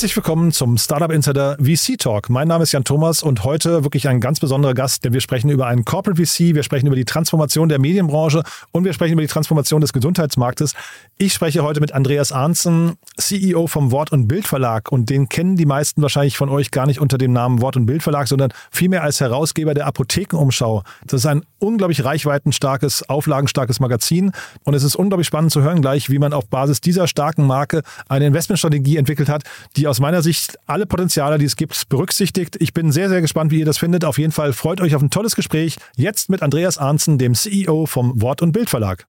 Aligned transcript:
Herzlich 0.00 0.16
willkommen 0.16 0.50
zum 0.50 0.78
Startup 0.78 1.12
Insider 1.12 1.58
VC 1.60 1.98
Talk. 1.98 2.30
Mein 2.30 2.48
Name 2.48 2.62
ist 2.62 2.72
Jan 2.72 2.84
Thomas 2.84 3.22
und 3.22 3.44
heute 3.44 3.84
wirklich 3.84 4.08
ein 4.08 4.18
ganz 4.18 4.40
besonderer 4.40 4.72
Gast, 4.72 5.04
denn 5.04 5.12
wir 5.12 5.20
sprechen 5.20 5.50
über 5.50 5.66
einen 5.66 5.84
Corporate 5.84 6.16
VC, 6.24 6.54
wir 6.54 6.62
sprechen 6.62 6.86
über 6.86 6.96
die 6.96 7.04
Transformation 7.04 7.68
der 7.68 7.78
Medienbranche 7.78 8.42
und 8.72 8.84
wir 8.86 8.94
sprechen 8.94 9.12
über 9.12 9.20
die 9.20 9.28
Transformation 9.28 9.82
des 9.82 9.92
Gesundheitsmarktes. 9.92 10.72
Ich 11.18 11.34
spreche 11.34 11.62
heute 11.62 11.80
mit 11.80 11.92
Andreas 11.92 12.32
Arnzen, 12.32 12.94
CEO 13.18 13.66
vom 13.66 13.92
Wort- 13.92 14.10
und 14.10 14.26
Bildverlag 14.26 14.90
und 14.90 15.10
den 15.10 15.28
kennen 15.28 15.56
die 15.56 15.66
meisten 15.66 16.00
wahrscheinlich 16.00 16.38
von 16.38 16.48
euch 16.48 16.70
gar 16.70 16.86
nicht 16.86 16.98
unter 16.98 17.18
dem 17.18 17.34
Namen 17.34 17.60
Wort- 17.60 17.76
und 17.76 17.84
Bildverlag, 17.84 18.26
sondern 18.26 18.54
vielmehr 18.70 19.02
als 19.02 19.20
Herausgeber 19.20 19.74
der 19.74 19.84
Apothekenumschau. 19.84 20.82
Das 21.04 21.20
ist 21.20 21.26
ein 21.26 21.42
unglaublich 21.58 22.06
reichweitenstarkes, 22.06 23.06
auflagenstarkes 23.10 23.80
Magazin 23.80 24.32
und 24.64 24.72
es 24.72 24.82
ist 24.82 24.96
unglaublich 24.96 25.26
spannend 25.26 25.52
zu 25.52 25.60
hören 25.60 25.82
gleich, 25.82 26.08
wie 26.08 26.18
man 26.18 26.32
auf 26.32 26.48
Basis 26.48 26.80
dieser 26.80 27.06
starken 27.06 27.46
Marke 27.46 27.82
eine 28.08 28.24
Investmentstrategie 28.24 28.96
entwickelt 28.96 29.28
hat, 29.28 29.42
die 29.76 29.89
aus 29.90 30.00
meiner 30.00 30.22
Sicht 30.22 30.56
alle 30.66 30.86
Potenziale, 30.86 31.36
die 31.36 31.44
es 31.44 31.56
gibt, 31.56 31.88
berücksichtigt. 31.88 32.56
Ich 32.60 32.72
bin 32.72 32.92
sehr, 32.92 33.08
sehr 33.08 33.20
gespannt, 33.20 33.50
wie 33.50 33.58
ihr 33.58 33.64
das 33.66 33.78
findet. 33.78 34.04
Auf 34.04 34.18
jeden 34.18 34.32
Fall 34.32 34.52
freut 34.52 34.80
euch 34.80 34.94
auf 34.94 35.02
ein 35.02 35.10
tolles 35.10 35.34
Gespräch. 35.34 35.76
Jetzt 35.96 36.30
mit 36.30 36.42
Andreas 36.42 36.78
Arnzen, 36.78 37.18
dem 37.18 37.34
CEO 37.34 37.86
vom 37.86 38.22
Wort- 38.22 38.40
und 38.40 38.52
Bildverlag. 38.52 39.06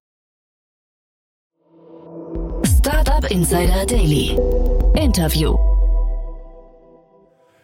Startup 2.79 3.29
Insider 3.29 3.85
Daily. 3.85 4.35
Interview. 4.95 5.55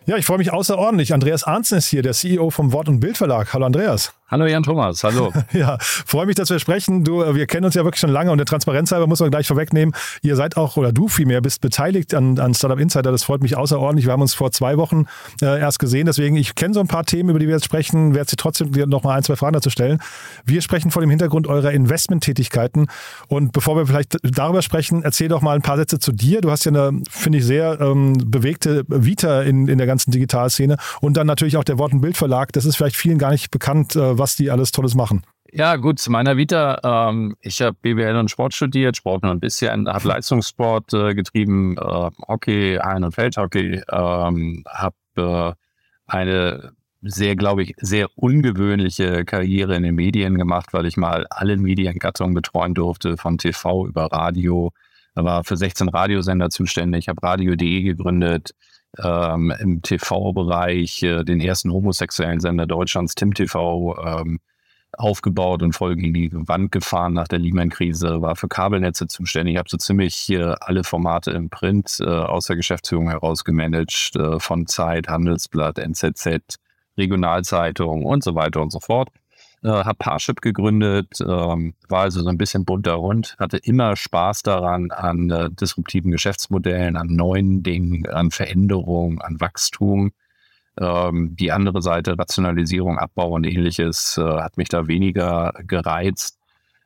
Ja, 0.05 0.15
ich 0.15 0.25
freue 0.25 0.37
mich 0.37 0.53
außerordentlich. 0.53 1.13
Andreas 1.13 1.43
Arnzen 1.43 1.79
ist 1.79 1.87
hier, 1.87 2.01
der 2.01 2.13
CEO 2.13 2.49
vom 2.49 2.71
Wort- 2.71 2.87
und 2.87 3.01
Bildverlag. 3.01 3.51
Hallo 3.51 3.65
Andreas. 3.65 4.13
Hallo 4.29 4.45
Jan 4.45 4.61
Thomas, 4.61 5.05
hallo. 5.05 5.31
ja, 5.53 5.77
freue 5.79 6.25
mich, 6.25 6.35
dass 6.35 6.49
wir 6.49 6.59
sprechen. 6.59 7.05
Du, 7.05 7.23
äh, 7.23 7.33
wir 7.33 7.47
kennen 7.47 7.63
uns 7.63 7.75
ja 7.75 7.85
wirklich 7.85 8.01
schon 8.01 8.09
lange 8.09 8.29
und 8.29 8.37
der 8.37 8.45
Transparenz 8.45 8.91
halber 8.91 9.07
muss 9.07 9.21
man 9.21 9.31
gleich 9.31 9.47
vorwegnehmen. 9.47 9.95
Ihr 10.21 10.35
seid 10.35 10.57
auch, 10.57 10.75
oder 10.75 10.91
du 10.91 11.07
vielmehr, 11.07 11.39
bist 11.39 11.61
beteiligt 11.61 12.13
an, 12.13 12.37
an 12.37 12.53
Startup 12.53 12.77
Insider. 12.77 13.13
Das 13.13 13.23
freut 13.23 13.41
mich 13.41 13.55
außerordentlich. 13.55 14.05
Wir 14.05 14.11
haben 14.11 14.21
uns 14.21 14.33
vor 14.33 14.51
zwei 14.51 14.75
Wochen 14.75 15.05
äh, 15.41 15.57
erst 15.61 15.79
gesehen. 15.79 16.07
Deswegen, 16.07 16.35
ich 16.35 16.55
kenne 16.55 16.73
so 16.73 16.81
ein 16.81 16.89
paar 16.89 17.05
Themen, 17.05 17.29
über 17.29 17.39
die 17.39 17.47
wir 17.47 17.53
jetzt 17.53 17.63
sprechen. 17.63 18.15
Werde 18.15 18.29
sie 18.29 18.35
trotzdem 18.35 18.71
noch 18.89 19.03
mal 19.03 19.15
ein, 19.15 19.23
zwei 19.23 19.37
Fragen 19.37 19.53
dazu 19.53 19.69
stellen. 19.69 19.99
Wir 20.43 20.61
sprechen 20.61 20.91
vor 20.91 21.01
dem 21.01 21.09
Hintergrund 21.09 21.47
eurer 21.47 21.71
Investmenttätigkeiten. 21.71 22.87
Und 23.29 23.53
bevor 23.53 23.77
wir 23.77 23.87
vielleicht 23.87 24.17
darüber 24.23 24.61
sprechen, 24.61 25.03
erzähl 25.03 25.29
doch 25.29 25.41
mal 25.41 25.55
ein 25.55 25.61
paar 25.61 25.77
Sätze 25.77 25.99
zu 25.99 26.11
dir. 26.11 26.41
Du 26.41 26.51
hast 26.51 26.65
ja 26.65 26.73
eine, 26.73 27.01
finde 27.09 27.37
ich, 27.37 27.45
sehr 27.45 27.79
ähm, 27.79 28.17
bewegte 28.25 28.83
Vita 28.89 29.43
in, 29.43 29.69
in 29.69 29.77
der 29.77 29.87
ganzen 29.87 30.11
Digitalszene. 30.11 30.75
Und 30.99 31.15
dann 31.15 31.27
natürlich 31.27 31.55
auch 31.55 31.63
der 31.63 31.77
Wort- 31.77 31.93
und 31.93 32.01
Bildverlag. 32.01 32.51
Das 32.51 32.65
ist 32.65 32.75
vielleicht 32.75 32.97
vielen 32.97 33.19
gar 33.19 33.31
nicht 33.31 33.51
bekannt, 33.51 33.95
äh, 33.95 34.16
was 34.17 34.35
die 34.35 34.51
alles 34.51 34.71
Tolles 34.71 34.95
machen. 34.95 35.23
Ja, 35.51 35.77
gut, 35.77 35.99
zu 35.99 36.11
meiner 36.11 36.37
Vita. 36.37 37.09
Ähm, 37.09 37.35
ich 37.41 37.61
habe 37.61 37.77
BWL 37.81 38.17
und 38.17 38.29
Sport 38.29 38.53
studiert, 38.53 38.97
Sport 38.97 39.23
nur 39.23 39.31
ein 39.31 39.39
bisschen, 39.39 39.87
habe 39.87 40.07
Leistungssport 40.07 40.93
äh, 40.93 41.15
getrieben, 41.15 41.77
äh, 41.77 42.09
Hockey, 42.27 42.77
Hallen- 42.81 43.05
und 43.05 43.13
Feldhockey, 43.13 43.81
ähm, 43.91 44.63
habe 44.67 44.95
äh, 45.15 45.53
eine 46.05 46.71
sehr, 47.01 47.35
glaube 47.35 47.63
ich, 47.63 47.73
sehr 47.77 48.07
ungewöhnliche 48.15 49.23
Karriere 49.23 49.75
in 49.75 49.83
den 49.83 49.95
Medien 49.95 50.37
gemacht, 50.37 50.73
weil 50.73 50.85
ich 50.85 50.97
mal 50.97 51.25
alle 51.29 51.55
Mediengattungen 51.57 52.33
betreuen 52.33 52.73
durfte, 52.73 53.17
von 53.17 53.37
TV 53.37 53.85
über 53.87 54.05
Radio. 54.11 54.71
War 55.15 55.43
für 55.43 55.57
16 55.57 55.89
Radiosender 55.89 56.49
zuständig, 56.49 57.07
habe 57.07 57.23
Radio.de 57.23 57.81
gegründet, 57.81 58.51
ähm, 59.03 59.53
im 59.59 59.81
TV-Bereich 59.81 61.03
äh, 61.03 61.23
den 61.23 61.39
ersten 61.39 61.71
homosexuellen 61.71 62.39
Sender 62.39 62.67
Deutschlands, 62.67 63.15
Tim 63.15 63.33
TV, 63.33 63.97
ähm, 64.03 64.39
aufgebaut 64.93 65.61
und 65.63 65.73
voll 65.73 65.95
gegen 65.95 66.13
die 66.13 66.31
Wand 66.33 66.71
gefahren 66.71 67.13
nach 67.13 67.27
der 67.27 67.39
Lehman-Krise, 67.39 68.21
war 68.21 68.35
für 68.35 68.47
Kabelnetze 68.47 69.07
zuständig, 69.07 69.53
Ich 69.53 69.59
habe 69.59 69.69
so 69.69 69.77
ziemlich 69.77 70.29
äh, 70.29 70.55
alle 70.59 70.83
Formate 70.83 71.31
im 71.31 71.49
Print 71.49 71.97
äh, 71.99 72.05
aus 72.05 72.47
der 72.47 72.55
Geschäftsführung 72.55 73.09
heraus 73.09 73.43
gemanagt, 73.43 74.15
äh, 74.15 74.39
von 74.39 74.65
Zeit, 74.65 75.07
Handelsblatt, 75.07 75.77
NZZ, 75.77 76.57
Regionalzeitung 76.97 78.05
und 78.05 78.23
so 78.23 78.33
weiter 78.33 78.61
und 78.61 78.71
so 78.71 78.79
fort 78.79 79.09
äh, 79.67 79.83
habe 79.83 79.97
Parship 79.97 80.41
gegründet, 80.41 81.19
ähm, 81.21 81.73
war 81.89 82.01
also 82.03 82.21
so 82.21 82.29
ein 82.29 82.37
bisschen 82.37 82.63
bunter 82.63 82.99
Hund, 82.99 83.35
hatte 83.37 83.57
immer 83.57 83.95
Spaß 83.95 84.43
daran 84.43 84.91
an 84.91 85.29
äh, 85.29 85.49
disruptiven 85.51 86.11
Geschäftsmodellen, 86.11 86.95
an 86.95 87.07
neuen 87.07 87.63
Dingen, 87.63 88.07
an 88.07 88.31
Veränderungen, 88.31 89.21
an 89.21 89.41
Wachstum. 89.41 90.11
Ähm, 90.79 91.35
die 91.35 91.51
andere 91.51 91.81
Seite, 91.81 92.17
Rationalisierung, 92.17 92.97
Abbau 92.97 93.31
und 93.31 93.45
ähnliches, 93.45 94.17
äh, 94.17 94.23
hat 94.23 94.57
mich 94.57 94.69
da 94.69 94.87
weniger 94.87 95.53
gereizt. 95.67 96.39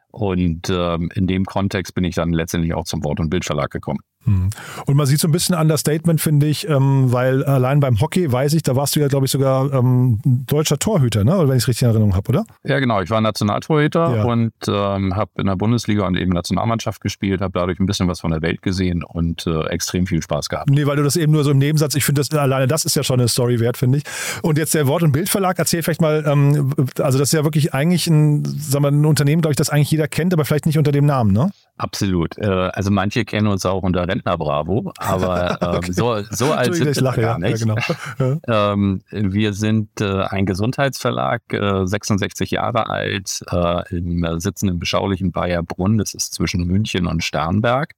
Und 0.09 0.69
ähm, 0.69 1.09
in 1.13 1.27
dem 1.27 1.45
Kontext 1.45 1.93
bin 1.93 2.03
ich 2.03 2.15
dann 2.15 2.33
letztendlich 2.33 2.73
auch 2.73 2.85
zum 2.85 3.03
Wort- 3.03 3.19
und 3.19 3.29
Bildverlag 3.29 3.69
gekommen. 3.69 3.99
Hm. 4.25 4.49
Und 4.85 4.95
man 4.95 5.05
sieht 5.05 5.19
so 5.19 5.27
ein 5.27 5.31
bisschen 5.31 5.55
an 5.55 5.67
das 5.67 5.81
Statement, 5.81 6.21
finde 6.21 6.47
ich, 6.47 6.67
ähm, 6.69 7.11
weil 7.11 7.43
allein 7.43 7.79
beim 7.79 7.99
Hockey 7.99 8.31
weiß 8.31 8.53
ich, 8.53 8.63
da 8.63 8.75
warst 8.75 8.95
du 8.95 8.99
ja, 8.99 9.07
glaube 9.07 9.25
ich, 9.25 9.31
sogar 9.31 9.73
ähm, 9.73 10.19
deutscher 10.23 10.77
Torhüter, 10.77 11.23
ne? 11.23 11.37
wenn 11.39 11.57
ich 11.57 11.63
es 11.63 11.67
richtig 11.67 11.83
in 11.83 11.89
Erinnerung 11.89 12.15
habe, 12.15 12.29
oder? 12.29 12.45
Ja, 12.63 12.79
genau. 12.79 13.01
Ich 13.01 13.09
war 13.09 13.19
Nationaltorhüter 13.21 14.17
ja. 14.17 14.23
und 14.23 14.53
ähm, 14.67 15.15
habe 15.15 15.31
in 15.37 15.47
der 15.47 15.55
Bundesliga 15.55 16.05
und 16.05 16.17
eben 16.17 16.31
Nationalmannschaft 16.31 17.01
gespielt, 17.01 17.41
habe 17.41 17.53
dadurch 17.53 17.79
ein 17.79 17.85
bisschen 17.85 18.07
was 18.07 18.19
von 18.19 18.31
der 18.31 18.41
Welt 18.41 18.61
gesehen 18.61 19.03
und 19.03 19.47
äh, 19.47 19.65
extrem 19.67 20.05
viel 20.05 20.21
Spaß 20.21 20.49
gehabt. 20.49 20.69
Nee, 20.69 20.85
weil 20.85 20.97
du 20.97 21.03
das 21.03 21.15
eben 21.15 21.31
nur 21.31 21.43
so 21.43 21.51
im 21.51 21.57
Nebensatz, 21.57 21.95
ich 21.95 22.05
finde, 22.05 22.21
das 22.21 22.31
alleine 22.37 22.67
das 22.67 22.85
ist 22.85 22.95
ja 22.95 23.03
schon 23.03 23.19
eine 23.19 23.27
Story 23.27 23.59
wert, 23.59 23.77
finde 23.77 23.99
ich. 23.99 24.03
Und 24.41 24.57
jetzt 24.57 24.73
der 24.73 24.87
Wort- 24.87 25.03
und 25.03 25.11
Bildverlag, 25.11 25.57
erzähl 25.57 25.81
vielleicht 25.81 26.01
mal, 26.01 26.23
ähm, 26.27 26.73
also 26.99 27.17
das 27.17 27.29
ist 27.29 27.33
ja 27.33 27.43
wirklich 27.43 27.73
eigentlich 27.73 28.07
ein, 28.07 28.45
sagen 28.45 28.83
wir, 28.83 28.91
ein 28.91 29.05
Unternehmen, 29.05 29.41
glaube 29.41 29.53
ich, 29.53 29.57
das 29.57 29.69
eigentlich 29.69 29.91
jeder 29.91 30.07
kennt, 30.07 30.33
aber 30.33 30.45
vielleicht 30.45 30.65
nicht 30.65 30.77
unter 30.77 30.91
dem 30.91 31.05
Namen, 31.05 31.31
ne? 31.31 31.51
Absolut. 31.81 32.37
Äh, 32.37 32.45
also 32.45 32.91
manche 32.91 33.25
kennen 33.25 33.47
uns 33.47 33.65
auch 33.65 33.81
unter 33.81 34.07
Rentner 34.07 34.37
Bravo, 34.37 34.93
aber 34.97 35.57
ähm, 35.61 35.77
okay. 35.77 35.91
so, 35.91 36.21
so 36.29 36.53
alt 36.53 36.75
sind 36.75 36.95
wir 36.95 37.11
gar 37.13 37.39
nicht. 37.39 37.65
Ja, 37.65 37.75
genau. 38.17 38.99
wir 39.09 39.53
sind 39.53 39.99
äh, 39.99 40.23
ein 40.25 40.45
Gesundheitsverlag, 40.45 41.41
äh, 41.51 41.87
66 41.87 42.51
Jahre 42.51 42.87
alt, 42.87 43.43
äh, 43.51 43.97
im, 43.97 44.23
äh, 44.23 44.39
sitzen 44.39 44.69
im 44.69 44.77
beschaulichen 44.77 45.31
Bayerbrunn, 45.31 45.97
das 45.97 46.13
ist 46.13 46.35
zwischen 46.35 46.67
München 46.67 47.07
und 47.07 47.23
Starnberg. 47.23 47.93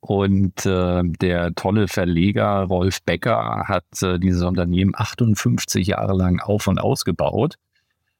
Und 0.00 0.64
der 0.64 1.54
tolle 1.56 1.88
Verleger 1.88 2.62
Rolf 2.68 3.02
Becker 3.02 3.64
hat 3.66 3.82
dieses 4.00 4.42
Unternehmen 4.42 4.92
58 4.94 5.88
Jahre 5.88 6.16
lang 6.16 6.38
auf 6.38 6.68
und 6.68 6.78
ausgebaut 6.78 7.56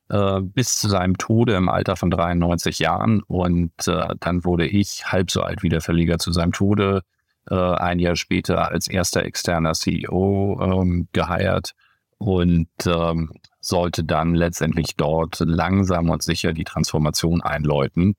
äh, 0.09 0.41
bis 0.41 0.77
zu 0.77 0.89
seinem 0.89 1.19
Tode 1.19 1.55
im 1.55 1.69
Alter 1.69 1.97
von 1.97 2.11
93 2.11 2.79
Jahren. 2.79 3.23
Und 3.23 3.73
äh, 3.87 4.15
dann 4.21 4.45
wurde 4.45 4.67
ich 4.67 5.05
halb 5.07 5.31
so 5.31 5.43
alt 5.43 5.63
wie 5.63 5.69
der 5.69 5.81
Verleger 5.81 6.19
zu 6.19 6.33
seinem 6.33 6.53
Tode, 6.53 7.03
äh, 7.51 7.55
ein 7.55 7.99
Jahr 7.99 8.17
später 8.17 8.71
als 8.71 8.89
erster 8.89 9.25
externer 9.25 9.73
CEO 9.73 10.59
ähm, 10.63 11.09
geheiert 11.13 11.75
und 12.19 12.69
ähm, 12.87 13.31
sollte 13.61 14.05
dann 14.05 14.35
letztendlich 14.35 14.97
dort 14.97 15.41
langsam 15.41 16.11
und 16.11 16.23
sicher 16.23 16.53
die 16.53 16.65
Transformation 16.65 17.43
einläuten. 17.43 18.17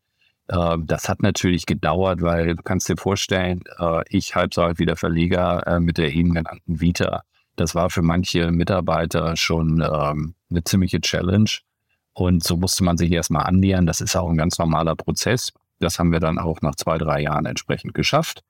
Äh, 0.48 0.78
das 0.84 1.10
hat 1.10 1.22
natürlich 1.22 1.66
gedauert, 1.66 2.22
weil 2.22 2.56
du 2.56 2.64
kannst 2.64 2.90
dir 2.90 2.98
vorstellen, 2.98 3.62
äh, 3.80 4.04
ich 4.10 4.36
halb 4.36 4.54
so 4.54 4.64
alt 4.64 4.80
wie 4.80 4.86
der 4.86 4.96
Verleger 4.96 5.66
äh, 5.68 5.80
mit 5.80 5.98
der 5.98 6.14
eben 6.14 6.34
genannten 6.34 6.82
Vita. 6.82 7.24
Das 7.56 7.76
war 7.76 7.90
für 7.90 8.02
manche 8.02 8.52
Mitarbeiter 8.52 9.36
schon 9.36 9.82
ähm, 9.82 10.36
eine 10.50 10.64
ziemliche 10.64 11.02
Challenge. 11.02 11.50
Und 12.14 12.44
so 12.44 12.58
musste 12.58 12.84
man 12.84 12.97
sich 12.97 13.12
erstmal 13.12 13.46
annähern. 13.46 13.86
Das 13.86 14.02
ist 14.02 14.16
auch 14.16 14.30
ein 14.30 14.38
ganz 14.38 14.58
normaler 14.58 14.96
Prozess. 14.96 15.53
Das 15.80 16.00
haben 16.00 16.12
wir 16.12 16.20
dann 16.20 16.38
auch 16.38 16.62
nach 16.62 16.75
zwei, 16.75 16.97
drei 16.97 17.22
Jahren 17.22 17.46
entsprechend 17.46 17.94
geschafft. 17.94 18.44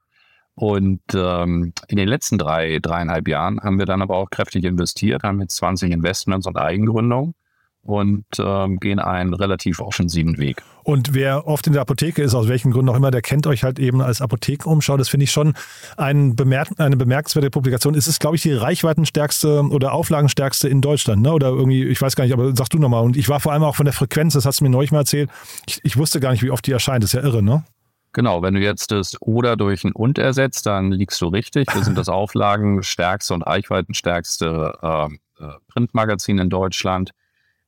Und 0.56 1.02
ähm, 1.14 1.74
in 1.88 1.98
den 1.98 2.08
letzten 2.08 2.38
drei, 2.38 2.80
dreieinhalb 2.80 3.28
Jahren 3.28 3.62
haben 3.62 3.80
wir 3.80 3.86
dann 3.86 4.02
aber 4.02 4.18
auch 4.18 4.30
kräftig 4.30 4.66
investiert, 4.66 5.24
haben 5.24 5.40
jetzt 5.40 5.56
20 5.58 5.92
Investments 5.92 6.48
und 6.48 6.58
Eigengründungen 6.58 7.36
und 7.82 8.26
ähm, 8.38 8.80
gehen 8.80 9.00
einen 9.00 9.34
relativ 9.34 9.80
offensiven 9.80 10.38
Weg. 10.38 10.62
Und 10.84 11.14
wer 11.14 11.48
oft 11.48 11.68
in 11.68 11.74
der 11.74 11.82
Apotheke 11.82 12.22
ist, 12.22 12.34
aus 12.34 12.48
welchen 12.48 12.72
Gründen 12.72 12.90
auch 12.90 12.96
immer, 12.96 13.12
der 13.12 13.22
kennt 13.22 13.48
euch 13.48 13.64
halt 13.64 13.80
eben 13.80 14.02
als 14.02 14.22
Apothekenumschau. 14.22 14.98
Das 14.98 15.10
finde 15.10 15.26
ich 15.26 15.32
schon 15.32 15.54
ein 15.98 16.36
bemerk 16.36 16.70
eine 16.78 16.98
bemerkenswerte 16.98 17.50
Publikation. 17.50 17.96
Es 17.96 18.08
ist, 18.08 18.20
glaube 18.20 18.36
ich, 18.36 18.42
die 18.42 18.54
reichweitenstärkste 18.54 19.64
oder 19.70 19.94
auflagenstärkste 19.94 20.68
in 20.68 20.82
Deutschland. 20.82 21.22
Ne? 21.22 21.32
Oder 21.32 21.50
irgendwie, 21.50 21.84
ich 21.86 22.02
weiß 22.02 22.16
gar 22.16 22.24
nicht, 22.24 22.34
aber 22.34 22.56
sagst 22.56 22.74
du 22.74 22.80
nochmal. 22.80 23.04
Und 23.04 23.18
ich 23.18 23.30
war 23.30 23.40
vor 23.40 23.54
allem 23.54 23.64
auch 23.64 23.76
von 23.76 23.86
der 23.86 23.94
Frequenz, 23.94 24.34
das 24.34 24.46
hast 24.46 24.60
du 24.60 24.66
mir 24.66 24.70
neulich 24.70 24.92
mal 24.92 25.00
erzählt. 25.00 25.30
Ich, 25.68 25.80
ich 25.84 25.98
wusste 25.98 26.20
gar 26.20 26.32
nicht, 26.32 26.44
wie 26.44 26.52
oft 26.52 26.66
die 26.66 26.72
erscheint. 26.72 27.04
Das 27.04 27.14
ist 27.14 27.22
ja 27.22 27.28
irre, 27.28 27.44
ne? 27.44 27.64
Genau, 28.12 28.42
wenn 28.42 28.56
du 28.56 28.60
jetzt 28.60 28.92
das 28.92 29.16
oder 29.22 29.56
durch 29.56 29.84
ein 29.84 29.92
und 29.92 30.18
ersetzt, 30.18 30.66
dann 30.66 30.92
liegst 30.92 31.22
du 31.22 31.28
richtig. 31.28 31.68
Wir 31.74 31.84
sind 31.84 31.98
das 31.98 32.10
auflagenstärkste 32.10 33.34
und 33.34 33.44
reichweitenstärkste 33.44 34.74
ähm, 34.82 35.20
äh, 35.40 35.52
Printmagazin 35.68 36.40
in 36.40 36.50
Deutschland. 36.50 37.12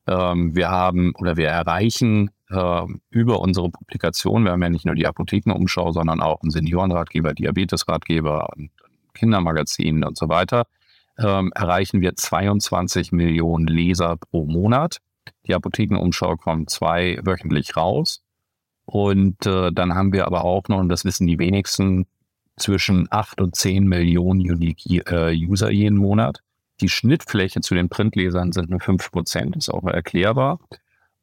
Ähm, 0.08 0.56
wir 0.56 0.70
haben 0.70 1.14
oder 1.16 1.38
wir 1.38 1.48
erreichen 1.48 2.32
äh, 2.50 2.84
über 3.10 3.40
unsere 3.40 3.70
Publikation, 3.70 4.44
wir 4.44 4.52
haben 4.52 4.62
ja 4.62 4.70
nicht 4.70 4.86
nur 4.86 4.96
die 4.96 5.08
Apothekenumschau, 5.08 5.92
sondern 5.92 6.22
auch 6.22 6.42
einen 6.42 6.52
Seniorenratgeber, 6.52 7.34
Diabetesratgeber 7.34 8.50
und 8.56 8.72
Kindermagazin 9.14 10.04
und 10.04 10.18
so 10.18 10.30
weiter, 10.30 10.66
ähm, 11.18 11.52
erreichen 11.56 12.02
wir 12.02 12.16
22 12.16 13.12
Millionen 13.12 13.68
Leser 13.68 14.18
pro 14.18 14.46
Monat. 14.46 14.98
Die 15.48 15.54
Apothekenumschau 15.54 16.38
kommt 16.38 16.70
zwei 16.70 17.20
wöchentlich 17.24 17.76
raus. 17.76 18.24
Und 18.86 19.46
äh, 19.46 19.72
dann 19.72 19.94
haben 19.94 20.12
wir 20.12 20.26
aber 20.26 20.44
auch 20.44 20.68
noch, 20.68 20.80
und 20.80 20.90
das 20.90 21.06
wissen 21.06 21.28
die 21.28 21.40
wenigsten, 21.40 22.08
zwischen 22.58 23.08
8 23.10 23.42
und 23.42 23.56
10 23.56 23.86
Millionen 23.86 24.42
Unique 24.42 24.86
äh, 25.10 25.34
User 25.34 25.72
jeden 25.72 25.98
Monat. 25.98 26.42
Die 26.82 26.90
Schnittfläche 26.90 27.62
zu 27.62 27.76
den 27.76 27.90
Printlesern 27.90 28.52
sind 28.52 28.70
nur 28.70 28.80
5 28.80 29.12
Prozent, 29.12 29.56
ist 29.56 29.70
auch 29.70 29.84
erklärbar. 29.84 30.60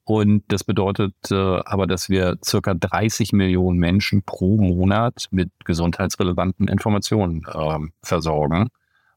Und 0.05 0.44
das 0.49 0.64
bedeutet 0.64 1.14
äh, 1.31 1.34
aber, 1.34 1.87
dass 1.87 2.08
wir 2.08 2.38
circa 2.43 2.72
30 2.72 3.32
Millionen 3.32 3.78
Menschen 3.78 4.22
pro 4.22 4.56
Monat 4.56 5.26
mit 5.31 5.50
gesundheitsrelevanten 5.66 6.66
Informationen 6.66 7.44
äh, 7.46 7.78
versorgen 8.02 8.69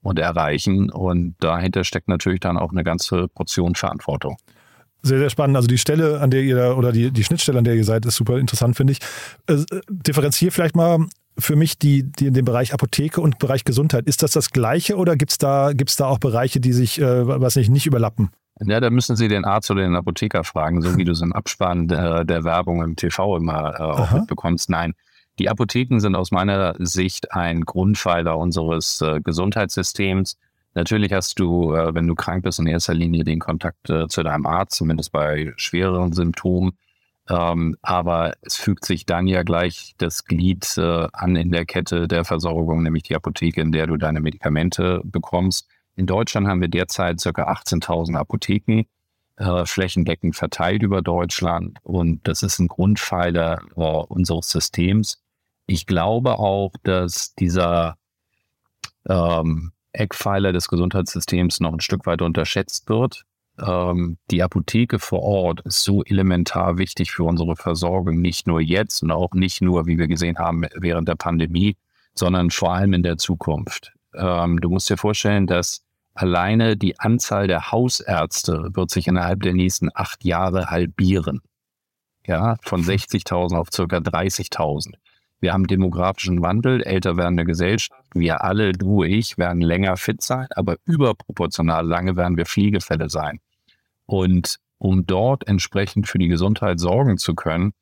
und 0.01 0.19
erreichen. 0.19 0.89
Und 0.89 1.35
dahinter 1.39 1.85
steckt 1.85 2.09
natürlich 2.09 2.41
dann 2.41 2.57
auch 2.57 2.71
eine 2.71 2.83
ganze 2.83 3.29
Portion 3.29 3.75
Verantwortung. 3.75 4.35
Sehr, 5.01 5.19
sehr 5.19 5.29
spannend. 5.29 5.55
Also 5.55 5.67
die 5.67 5.77
Stelle, 5.77 6.19
an 6.19 6.29
der 6.29 6.43
ihr 6.43 6.77
oder 6.77 6.91
die, 6.91 7.11
die 7.11 7.23
Schnittstelle, 7.23 7.59
an 7.59 7.63
der 7.63 7.75
ihr 7.75 7.85
seid, 7.85 8.05
ist 8.05 8.17
super 8.17 8.37
interessant, 8.37 8.75
finde 8.75 8.93
ich. 8.93 8.99
Äh, 9.47 9.63
differenziere 9.89 10.51
vielleicht 10.51 10.75
mal 10.75 11.07
für 11.41 11.55
mich 11.55 11.77
die, 11.77 12.03
die 12.03 12.27
in 12.27 12.33
dem 12.33 12.45
Bereich 12.45 12.73
Apotheke 12.73 13.21
und 13.21 13.39
Bereich 13.39 13.63
Gesundheit. 13.63 14.05
Ist 14.07 14.23
das 14.23 14.31
das 14.31 14.51
Gleiche 14.51 14.95
oder 14.95 15.15
gibt 15.15 15.31
es 15.31 15.37
da, 15.37 15.73
gibt's 15.73 15.95
da 15.95 16.05
auch 16.05 16.19
Bereiche, 16.19 16.59
die 16.59 16.73
sich, 16.73 17.01
äh, 17.01 17.27
was 17.27 17.55
nicht, 17.55 17.69
nicht 17.69 17.85
überlappen? 17.85 18.29
Ja, 18.63 18.79
da 18.79 18.89
müssen 18.89 19.15
Sie 19.15 19.27
den 19.27 19.43
Arzt 19.43 19.71
oder 19.71 19.81
den 19.81 19.95
Apotheker 19.95 20.43
fragen, 20.43 20.81
so 20.81 20.95
wie 20.95 21.03
du 21.03 21.13
es 21.13 21.21
im 21.21 21.33
Abspann 21.33 21.87
der, 21.87 22.25
der 22.25 22.43
Werbung 22.43 22.83
im 22.83 22.95
TV 22.95 23.37
immer 23.37 23.79
äh, 23.79 23.83
auch 23.83 24.11
mitbekommst. 24.11 24.69
Nein, 24.69 24.93
die 25.39 25.49
Apotheken 25.49 25.99
sind 25.99 26.15
aus 26.15 26.31
meiner 26.31 26.75
Sicht 26.77 27.31
ein 27.31 27.61
Grundpfeiler 27.61 28.37
unseres 28.37 29.01
äh, 29.01 29.19
Gesundheitssystems. 29.21 30.37
Natürlich 30.73 31.11
hast 31.13 31.39
du, 31.39 31.73
äh, 31.73 31.95
wenn 31.95 32.07
du 32.07 32.15
krank 32.15 32.43
bist, 32.43 32.59
in 32.59 32.67
erster 32.67 32.93
Linie 32.93 33.23
den 33.23 33.39
Kontakt 33.39 33.89
äh, 33.89 34.07
zu 34.07 34.21
deinem 34.21 34.45
Arzt, 34.45 34.75
zumindest 34.75 35.11
bei 35.11 35.53
schwereren 35.55 36.13
Symptomen. 36.13 36.73
Ähm, 37.29 37.77
aber 37.81 38.33
es 38.41 38.55
fügt 38.55 38.85
sich 38.85 39.05
dann 39.05 39.27
ja 39.27 39.43
gleich 39.43 39.93
das 39.97 40.25
Glied 40.25 40.77
äh, 40.77 41.07
an 41.13 41.35
in 41.35 41.51
der 41.51 41.65
Kette 41.65 42.07
der 42.07 42.25
Versorgung, 42.25 42.83
nämlich 42.83 43.03
die 43.03 43.15
Apotheke, 43.15 43.61
in 43.61 43.71
der 43.71 43.87
du 43.87 43.97
deine 43.97 44.21
Medikamente 44.21 45.01
bekommst. 45.03 45.67
In 45.95 46.07
Deutschland 46.07 46.47
haben 46.47 46.61
wir 46.61 46.67
derzeit 46.67 47.21
ca. 47.21 47.29
18.000 47.29 48.15
Apotheken, 48.15 48.83
äh, 49.37 49.65
flächendeckend 49.65 50.35
verteilt 50.35 50.81
über 50.83 51.01
Deutschland. 51.01 51.77
Und 51.83 52.27
das 52.27 52.43
ist 52.43 52.59
ein 52.59 52.67
Grundpfeiler 52.67 53.61
äh, 53.75 53.81
unseres 53.81 54.49
Systems. 54.49 55.21
Ich 55.67 55.85
glaube 55.85 56.39
auch, 56.39 56.73
dass 56.83 57.35
dieser 57.35 57.97
ähm, 59.07 59.71
Eckpfeiler 59.93 60.53
des 60.53 60.67
Gesundheitssystems 60.67 61.59
noch 61.59 61.73
ein 61.73 61.81
Stück 61.81 62.05
weit 62.05 62.21
unterschätzt 62.21 62.89
wird. 62.89 63.25
Ähm, 63.59 64.17
die 64.29 64.43
Apotheke 64.43 64.99
vor 64.99 65.21
Ort 65.21 65.61
ist 65.61 65.83
so 65.83 66.03
elementar 66.03 66.77
wichtig 66.77 67.11
für 67.11 67.23
unsere 67.23 67.55
Versorgung, 67.55 68.21
nicht 68.21 68.47
nur 68.47 68.61
jetzt 68.61 69.03
und 69.03 69.11
auch 69.11 69.33
nicht 69.33 69.61
nur, 69.61 69.85
wie 69.85 69.97
wir 69.97 70.07
gesehen 70.07 70.37
haben, 70.37 70.65
während 70.75 71.07
der 71.07 71.15
Pandemie, 71.15 71.77
sondern 72.13 72.49
vor 72.49 72.73
allem 72.73 72.93
in 72.93 73.03
der 73.03 73.17
Zukunft. 73.17 73.93
Ähm, 74.15 74.59
du 74.59 74.69
musst 74.69 74.89
dir 74.89 74.97
vorstellen, 74.97 75.47
dass 75.47 75.83
alleine 76.13 76.77
die 76.77 76.99
Anzahl 76.99 77.47
der 77.47 77.71
Hausärzte 77.71 78.69
wird 78.73 78.89
sich 78.89 79.07
innerhalb 79.07 79.41
der 79.41 79.53
nächsten 79.53 79.89
acht 79.93 80.23
Jahre 80.23 80.69
halbieren. 80.69 81.41
Ja, 82.25 82.57
von 82.61 82.83
60.000 82.83 83.57
auf 83.57 83.69
circa 83.73 83.97
30.000. 83.97 84.93
Wir 85.41 85.53
haben 85.53 85.65
demografischen 85.65 86.41
Wandel, 86.41 86.83
älter 86.83 87.17
werdende 87.17 87.45
Gesellschaft. 87.45 87.99
Wir 88.13 88.43
alle, 88.43 88.73
du, 88.73 89.03
ich, 89.03 89.37
werden 89.39 89.61
länger 89.61 89.97
fit 89.97 90.21
sein, 90.21 90.47
aber 90.55 90.77
überproportional 90.85 91.85
lange 91.85 92.15
werden 92.15 92.37
wir 92.37 92.45
Pflegefälle 92.45 93.09
sein. 93.09 93.39
Und 94.05 94.57
um 94.77 95.05
dort 95.05 95.47
entsprechend 95.47 96.07
für 96.07 96.19
die 96.19 96.27
Gesundheit 96.27 96.79
sorgen 96.79 97.17
zu 97.17 97.33
können, 97.33 97.73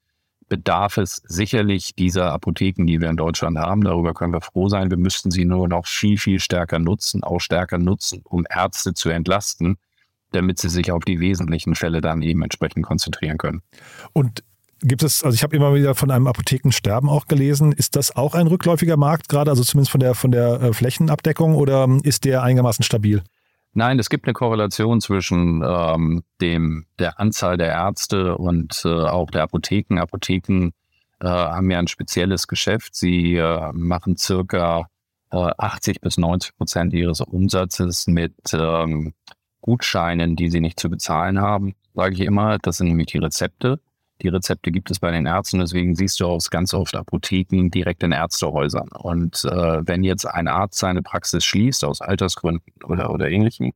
bedarf 0.48 0.98
es 0.98 1.22
sicherlich 1.26 1.96
dieser 1.96 2.32
Apotheken, 2.32 2.86
die 2.86 3.00
wir 3.00 3.10
in 3.10 3.18
Deutschland 3.18 3.58
haben. 3.58 3.84
Darüber 3.84 4.14
können 4.14 4.34
wir 4.34 4.42
froh 4.42 4.68
sein. 4.68 4.90
Wir 4.90 4.98
müssten 4.98 5.30
sie 5.30 5.46
nur 5.46 5.68
noch 5.68 5.86
viel, 5.86 6.18
viel 6.18 6.40
stärker 6.40 6.80
nutzen, 6.80 7.24
auch 7.24 7.40
stärker 7.40 7.78
nutzen, 7.78 8.22
um 8.24 8.46
Ärzte 8.50 8.94
zu 8.94 9.10
entlasten, 9.10 9.78
damit 10.32 10.60
sie 10.60 10.70
sich 10.70 10.92
auf 10.92 11.04
die 11.04 11.20
wesentlichen 11.20 11.76
Fälle 11.76 12.02
dann 12.02 12.22
eben 12.22 12.42
entsprechend 12.42 12.86
konzentrieren 12.86 13.38
können. 13.38 13.62
Und 14.14 14.44
Gibt 14.82 15.04
es, 15.04 15.24
also 15.24 15.36
ich 15.36 15.44
habe 15.44 15.56
immer 15.56 15.74
wieder 15.74 15.94
von 15.94 16.10
einem 16.10 16.28
Apothekensterben 16.28 17.10
auch 17.10 17.26
gelesen. 17.28 17.74
Ist 17.74 17.96
das 17.96 18.16
auch 18.16 18.34
ein 18.34 18.48
rückläufiger 18.48 18.96
Markt 18.96 19.28
gerade, 19.28 19.52
also 19.52 19.64
zumindest 19.64 19.92
von 19.92 20.00
der, 20.00 20.16
von 20.16 20.32
der 20.32 20.62
äh, 20.62 20.74
Flächenabdeckung 20.74 21.56
oder 21.56 21.88
ist 22.04 22.24
der 22.24 22.44
einigermaßen 22.44 22.84
stabil? 22.84 23.22
Nein, 23.74 24.00
es 24.00 24.10
gibt 24.10 24.26
eine 24.26 24.34
Korrelation 24.34 25.00
zwischen 25.00 25.64
ähm, 25.66 26.24
dem, 26.42 26.86
der 26.98 27.20
Anzahl 27.20 27.58
der 27.58 27.68
Ärzte 27.68 28.38
und 28.38 28.82
äh, 28.86 28.90
auch 28.90 29.30
der 29.30 29.44
Apotheken. 29.44 30.00
Apotheken 30.00 30.72
äh, 31.20 31.28
haben 31.28 31.70
ja 31.70 31.80
ein 31.80 31.88
spezielles 31.88 32.48
Geschäft. 32.48 32.96
Sie 32.96 33.36
äh, 33.36 33.72
machen 33.74 34.18
circa 34.18 34.88
äh, 35.32 35.52
80 35.58 36.02
bis 36.02 36.18
90 36.18 36.58
Prozent 36.58 36.94
ihres 36.94 37.22
Umsatzes 37.22 38.08
mit 38.08 38.34
ähm, 38.54 39.14
Gutscheinen, 39.62 40.36
die 40.36 40.50
sie 40.50 40.62
nicht 40.62 40.80
zu 40.80 40.90
bezahlen 40.90 41.40
haben, 41.40 41.76
sage 41.94 42.16
ich 42.16 42.22
immer. 42.22 42.58
Das 42.60 42.78
sind 42.78 42.88
nämlich 42.88 43.08
die 43.08 43.20
Rezepte. 43.20 43.80
Die 44.22 44.28
Rezepte 44.28 44.72
gibt 44.72 44.92
es 44.92 45.00
bei 45.00 45.12
den 45.12 45.26
Ärzten, 45.26 45.60
deswegen 45.60 45.96
siehst 45.96 46.20
du 46.20 46.28
auch 46.28 46.42
ganz 46.50 46.74
oft 46.74 46.96
Apotheken 46.96 47.70
direkt 47.70 48.04
in 48.04 48.12
Ärztehäusern. 48.12 48.90
Und 48.90 49.46
äh, 49.46 49.88
wenn 49.88 50.04
jetzt 50.04 50.26
ein 50.26 50.48
Arzt 50.48 50.80
seine 50.80 51.02
Praxis 51.02 51.46
schließt, 51.46 51.86
aus 51.86 52.02
Altersgründen 52.02 52.74
oder, 52.84 53.12
oder 53.12 53.30
ähnlichem, 53.30 53.72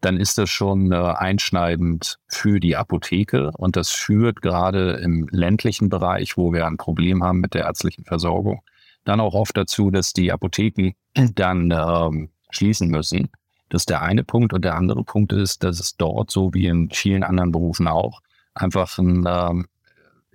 dann 0.00 0.16
ist 0.16 0.36
das 0.36 0.50
schon 0.50 0.92
äh, 0.92 0.96
einschneidend 0.96 2.18
für 2.28 2.60
die 2.60 2.76
Apotheke. 2.76 3.52
Und 3.56 3.76
das 3.76 3.90
führt 3.90 4.42
gerade 4.42 4.94
im 4.94 5.28
ländlichen 5.30 5.88
Bereich, 5.88 6.36
wo 6.36 6.52
wir 6.52 6.66
ein 6.66 6.76
Problem 6.76 7.22
haben 7.22 7.40
mit 7.40 7.54
der 7.54 7.62
ärztlichen 7.62 8.04
Versorgung, 8.04 8.62
dann 9.04 9.20
auch 9.20 9.34
oft 9.34 9.56
dazu, 9.56 9.90
dass 9.90 10.12
die 10.12 10.32
Apotheken 10.32 10.92
dann 11.34 11.70
ähm, 11.70 12.30
schließen 12.50 12.88
müssen. 12.90 13.30
Das 13.68 13.82
ist 13.82 13.90
der 13.90 14.02
eine 14.02 14.24
Punkt. 14.24 14.52
Und 14.52 14.64
der 14.64 14.74
andere 14.74 15.04
Punkt 15.04 15.32
ist, 15.32 15.62
dass 15.62 15.80
es 15.80 15.96
dort, 15.96 16.30
so 16.30 16.52
wie 16.52 16.66
in 16.66 16.90
vielen 16.90 17.22
anderen 17.22 17.52
Berufen 17.52 17.88
auch, 17.88 18.20
einfach 18.54 18.98
ein 18.98 19.24
ähm, 19.26 19.66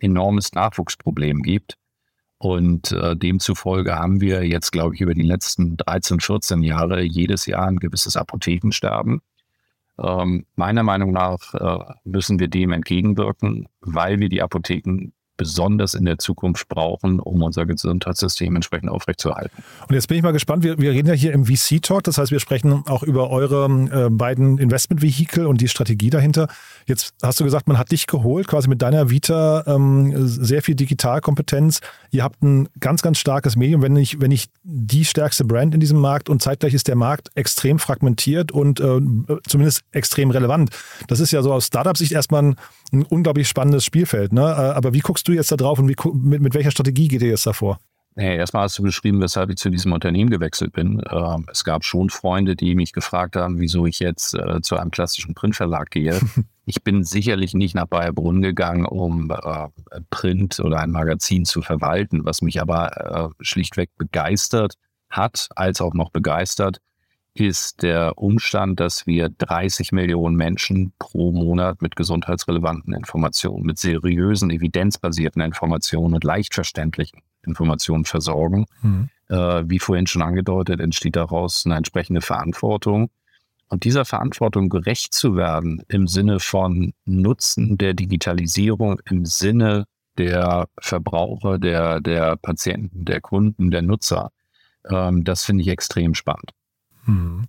enormes 0.02 0.54
Nachwuchsproblem 0.54 1.42
gibt. 1.42 1.76
Und 2.38 2.94
äh, 2.94 3.18
demzufolge 3.18 3.96
haben 3.96 4.22
wir 4.22 4.46
jetzt, 4.46 4.72
glaube 4.72 4.96
ich, 4.96 5.02
über 5.02 5.14
die 5.14 5.24
letzten 5.24 5.76
13, 5.76 6.22
14 6.22 6.64
Jahre 6.64 7.02
jedes 7.02 7.46
Jahr 7.46 7.68
ein 7.68 7.78
gewisses 7.78 8.16
Apothekensterben. 8.16 9.22
Ähm, 10.02 10.46
meiner 10.56 10.84
Meinung 10.84 11.12
nach 11.12 11.54
äh, 11.54 11.94
müssen 12.06 12.40
wir 12.40 12.48
dem 12.48 12.72
entgegenwirken, 12.72 13.68
weil 13.82 14.20
wir 14.20 14.30
die 14.30 14.42
Apotheken 14.42 15.12
besonders 15.40 15.94
in 15.94 16.04
der 16.04 16.20
Zukunft 16.20 16.68
brauchen, 16.68 17.22
um 17.22 17.42
unser 17.42 17.66
Gesundheitssystem 17.66 18.56
entsprechend 18.56 18.90
aufrechtzuerhalten. 18.90 19.64
Und 19.88 19.96
jetzt 19.96 20.10
bin 20.10 20.18
ich 20.18 20.24
mal 20.24 20.34
gespannt, 20.34 20.64
wir, 20.64 20.78
wir 20.78 20.92
reden 20.92 21.08
ja 21.08 21.14
hier 21.14 21.32
im 21.32 21.46
VC-Talk, 21.46 22.04
das 22.04 22.18
heißt, 22.18 22.32
wir 22.32 22.42
sprechen 22.42 22.84
auch 22.88 23.04
über 23.04 23.30
eure 23.30 23.66
äh, 23.66 24.10
beiden 24.10 24.58
Investment-Vehikel 24.58 25.48
und 25.48 25.62
die 25.62 25.70
Strategie 25.70 26.10
dahinter. 26.10 26.50
Jetzt 26.86 27.14
hast 27.24 27.40
du 27.40 27.46
gesagt, 27.46 27.70
man 27.70 27.78
hat 27.78 27.92
dich 27.92 28.06
geholt, 28.06 28.48
quasi 28.48 28.68
mit 28.68 28.82
deiner 28.82 29.10
Vita, 29.10 29.64
ähm, 29.66 30.28
sehr 30.28 30.62
viel 30.62 30.76
Digitalkompetenz. 30.76 31.80
Ihr 32.12 32.24
habt 32.24 32.44
ein 32.44 32.68
ganz, 32.82 33.02
ganz 33.02 33.18
starkes 33.18 33.56
Medium, 33.56 33.82
wenn 33.82 33.94
nicht, 33.94 34.20
wenn 34.20 34.30
nicht 34.30 34.52
die 34.64 35.06
stärkste 35.06 35.46
Brand 35.46 35.74
in 35.74 35.80
diesem 35.80 36.00
Markt 36.00 36.28
und 36.28 36.42
zeitgleich 36.42 36.74
ist 36.74 36.90
der 36.90 36.98
Markt 36.98 37.32
extrem 37.36 37.80
fragmentiert 37.80 38.52
und 38.52 38.82
äh, 38.82 39.00
zumindest 39.48 39.84
extrem 39.94 40.32
relevant. 40.32 40.72
Das 41.08 41.22
ist 41.22 41.32
ja 41.32 41.42
so 41.42 41.54
aus 41.54 41.68
Startup-Sicht 41.68 42.12
erstmal 42.12 42.44
ein, 42.44 42.56
ein 42.92 43.04
unglaublich 43.04 43.48
spannendes 43.48 43.86
Spielfeld. 43.86 44.34
Ne? 44.34 44.42
Äh, 44.42 44.46
aber 44.46 44.94
wie 44.94 45.00
guckst 45.00 45.28
du 45.28 45.32
jetzt 45.32 45.52
da 45.52 45.56
drauf 45.56 45.80
und 45.80 45.88
wie, 45.88 45.96
mit, 46.14 46.42
mit 46.42 46.54
welcher 46.54 46.72
Strategie 46.72 47.08
geht 47.08 47.22
ihr 47.22 47.30
jetzt 47.30 47.46
davor? 47.46 47.80
Hey, 48.16 48.38
erstmal 48.38 48.64
hast 48.64 48.78
du 48.78 48.84
beschrieben, 48.84 49.22
weshalb 49.22 49.50
ich 49.50 49.58
zu 49.58 49.70
diesem 49.70 49.94
Unternehmen 49.94 50.30
gewechselt 50.30 50.74
bin. 50.74 51.02
Ähm, 51.10 51.46
es 51.50 51.64
gab 51.64 51.86
schon 51.86 52.10
Freunde, 52.10 52.56
die 52.56 52.76
mich 52.76 52.92
gefragt 52.92 53.36
haben, 53.36 53.60
wieso 53.60 53.86
ich 53.86 54.00
jetzt 54.00 54.34
äh, 54.34 54.62
zu 54.62 54.78
einem 54.78 54.92
klassischen 54.92 55.36
Printverlag 55.36 55.90
gehe. 55.90 56.20
ich 56.66 56.84
bin 56.84 57.04
sicherlich 57.04 57.54
nicht 57.54 57.76
nach 57.76 57.86
Bayerbrunn 57.86 58.42
gegangen, 58.42 58.86
um 58.86 59.32
äh, 59.32 59.68
Print 60.10 60.60
oder 60.60 60.80
ein 60.80 60.92
Magazin 60.92 61.46
zu 61.46 61.62
verwalten. 61.62 62.26
Was 62.26 62.42
mich 62.42 62.60
aber 62.60 63.32
äh, 63.40 63.44
schlichtweg 63.44 63.92
begeistert 63.98 64.74
hat, 65.10 65.48
als 65.56 65.80
auch 65.80 65.94
noch 65.94 66.10
begeistert, 66.10 66.80
ist 67.40 67.82
der 67.84 68.18
Umstand, 68.18 68.80
dass 68.80 69.08
wir 69.08 69.30
30 69.30 69.92
Millionen 69.92 70.36
Menschen 70.36 70.94
pro 71.00 71.32
Monat 71.32 71.82
mit 71.82 71.96
gesundheitsrelevanten 71.96 72.94
Informationen, 72.94 73.66
mit 73.66 73.78
seriösen, 73.78 74.52
evidenzbasierten 74.52 75.42
Informationen 75.42 76.16
und 76.16 76.24
leicht 76.24 76.54
verständlichen 76.54 77.22
Informationen 77.44 78.06
versorgen. 78.06 78.66
Mhm. 78.82 79.10
Äh, 79.30 79.64
wie 79.70 79.80
vorhin 79.80 80.08
schon 80.08 80.22
angedeutet, 80.22 80.80
entsteht 80.80 81.16
daraus 81.16 81.66
eine 81.66 81.76
entsprechende 81.76 82.22
Verantwortung. 82.22 83.10
Und 83.70 83.84
dieser 83.84 84.06
Verantwortung 84.06 84.70
gerecht 84.70 85.14
zu 85.14 85.36
werden 85.36 85.84
im 85.88 86.08
Sinne 86.08 86.40
von 86.40 86.94
Nutzen 87.06 87.78
der 87.78 87.94
Digitalisierung, 87.94 89.00
im 89.06 89.26
Sinne 89.26 89.86
der 90.18 90.68
Verbraucher, 90.80 91.60
der, 91.60 92.02
der 92.02 92.36
Patienten, 92.36 93.06
der 93.06 93.22
Kunden, 93.22 93.72
der 93.72 93.84
Nutzer, 93.84 94.32
ähm, 94.90 95.24
das 95.24 95.44
finde 95.44 95.62
ich 95.64 95.70
extrem 95.70 96.14
spannend. 96.14 96.52
Mhm. 97.10 97.44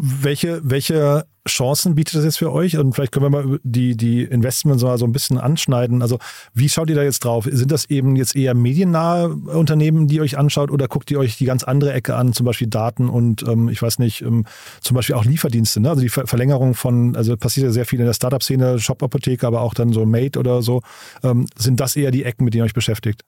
Welche, 0.00 0.60
welche 0.62 1.26
Chancen 1.48 1.96
bietet 1.96 2.14
das 2.14 2.24
jetzt 2.24 2.38
für 2.38 2.52
euch? 2.52 2.76
Und 2.76 2.92
vielleicht 2.92 3.10
können 3.10 3.24
wir 3.24 3.30
mal 3.30 3.58
die, 3.64 3.96
die 3.96 4.22
Investments 4.22 4.84
mal 4.84 4.96
so 4.96 5.04
ein 5.04 5.12
bisschen 5.12 5.38
anschneiden. 5.38 6.02
Also, 6.02 6.18
wie 6.54 6.68
schaut 6.68 6.88
ihr 6.88 6.94
da 6.94 7.02
jetzt 7.02 7.24
drauf? 7.24 7.48
Sind 7.50 7.72
das 7.72 7.90
eben 7.90 8.14
jetzt 8.14 8.36
eher 8.36 8.54
mediennahe 8.54 9.28
Unternehmen, 9.28 10.06
die 10.06 10.16
ihr 10.16 10.22
euch 10.22 10.38
anschaut, 10.38 10.70
oder 10.70 10.86
guckt 10.86 11.10
ihr 11.10 11.18
euch 11.18 11.36
die 11.36 11.46
ganz 11.46 11.64
andere 11.64 11.92
Ecke 11.92 12.14
an, 12.14 12.32
zum 12.32 12.46
Beispiel 12.46 12.68
Daten 12.68 13.08
und 13.08 13.42
ähm, 13.42 13.68
ich 13.68 13.82
weiß 13.82 13.98
nicht, 13.98 14.22
ähm, 14.22 14.44
zum 14.80 14.94
Beispiel 14.94 15.16
auch 15.16 15.24
Lieferdienste, 15.24 15.80
ne? 15.80 15.90
Also 15.90 16.02
die 16.02 16.10
Ver 16.10 16.28
Verlängerung 16.28 16.74
von, 16.74 17.16
also 17.16 17.36
passiert 17.36 17.64
ja 17.64 17.72
sehr 17.72 17.86
viel 17.86 17.98
in 17.98 18.06
der 18.06 18.14
Startup-Szene, 18.14 18.78
Shop-Apotheke, 18.78 19.46
aber 19.46 19.62
auch 19.62 19.74
dann 19.74 19.92
so 19.92 20.06
Mate 20.06 20.38
oder 20.38 20.62
so. 20.62 20.82
Ähm, 21.24 21.46
sind 21.56 21.80
das 21.80 21.96
eher 21.96 22.12
die 22.12 22.22
Ecken, 22.22 22.44
mit 22.44 22.54
denen 22.54 22.62
ihr 22.62 22.66
euch 22.66 22.74
beschäftigt? 22.74 23.24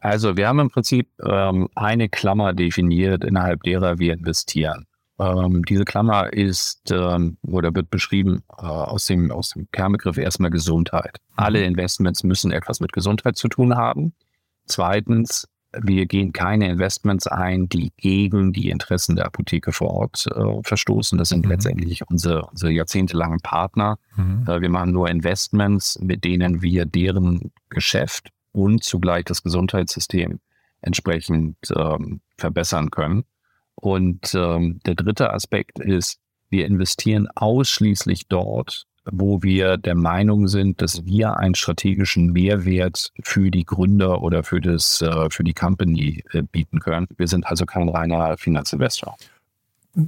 Also 0.00 0.36
wir 0.36 0.48
haben 0.48 0.60
im 0.60 0.70
Prinzip 0.70 1.08
ähm, 1.24 1.68
eine 1.74 2.08
Klammer 2.08 2.52
definiert, 2.52 3.24
innerhalb 3.24 3.62
derer 3.62 3.98
wir 3.98 4.14
investieren. 4.14 4.86
Ähm, 5.18 5.64
diese 5.64 5.84
Klammer 5.84 6.32
ist 6.32 6.90
ähm, 6.92 7.38
oder 7.42 7.74
wird 7.74 7.90
beschrieben 7.90 8.42
äh, 8.56 8.62
aus, 8.66 9.06
dem, 9.06 9.30
aus 9.32 9.50
dem 9.50 9.68
Kernbegriff 9.72 10.16
erstmal 10.16 10.50
Gesundheit. 10.50 11.18
Mhm. 11.30 11.34
Alle 11.36 11.64
Investments 11.64 12.22
müssen 12.22 12.52
etwas 12.52 12.80
mit 12.80 12.92
Gesundheit 12.92 13.36
zu 13.36 13.48
tun 13.48 13.76
haben. 13.76 14.12
Zweitens, 14.66 15.48
wir 15.72 16.06
gehen 16.06 16.32
keine 16.32 16.68
Investments 16.68 17.26
ein, 17.26 17.68
die 17.68 17.92
gegen 17.96 18.52
die 18.52 18.70
Interessen 18.70 19.16
der 19.16 19.26
Apotheke 19.26 19.72
vor 19.72 19.90
Ort 19.90 20.26
äh, 20.34 20.62
verstoßen. 20.62 21.18
Das 21.18 21.30
sind 21.30 21.44
mhm. 21.44 21.50
letztendlich 21.50 22.08
unsere, 22.08 22.46
unsere 22.46 22.70
jahrzehntelangen 22.70 23.40
Partner. 23.40 23.98
Mhm. 24.16 24.44
Äh, 24.46 24.60
wir 24.60 24.70
machen 24.70 24.92
nur 24.92 25.08
Investments, 25.10 25.98
mit 26.00 26.24
denen 26.24 26.62
wir 26.62 26.86
deren 26.86 27.50
Geschäft 27.70 28.30
und 28.58 28.82
zugleich 28.82 29.24
das 29.24 29.42
Gesundheitssystem 29.42 30.40
entsprechend 30.80 31.56
ähm, 31.74 32.20
verbessern 32.36 32.90
können. 32.90 33.24
Und 33.74 34.34
ähm, 34.34 34.80
der 34.86 34.94
dritte 34.94 35.32
Aspekt 35.32 35.78
ist, 35.78 36.18
wir 36.50 36.66
investieren 36.66 37.28
ausschließlich 37.34 38.26
dort, 38.28 38.84
wo 39.04 39.42
wir 39.42 39.76
der 39.76 39.94
Meinung 39.94 40.48
sind, 40.48 40.82
dass 40.82 41.04
wir 41.04 41.36
einen 41.36 41.54
strategischen 41.54 42.32
Mehrwert 42.32 43.12
für 43.22 43.50
die 43.50 43.64
Gründer 43.64 44.22
oder 44.22 44.42
für 44.42 44.60
das 44.60 45.00
äh, 45.02 45.30
für 45.30 45.44
die 45.44 45.54
Company 45.54 46.24
äh, 46.32 46.42
bieten 46.42 46.80
können. 46.80 47.06
Wir 47.16 47.28
sind 47.28 47.46
also 47.46 47.64
kein 47.64 47.88
reiner 47.88 48.36
Finanzinvestor. 48.36 49.16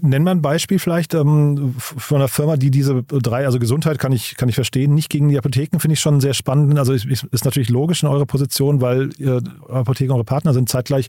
Nenn 0.03 0.23
mal 0.23 0.31
ein 0.33 0.43
Beispiel 0.43 0.79
vielleicht 0.79 1.15
ähm, 1.15 1.75
von 1.79 2.19
einer 2.19 2.29
Firma, 2.29 2.57
die 2.57 2.71
diese 2.71 3.03
drei, 3.03 3.45
also 3.45 3.59
Gesundheit 3.59 3.99
kann 3.99 4.13
ich, 4.13 4.37
kann 4.37 4.49
ich 4.49 4.55
verstehen, 4.55 4.95
nicht 4.95 5.11
gegen 5.11 5.29
die 5.29 5.39
Apotheken, 5.39 5.81
finde 5.81 5.95
ich 5.95 6.01
schon 6.01 6.21
sehr 6.21 6.35
spannend. 6.35 6.79
Also 6.79 6.93
ist, 6.93 7.07
ist 7.07 7.45
natürlich 7.45 7.71
logisch 7.71 8.03
in 8.03 8.09
eurer 8.09 8.27
Position, 8.27 8.81
weil 8.81 9.11
ihr 9.19 9.43
Apotheken 9.69 10.13
eure 10.13 10.25
Partner 10.25 10.53
sind 10.55 10.69
zeitgleich 10.69 11.09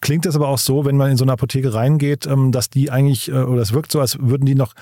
klingt 0.00 0.26
es 0.26 0.36
aber 0.36 0.48
auch 0.48 0.58
so, 0.58 0.84
wenn 0.84 0.96
man 0.96 1.10
in 1.10 1.16
so 1.16 1.24
eine 1.24 1.32
Apotheke 1.32 1.74
reingeht, 1.74 2.26
ähm, 2.26 2.52
dass 2.52 2.70
die 2.70 2.90
eigentlich, 2.90 3.28
äh, 3.28 3.32
oder 3.32 3.62
es 3.62 3.72
wirkt 3.72 3.92
so, 3.92 4.00
als 4.00 4.18
würden 4.20 4.46
die 4.46 4.54
noch 4.54 4.74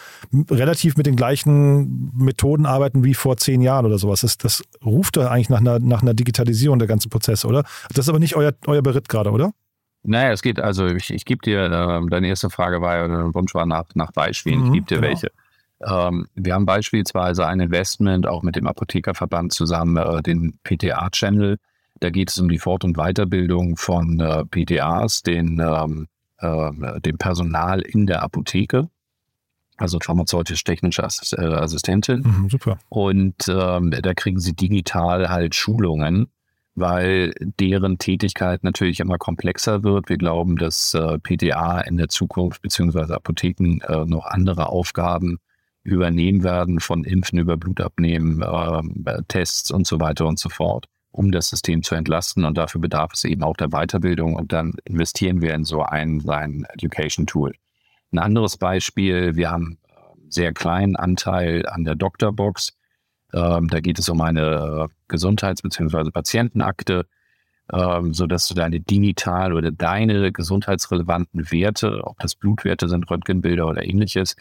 relativ 0.51 0.97
mit 0.97 1.07
den 1.07 1.17
gleichen 1.17 2.13
Methoden 2.17 2.67
arbeiten 2.67 3.05
wie 3.05 3.15
vor 3.15 3.37
zehn 3.37 3.61
Jahren 3.61 3.87
oder 3.87 3.99
sowas. 3.99 4.21
Das, 4.21 4.39
das 4.39 4.63
ruft 4.85 5.17
da 5.17 5.31
eigentlich 5.31 5.49
nach 5.49 5.61
einer, 5.61 5.79
nach 5.79 6.03
einer 6.03 6.15
Digitalisierung 6.15 6.79
der 6.79 6.89
ganzen 6.89 7.11
Prozesse, 7.11 7.47
oder? 7.47 7.65
Das 7.95 8.07
ist 8.07 8.09
aber 8.09 8.19
nicht 8.19 8.37
euer, 8.37 8.53
euer 8.67 8.83
Beritt 8.83 9.09
gerade, 9.09 9.31
oder? 9.31 9.53
Naja, 10.07 10.33
es 10.33 10.43
geht, 10.43 10.61
also 10.61 10.87
ich, 10.87 11.13
ich 11.13 11.25
gebe 11.25 11.41
dir, 11.43 11.65
äh, 11.65 12.09
deine 12.09 12.29
erste 12.29 12.51
Frage 12.51 12.81
war 12.81 12.97
ja, 12.97 13.09
dein 13.09 13.35
Wunsch 13.35 13.55
war 13.55 13.67
nach, 13.67 13.85
nach 13.95 14.13
Beispielen, 14.13 14.61
mhm, 14.61 14.67
ich 14.67 14.73
gebe 14.73 14.87
dir 14.87 14.97
genau. 14.97 15.09
welche. 15.09 15.33
Ähm, 15.87 16.27
wir 16.35 16.55
haben 16.55 16.65
beispielsweise 16.65 17.47
ein 17.47 17.61
Investment 17.61 18.27
auch 18.27 18.43
mit 18.43 18.57
dem 18.57 18.67
Apothekerverband 18.67 19.53
zusammen, 19.53 19.97
äh, 19.97 20.23
den 20.23 20.59
PTA-Channel, 20.63 21.59
da 22.01 22.11
geht 22.11 22.31
es 22.31 22.39
um 22.39 22.49
die 22.49 22.59
Fort- 22.59 22.85
und 22.85 22.97
Weiterbildung 22.97 23.77
von 23.77 24.21
äh, 24.21 24.45
PTAs, 24.45 25.23
den, 25.23 25.61
ähm, 25.61 26.09
äh, 26.39 27.01
dem 27.01 27.19
Personal 27.19 27.81
in 27.81 28.07
der 28.07 28.23
Apotheke, 28.23 28.89
also 29.77 29.99
pharmazeutisch-technische 30.01 31.03
äh, 31.03 31.43
Assistentin. 31.43 32.21
Mhm, 32.21 32.51
super. 32.51 32.79
Und 32.89 33.49
ähm, 33.49 33.91
da 33.91 34.15
kriegen 34.15 34.41
sie 34.41 34.55
digital 34.55 35.29
halt 35.29 35.55
Schulungen, 35.55 36.29
weil 36.77 37.33
deren 37.41 37.99
Tätigkeit 37.99 38.63
natürlich 38.63 39.01
immer 39.01 39.19
komplexer 39.19 39.83
wird. 39.83 40.09
Wir 40.09 40.19
glauben, 40.19 40.57
dass 40.57 40.95
äh, 40.95 41.19
PTA 41.19 41.81
in 41.81 41.97
der 41.97 42.09
Zukunft 42.09 42.63
beziehungsweise 42.63 43.15
Apotheken 43.15 43.81
äh, 43.89 44.05
noch 44.05 44.27
andere 44.27 44.69
Aufgaben 44.69 45.39
übernehmen 45.83 46.45
werden, 46.45 46.81
von 46.81 47.05
Impfen 47.05 47.39
über 47.39 47.57
Blutabnehmen, 47.57 48.43
äh, 48.43 49.23
Tests 49.29 49.71
und 49.71 49.87
so 49.87 50.01
weiter 50.01 50.27
und 50.27 50.39
so 50.39 50.49
fort 50.49 50.87
um 51.17 51.33
das 51.33 51.49
System 51.49 51.83
zu 51.83 51.95
entlasten. 51.95 52.45
Und 52.45 52.59
dafür 52.59 52.81
bedarf 52.81 53.13
es 53.15 53.25
eben 53.25 53.43
auch 53.43 53.57
der 53.57 53.69
Weiterbildung. 53.69 54.35
Und 54.35 54.53
dann 54.53 54.75
investieren 54.85 55.41
wir 55.41 55.55
in 55.55 55.65
so 55.65 55.83
ein, 55.83 56.23
ein 56.29 56.67
Education 56.75 57.27
Tool. 57.27 57.55
Ein 58.13 58.19
anderes 58.19 58.57
Beispiel, 58.57 59.35
wir 59.35 59.51
haben 59.51 59.79
einen 59.89 60.31
sehr 60.31 60.53
kleinen 60.53 60.95
Anteil 60.95 61.67
an 61.67 61.85
der 61.85 61.95
Doctorbox. 61.95 62.76
Ähm, 63.33 63.69
da 63.69 63.81
geht 63.81 63.99
es 63.99 64.09
um 64.09 64.21
eine 64.21 64.89
Gesundheits- 65.09 65.63
bzw. 65.63 66.11
Patientenakte, 66.11 67.07
ähm, 67.73 68.15
sodass 68.15 68.49
du 68.49 68.55
deine 68.55 68.81
digital 68.81 69.53
oder 69.53 69.71
deine 69.71 70.33
gesundheitsrelevanten 70.33 71.51
Werte, 71.51 72.03
ob 72.05 72.19
das 72.21 72.35
Blutwerte 72.35 72.89
sind, 72.89 73.11
Röntgenbilder 73.11 73.67
oder 73.67 73.85
ähnliches, 73.85 74.37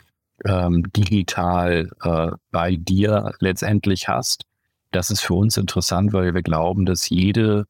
ähm, 0.45 0.83
digital 0.95 1.89
äh, 2.03 2.31
bei 2.51 2.75
dir 2.75 3.33
letztendlich 3.39 4.07
hast 4.07 4.45
das 4.95 5.09
ist 5.09 5.21
für 5.21 5.33
uns 5.33 5.57
interessant, 5.57 6.13
weil 6.13 6.33
wir 6.33 6.41
glauben, 6.41 6.85
dass 6.85 7.09
jede 7.09 7.65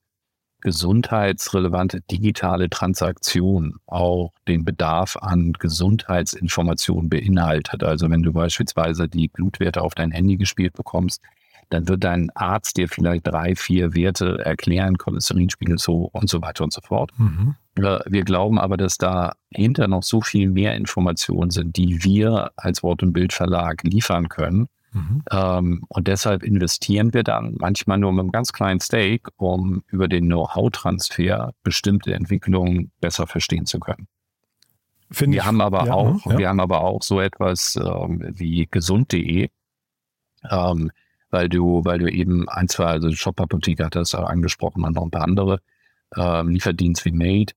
gesundheitsrelevante 0.66 2.02
digitale 2.10 2.72
Transaktion 2.72 3.76
auch 3.86 4.34
den 4.48 4.66
Bedarf 4.66 5.16
an 5.16 5.54
Gesundheitsinformationen 5.54 7.08
beinhaltet. 7.08 7.84
Also 7.84 8.10
wenn 8.10 8.24
du 8.24 8.34
beispielsweise 8.34 9.08
die 9.08 9.28
Blutwerte 9.28 9.84
auf 9.84 9.94
dein 9.94 10.10
Handy 10.10 10.38
gespielt 10.38 10.74
bekommst, 10.74 11.22
dann 11.70 11.88
wird 11.88 12.04
dein 12.04 12.32
Arzt 12.32 12.78
dir 12.78 12.90
vielleicht 12.90 13.28
drei, 13.28 13.56
vier 13.56 13.94
Werte 13.94 14.44
erklären, 14.44 14.98
Cholesterinspiegel 14.98 15.78
so 15.78 16.10
und 16.14 16.32
so 16.32 16.42
weiter 16.42 16.64
und 16.64 16.74
so 16.74 16.82
fort. 16.82 17.12
Mhm. 17.18 17.54
Wir 17.76 18.24
glauben 18.24 18.58
aber, 18.58 18.76
dass 18.76 18.98
dahinter 18.98 19.88
noch 19.88 20.02
so 20.02 20.22
viel 20.22 20.50
mehr 20.50 20.76
Informationen 20.76 21.52
sind, 21.52 21.78
die 21.78 22.04
wir 22.04 22.50
als 22.56 22.82
Wort- 22.82 23.04
und 23.04 23.14
Bildverlag 23.14 23.84
liefern 23.84 24.30
können, 24.30 24.68
Mhm. 24.96 25.24
Ähm, 25.30 25.84
und 25.90 26.08
deshalb 26.08 26.42
investieren 26.42 27.14
wir 27.14 27.24
dann 27.24 27.56
manchmal 27.60 27.98
nur 27.98 28.14
mit 28.14 28.22
einem 28.22 28.32
ganz 28.32 28.54
kleinen 28.54 28.80
Stake, 28.80 29.30
um 29.36 29.84
über 29.88 30.08
den 30.08 30.26
Know-how-Transfer 30.28 31.52
bestimmte 31.64 32.14
Entwicklungen 32.14 32.92
besser 33.02 33.28
verstehen 33.28 33.66
zu 33.66 33.80
können. 33.82 34.08
Find 35.12 35.34
wir 35.34 35.42
ich, 35.42 35.46
haben 35.46 35.60
aber 35.60 35.88
ja, 35.88 35.94
auch, 35.94 36.26
ja. 36.26 36.38
wir 36.38 36.48
haben 36.48 36.62
aber 36.62 36.82
auch 36.82 37.04
so 37.04 37.20
etwas 37.20 37.76
ähm, 37.76 38.26
wie 38.36 38.68
gesund.de, 38.72 39.50
ähm, 40.50 40.92
weil 41.30 41.50
du, 41.50 41.84
weil 41.84 42.00
du 42.00 42.10
eben 42.10 42.48
ein, 42.48 42.70
zwei, 42.70 42.86
also 42.86 43.12
Shop-Apotheke 43.12 43.84
hat 43.84 43.96
das 43.96 44.16
angesprochen 44.16 44.86
und 44.86 44.96
noch 44.96 45.04
ein 45.04 45.12
paar 45.12 45.26
andere, 45.26 45.60
ähm, 46.16 46.52
Lieferdienst 46.52 47.04
wie 47.04 47.12
Made, 47.12 47.52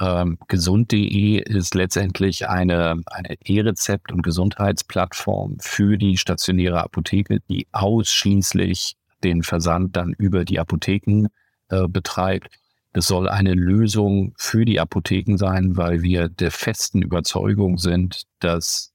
ähm, 0.00 0.38
gesund.de 0.48 1.40
ist 1.42 1.74
letztendlich 1.74 2.48
eine, 2.48 3.00
eine 3.06 3.36
E-Rezept- 3.44 4.12
und 4.12 4.22
Gesundheitsplattform 4.22 5.56
für 5.60 5.98
die 5.98 6.16
stationäre 6.16 6.82
Apotheke, 6.82 7.40
die 7.48 7.66
ausschließlich 7.72 8.96
den 9.24 9.42
Versand 9.42 9.96
dann 9.96 10.12
über 10.12 10.44
die 10.44 10.60
Apotheken 10.60 11.28
äh, 11.68 11.88
betreibt. 11.88 12.58
Das 12.92 13.06
soll 13.06 13.28
eine 13.28 13.54
Lösung 13.54 14.32
für 14.36 14.64
die 14.64 14.80
Apotheken 14.80 15.36
sein, 15.36 15.76
weil 15.76 16.02
wir 16.02 16.28
der 16.28 16.50
festen 16.50 17.02
Überzeugung 17.02 17.78
sind, 17.78 18.22
dass 18.40 18.92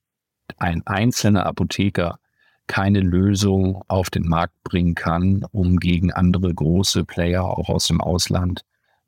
ein 0.57 0.85
einzelner 0.85 1.45
Apotheker 1.45 2.19
keine 2.67 3.01
Lösung 3.01 3.83
auf 3.87 4.09
den 4.09 4.27
Markt 4.27 4.55
bringen 4.63 4.95
kann, 4.95 5.45
um 5.51 5.79
gegen 5.79 6.11
andere 6.11 6.53
große 6.53 7.03
Player 7.03 7.43
auch 7.43 7.69
aus 7.69 7.87
dem 7.87 8.01
Ausland 8.01 8.61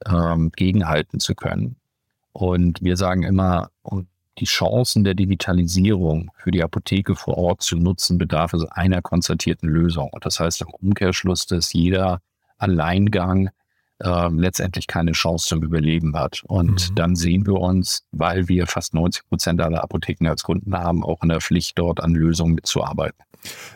ähm, 0.06 0.52
gegenhalten 0.56 1.20
zu 1.20 1.36
können. 1.36 1.78
Und 2.36 2.82
wir 2.82 2.98
sagen 2.98 3.24
immer, 3.24 3.70
um 3.82 4.08
die 4.40 4.46
Chancen 4.46 5.06
der 5.06 5.14
Digitalisierung 5.14 6.32
für 6.36 6.52
die 6.52 6.62
Apotheke 6.62 7.16
vor 7.16 7.38
Ort 7.38 7.62
zu 7.62 7.78
nutzen, 7.78 8.18
bedarf 8.18 8.52
es 8.52 8.66
einer 8.66 9.02
konzertierten 9.02 9.70
Lösung. 9.70 10.10
Und 10.12 10.26
das 10.26 10.42
heißt 10.42 10.60
im 10.60 10.68
Umkehrschluss, 10.68 11.46
dass 11.46 11.72
jeder 11.72 12.20
Alleingang 12.58 13.52
äh, 14.00 14.28
letztendlich 14.28 14.88
keine 14.88 15.14
Chance 15.14 15.48
zum 15.48 15.64
Überleben 15.64 16.14
hat. 16.18 16.44
Und 16.48 16.90
mhm. 16.90 16.96
dann 16.96 17.16
sehen 17.16 17.46
wir 17.46 17.56
uns, 17.56 18.04
weil 18.12 18.50
wir 18.50 18.68
fast 18.68 18.94
90 18.94 19.30
Prozent 19.30 19.62
aller 19.62 19.82
Apotheken 19.82 20.28
als 20.28 20.44
Kunden 20.44 20.76
haben, 20.78 21.06
auch 21.06 21.24
in 21.24 21.30
der 21.30 21.40
Pflicht, 21.40 21.80
dort 21.80 22.04
an 22.04 22.14
Lösungen 22.14 22.56
mitzuarbeiten. 22.56 23.24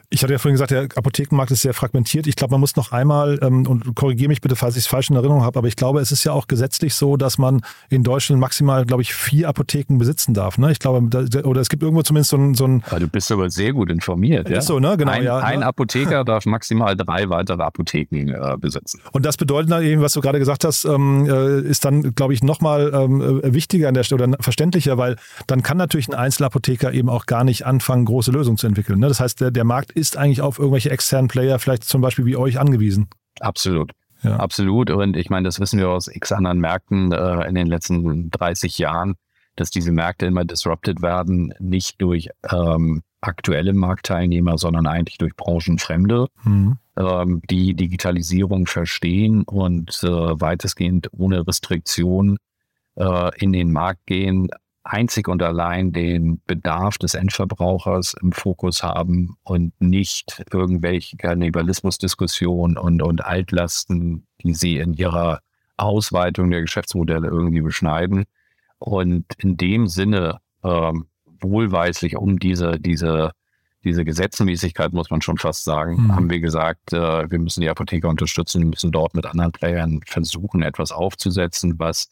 Ich 0.09 0.23
hatte 0.23 0.33
ja 0.33 0.39
vorhin 0.39 0.55
gesagt, 0.55 0.71
der 0.71 0.83
Apothekenmarkt 0.95 1.51
ist 1.51 1.61
sehr 1.61 1.73
fragmentiert. 1.73 2.25
Ich 2.25 2.35
glaube, 2.35 2.51
man 2.51 2.59
muss 2.59 2.75
noch 2.75 2.91
einmal, 2.91 3.39
ähm, 3.43 3.67
und 3.67 3.95
korrigiere 3.95 4.29
mich 4.29 4.41
bitte, 4.41 4.55
falls 4.55 4.75
ich 4.75 4.83
es 4.83 4.87
falsch 4.87 5.09
in 5.09 5.15
Erinnerung 5.15 5.43
habe, 5.43 5.59
aber 5.59 5.67
ich 5.67 5.75
glaube, 5.75 5.99
es 5.99 6.11
ist 6.11 6.23
ja 6.23 6.31
auch 6.31 6.47
gesetzlich 6.47 6.95
so, 6.95 7.15
dass 7.15 7.37
man 7.37 7.61
in 7.89 8.03
Deutschland 8.03 8.41
maximal, 8.41 8.85
glaube 8.85 9.03
ich, 9.03 9.13
vier 9.13 9.47
Apotheken 9.47 9.97
besitzen 9.97 10.33
darf. 10.33 10.57
Ne? 10.57 10.71
Ich 10.71 10.79
glaube, 10.79 11.07
da, 11.09 11.41
oder 11.41 11.61
es 11.61 11.69
gibt 11.69 11.83
irgendwo 11.83 12.01
zumindest 12.01 12.31
so 12.31 12.37
ein... 12.37 12.55
So 12.55 12.65
ein 12.65 12.83
aber 12.89 13.01
du 13.01 13.07
bist 13.07 13.31
aber 13.31 13.49
sehr 13.49 13.73
gut 13.73 13.91
informiert. 13.91 14.49
Ja? 14.49 14.57
Ist 14.57 14.67
so, 14.67 14.79
ne? 14.79 14.97
Genau, 14.97 15.11
ein, 15.11 15.23
ja. 15.23 15.37
Ein 15.37 15.61
Apotheker 15.61 16.23
darf 16.23 16.45
maximal 16.45 16.95
drei 16.95 17.29
weitere 17.29 17.61
Apotheken 17.61 18.29
äh, 18.29 18.57
besitzen. 18.57 19.01
Und 19.11 19.25
das 19.25 19.37
bedeutet 19.37 19.71
dann 19.71 19.83
eben, 19.83 20.01
was 20.01 20.13
du 20.13 20.21
gerade 20.21 20.39
gesagt 20.39 20.63
hast, 20.65 20.85
ähm, 20.85 21.27
äh, 21.29 21.61
ist 21.61 21.85
dann, 21.85 22.15
glaube 22.15 22.33
ich, 22.33 22.43
nochmal 22.43 22.91
ähm, 22.93 23.41
äh, 23.43 23.53
wichtiger 23.53 23.87
an 23.87 23.93
der 23.93 24.03
Stelle 24.03 24.23
oder 24.23 24.37
verständlicher, 24.39 24.97
weil 24.97 25.17
dann 25.47 25.61
kann 25.61 25.77
natürlich 25.77 26.07
ein 26.09 26.15
Einzelapotheker 26.15 26.93
eben 26.93 27.09
auch 27.09 27.25
gar 27.25 27.43
nicht 27.43 27.65
anfangen, 27.65 28.05
große 28.05 28.31
Lösungen 28.31 28.57
zu 28.57 28.67
entwickeln. 28.67 28.99
Ne? 28.99 29.07
Das 29.07 29.19
heißt, 29.19 29.41
der, 29.41 29.51
der 29.51 29.58
Markt 29.63 29.91
ist 29.91 30.17
eigentlich 30.17 30.41
auf 30.41 30.59
irgendwelche 30.59 30.91
externen 30.91 31.27
Player, 31.27 31.59
vielleicht 31.59 31.83
zum 31.83 32.01
Beispiel 32.01 32.25
wie 32.25 32.35
euch, 32.35 32.59
angewiesen. 32.59 33.07
Absolut. 33.39 33.91
Ja. 34.23 34.35
Absolut. 34.37 34.89
Und 34.89 35.15
ich 35.15 35.29
meine, 35.29 35.47
das 35.47 35.59
wissen 35.59 35.79
wir 35.79 35.89
aus 35.89 36.07
x 36.07 36.31
anderen 36.31 36.59
Märkten 36.59 37.11
äh, 37.11 37.47
in 37.47 37.55
den 37.55 37.67
letzten 37.67 38.29
30 38.31 38.77
Jahren, 38.77 39.15
dass 39.55 39.69
diese 39.69 39.91
Märkte 39.91 40.25
immer 40.25 40.43
disrupted 40.45 41.01
werden, 41.01 41.53
nicht 41.59 42.01
durch 42.01 42.29
ähm, 42.51 43.01
aktuelle 43.21 43.73
Marktteilnehmer, 43.73 44.57
sondern 44.57 44.87
eigentlich 44.87 45.17
durch 45.17 45.35
Branchenfremde, 45.35 46.27
mhm. 46.43 46.77
ähm, 46.97 47.41
die 47.49 47.73
Digitalisierung 47.73 48.65
verstehen 48.65 49.43
und 49.43 50.01
äh, 50.03 50.07
weitestgehend 50.07 51.07
ohne 51.11 51.45
Restriktion 51.45 52.37
äh, 52.95 53.37
in 53.37 53.53
den 53.53 53.71
Markt 53.71 54.05
gehen, 54.05 54.49
einzig 54.83 55.27
und 55.27 55.43
allein 55.43 55.91
den 55.91 56.41
Bedarf 56.45 56.97
des 56.97 57.13
Endverbrauchers 57.13 58.15
im 58.21 58.31
Fokus 58.31 58.81
haben 58.83 59.35
und 59.43 59.79
nicht 59.79 60.43
irgendwelche 60.51 61.17
Kannibalismusdiskussionen 61.17 62.77
und, 62.77 63.01
und 63.01 63.23
Altlasten, 63.23 64.25
die 64.41 64.53
sie 64.53 64.77
in 64.77 64.93
ihrer 64.93 65.41
Ausweitung 65.77 66.51
der 66.51 66.61
Geschäftsmodelle 66.61 67.27
irgendwie 67.27 67.61
beschneiden. 67.61 68.25
Und 68.79 69.25
in 69.37 69.57
dem 69.57 69.87
Sinne 69.87 70.39
ähm, 70.63 71.07
wohlweislich 71.41 72.15
um 72.17 72.39
diese, 72.39 72.79
diese, 72.79 73.31
diese 73.83 74.05
Gesetzmäßigkeit, 74.05 74.93
muss 74.93 75.09
man 75.09 75.21
schon 75.21 75.37
fast 75.37 75.63
sagen, 75.63 76.03
mhm. 76.03 76.15
haben 76.15 76.29
wir 76.29 76.39
gesagt, 76.39 76.93
äh, 76.93 77.29
wir 77.29 77.39
müssen 77.39 77.61
die 77.61 77.69
Apotheker 77.69 78.09
unterstützen, 78.09 78.61
wir 78.61 78.67
müssen 78.67 78.91
dort 78.91 79.13
mit 79.15 79.25
anderen 79.25 79.51
Playern 79.51 80.01
versuchen, 80.05 80.63
etwas 80.63 80.91
aufzusetzen, 80.91 81.75
was 81.79 82.09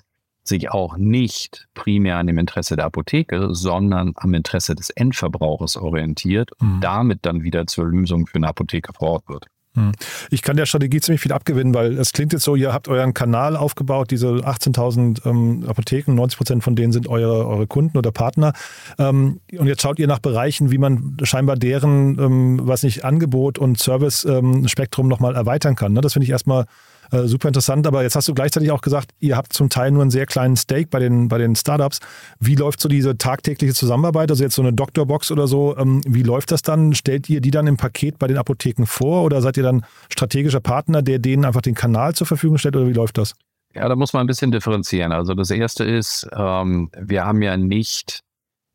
sich 0.47 0.71
auch 0.71 0.97
nicht 0.97 1.67
primär 1.73 2.17
an 2.17 2.27
dem 2.27 2.37
Interesse 2.37 2.75
der 2.75 2.85
Apotheke, 2.85 3.49
sondern 3.51 4.13
am 4.15 4.33
Interesse 4.33 4.75
des 4.75 4.89
Endverbrauchers 4.89 5.77
orientiert 5.77 6.51
und 6.59 6.77
mhm. 6.77 6.81
damit 6.81 7.19
dann 7.25 7.43
wieder 7.43 7.67
zur 7.67 7.85
Lösung 7.85 8.27
für 8.27 8.35
eine 8.35 8.47
Apotheke 8.47 8.93
vor 8.93 9.09
Ort 9.09 9.29
wird. 9.29 9.47
Mhm. 9.77 9.91
Ich 10.31 10.41
kann 10.41 10.57
der 10.57 10.65
Strategie 10.65 10.99
ziemlich 10.99 11.21
viel 11.21 11.31
abgewinnen, 11.31 11.73
weil 11.73 11.97
es 11.97 12.11
klingt 12.11 12.33
jetzt 12.33 12.43
so, 12.43 12.55
ihr 12.55 12.73
habt 12.73 12.87
euren 12.87 13.13
Kanal 13.13 13.55
aufgebaut, 13.55 14.11
diese 14.11 14.27
18.000 14.27 15.25
ähm, 15.25 15.63
Apotheken, 15.67 16.13
90 16.13 16.37
Prozent 16.37 16.63
von 16.63 16.75
denen 16.75 16.91
sind 16.91 17.07
eure, 17.07 17.47
eure 17.47 17.67
Kunden 17.67 17.97
oder 17.97 18.11
Partner. 18.11 18.53
Ähm, 18.97 19.39
und 19.57 19.67
jetzt 19.67 19.81
schaut 19.81 19.99
ihr 19.99 20.07
nach 20.07 20.19
Bereichen, 20.19 20.71
wie 20.71 20.79
man 20.79 21.17
scheinbar 21.23 21.55
deren, 21.55 22.19
ähm, 22.19 22.59
was 22.63 22.83
nicht, 22.83 23.05
Angebot 23.05 23.59
und 23.59 23.77
Service-Spektrum 23.77 25.05
ähm, 25.05 25.09
nochmal 25.09 25.35
erweitern 25.35 25.75
kann. 25.75 25.93
Ne? 25.93 26.01
Das 26.01 26.13
finde 26.13 26.25
ich 26.25 26.31
erstmal 26.31 26.65
äh, 27.11 27.27
super 27.27 27.47
interessant. 27.47 27.87
Aber 27.87 28.03
jetzt 28.03 28.15
hast 28.15 28.27
du 28.27 28.33
gleichzeitig 28.33 28.71
auch 28.71 28.81
gesagt, 28.81 29.11
ihr 29.19 29.37
habt 29.37 29.53
zum 29.53 29.69
Teil 29.69 29.91
nur 29.91 30.01
einen 30.01 30.11
sehr 30.11 30.25
kleinen 30.25 30.55
Stake 30.55 30.87
bei 30.89 30.99
den, 30.99 31.27
bei 31.27 31.37
den 31.37 31.55
Startups. 31.55 31.99
Wie 32.39 32.55
läuft 32.55 32.81
so 32.81 32.89
diese 32.89 33.17
tagtägliche 33.17 33.73
Zusammenarbeit? 33.73 34.29
Also 34.29 34.43
jetzt 34.43 34.55
so 34.55 34.61
eine 34.61 34.73
Doktorbox 34.73 35.31
oder 35.31 35.47
so, 35.47 35.77
ähm, 35.77 36.01
wie 36.05 36.23
läuft 36.23 36.51
das 36.51 36.61
dann? 36.61 36.93
Stellt 36.93 37.29
ihr 37.29 37.41
die 37.41 37.51
dann 37.51 37.67
im 37.67 37.77
Paket 37.77 38.19
bei 38.19 38.27
den 38.27 38.37
Apotheken 38.37 38.85
vor 38.85 39.23
oder 39.23 39.41
seid 39.41 39.57
ihr 39.57 39.63
dann 39.63 39.85
strategischer 40.09 40.59
Partner, 40.59 41.01
der 41.01 41.19
denen 41.19 41.45
einfach 41.45 41.61
den 41.61 41.75
Kanal 41.75 42.15
zur 42.15 42.27
Verfügung 42.27 42.57
stellt 42.57 42.75
oder 42.75 42.87
wie 42.87 42.93
läuft 42.93 43.17
das? 43.17 43.33
Ja, 43.73 43.87
da 43.87 43.95
muss 43.95 44.13
man 44.13 44.21
ein 44.21 44.27
bisschen 44.27 44.51
differenzieren. 44.51 45.11
Also 45.11 45.33
das 45.33 45.51
erste 45.51 45.83
ist, 45.83 46.27
ähm, 46.35 46.89
wir 46.97 47.25
haben 47.25 47.41
ja 47.41 47.57
nicht, 47.57 48.21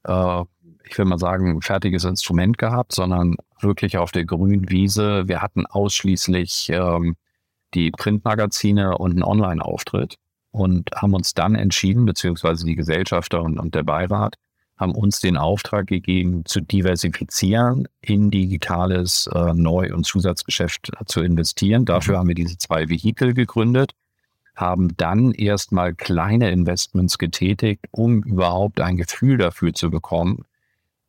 äh, 0.04 0.42
ich 0.84 0.98
will 0.98 1.06
mal 1.06 1.18
sagen, 1.18 1.56
ein 1.56 1.62
fertiges 1.62 2.04
Instrument 2.04 2.58
gehabt, 2.58 2.92
sondern 2.92 3.34
wirklich 3.60 3.98
auf 3.98 4.12
der 4.12 4.24
grünen 4.24 4.70
Wiese. 4.70 5.26
Wir 5.26 5.42
hatten 5.42 5.66
ausschließlich 5.66 6.70
ähm, 6.72 7.16
die 7.74 7.90
Printmagazine 7.90 8.98
und 8.98 9.12
einen 9.12 9.22
Online-Auftritt 9.22 10.16
und 10.50 10.90
haben 10.94 11.14
uns 11.14 11.34
dann 11.34 11.54
entschieden, 11.54 12.04
beziehungsweise 12.04 12.66
die 12.66 12.76
Gesellschafter 12.76 13.42
und, 13.42 13.58
und 13.58 13.74
der 13.74 13.82
Beirat, 13.82 14.36
haben 14.76 14.94
uns 14.94 15.20
den 15.20 15.36
Auftrag 15.36 15.86
gegeben, 15.86 16.44
zu 16.44 16.60
diversifizieren, 16.60 17.86
in 18.00 18.30
digitales 18.30 19.28
äh, 19.32 19.54
Neu- 19.54 19.94
und 19.94 20.04
Zusatzgeschäft 20.04 20.90
zu 21.06 21.20
investieren. 21.20 21.84
Dafür 21.84 22.14
mhm. 22.14 22.18
haben 22.18 22.28
wir 22.28 22.34
diese 22.34 22.58
zwei 22.58 22.88
Vehikel 22.88 23.32
gegründet, 23.32 23.92
haben 24.56 24.94
dann 24.96 25.32
erstmal 25.32 25.94
kleine 25.94 26.50
Investments 26.50 27.16
getätigt, 27.18 27.86
um 27.92 28.22
überhaupt 28.24 28.80
ein 28.80 28.96
Gefühl 28.96 29.38
dafür 29.38 29.72
zu 29.72 29.90
bekommen, 29.90 30.44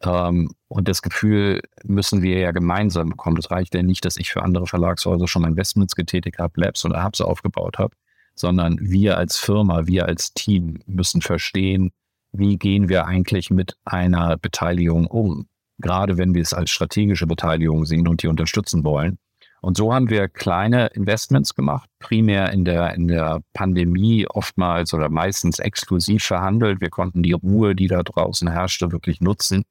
ähm, 0.03 0.51
und 0.73 0.87
das 0.87 1.03
Gefühl 1.03 1.61
müssen 1.83 2.23
wir 2.23 2.39
ja 2.39 2.51
gemeinsam 2.51 3.09
bekommen. 3.09 3.35
Das 3.35 3.51
reicht 3.51 3.75
ja 3.75 3.83
nicht, 3.83 4.05
dass 4.05 4.17
ich 4.17 4.31
für 4.31 4.41
andere 4.41 4.65
Verlagshäuser 4.65 5.27
schon 5.27 5.45
Investments 5.45 5.95
getätigt 5.95 6.39
habe, 6.39 6.59
Labs 6.59 6.83
oder 6.83 7.03
Hubs 7.03 7.21
aufgebaut 7.21 7.77
habe, 7.77 7.95
sondern 8.33 8.79
wir 8.81 9.19
als 9.19 9.37
Firma, 9.37 9.85
wir 9.85 10.07
als 10.07 10.33
Team 10.33 10.79
müssen 10.87 11.21
verstehen, 11.21 11.91
wie 12.31 12.57
gehen 12.57 12.89
wir 12.89 13.05
eigentlich 13.05 13.51
mit 13.51 13.77
einer 13.85 14.35
Beteiligung 14.37 15.05
um, 15.05 15.47
gerade 15.77 16.17
wenn 16.17 16.33
wir 16.33 16.41
es 16.41 16.55
als 16.55 16.71
strategische 16.71 17.27
Beteiligung 17.27 17.85
sehen 17.85 18.07
und 18.07 18.23
die 18.23 18.27
unterstützen 18.27 18.83
wollen. 18.83 19.19
Und 19.61 19.77
so 19.77 19.93
haben 19.93 20.09
wir 20.09 20.27
kleine 20.27 20.87
Investments 20.87 21.53
gemacht, 21.53 21.87
primär 21.99 22.51
in 22.51 22.65
der, 22.65 22.95
in 22.95 23.07
der 23.07 23.43
Pandemie 23.53 24.25
oftmals 24.25 24.91
oder 24.95 25.09
meistens 25.09 25.59
exklusiv 25.59 26.23
verhandelt. 26.23 26.81
Wir 26.81 26.89
konnten 26.89 27.21
die 27.21 27.33
Ruhe, 27.33 27.75
die 27.75 27.87
da 27.87 28.01
draußen 28.01 28.49
herrschte, 28.49 28.91
wirklich 28.91 29.21
nutzen 29.21 29.65